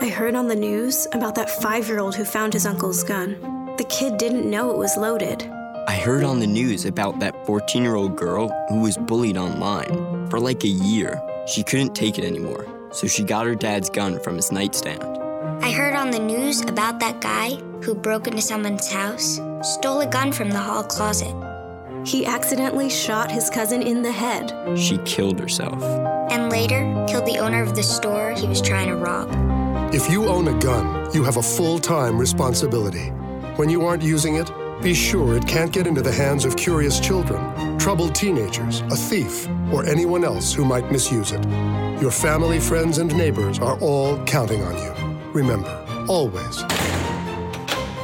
I 0.02 0.10
heard 0.10 0.34
on 0.34 0.48
the 0.48 0.56
news 0.56 1.08
about 1.14 1.36
that 1.36 1.52
five 1.62 1.88
year 1.88 2.00
old 2.00 2.16
who 2.16 2.26
found 2.26 2.54
his 2.54 2.66
uncle's 2.66 3.04
gun. 3.04 3.76
The 3.78 3.86
kid 3.88 4.18
didn't 4.18 4.50
know 4.50 4.72
it 4.72 4.78
was 4.80 4.98
loaded. 4.98 5.44
I 5.88 6.02
heard 6.04 6.24
on 6.24 6.40
the 6.40 6.48
news 6.48 6.86
about 6.86 7.20
that 7.20 7.46
14 7.46 7.84
year 7.84 7.94
old 7.94 8.16
girl 8.18 8.48
who 8.70 8.80
was 8.80 8.98
bullied 8.98 9.38
online 9.38 10.28
for 10.32 10.40
like 10.40 10.64
a 10.64 10.70
year. 10.70 11.22
She 11.46 11.62
couldn't 11.62 11.94
take 11.94 12.18
it 12.18 12.26
anymore, 12.26 12.66
so 12.92 13.06
she 13.06 13.24
got 13.24 13.46
her 13.46 13.54
dad's 13.54 13.92
gun 13.92 14.20
from 14.22 14.38
his 14.38 14.52
nightstand. 14.52 15.25
I 16.06 16.08
heard 16.08 16.16
on 16.16 16.22
the 16.22 16.38
news 16.38 16.62
about 16.62 17.00
that 17.00 17.20
guy 17.20 17.56
who 17.82 17.96
broke 17.96 18.28
into 18.28 18.42
someone's 18.42 18.92
house, 18.92 19.40
stole 19.64 20.02
a 20.02 20.06
gun 20.06 20.32
from 20.32 20.52
the 20.52 20.60
hall 20.60 20.84
closet. 20.84 21.34
He 22.06 22.28
accidentally 22.28 22.92
shot 22.92 23.32
his 23.32 23.50
cousin 23.50 23.82
in 23.82 24.04
the 24.04 24.12
head. 24.12 24.54
She 24.78 25.00
killed 25.00 25.40
herself. 25.40 25.82
And 26.32 26.52
later, 26.52 26.84
killed 27.10 27.26
the 27.26 27.40
owner 27.40 27.64
of 27.64 27.76
the 27.76 27.82
store 27.82 28.34
he 28.34 28.48
was 28.48 28.62
trying 28.62 28.90
to 28.90 28.96
rob. 28.98 29.32
If 29.96 30.08
you 30.12 30.28
own 30.28 30.48
a 30.48 30.60
gun, 30.60 31.12
you 31.12 31.24
have 31.24 31.38
a 31.38 31.42
full 31.42 31.80
time 31.80 32.20
responsibility. 32.20 33.10
When 33.56 33.70
you 33.70 33.84
aren't 33.84 34.04
using 34.04 34.36
it, 34.36 34.52
be 34.84 34.94
sure 34.94 35.36
it 35.36 35.48
can't 35.48 35.74
get 35.74 35.88
into 35.88 36.04
the 36.04 36.12
hands 36.12 36.46
of 36.46 36.56
curious 36.56 37.00
children, 37.00 37.80
troubled 37.80 38.14
teenagers, 38.14 38.82
a 38.92 38.96
thief, 38.96 39.48
or 39.74 39.84
anyone 39.86 40.24
else 40.24 40.54
who 40.54 40.66
might 40.66 40.92
misuse 40.92 41.32
it. 41.32 41.44
Your 42.00 42.12
family, 42.12 42.60
friends, 42.60 43.00
and 43.00 43.16
neighbors 43.18 43.58
are 43.58 43.80
all 43.80 44.24
counting 44.26 44.62
on 44.62 44.78
you. 44.78 45.06
Remember, 45.34 45.85
always 46.08 46.64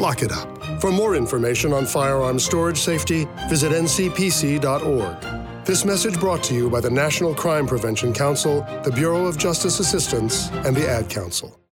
lock 0.02 0.24
it 0.24 0.32
up. 0.32 0.82
For 0.82 0.91
more 0.91 1.16
information 1.16 1.74
on 1.74 1.86
firearm 1.86 2.39
storage 2.39 2.80
safety, 2.80 3.28
visit 3.49 3.72
ncpc.org. 3.72 5.66
This 5.66 5.86
message 5.86 6.20
brought 6.20 6.43
to 6.45 6.56
you 6.56 6.70
by 6.72 6.82
the 6.82 6.89
National 6.89 7.36
Crime 7.36 7.68
Prevention 7.68 8.14
Council, 8.14 8.66
the 8.84 8.91
Bureau 8.91 9.28
of 9.28 9.38
Justice 9.38 9.80
Assistance, 9.80 10.49
and 10.66 10.76
the 10.76 10.89
Ad 10.89 11.08
Council. 11.08 11.61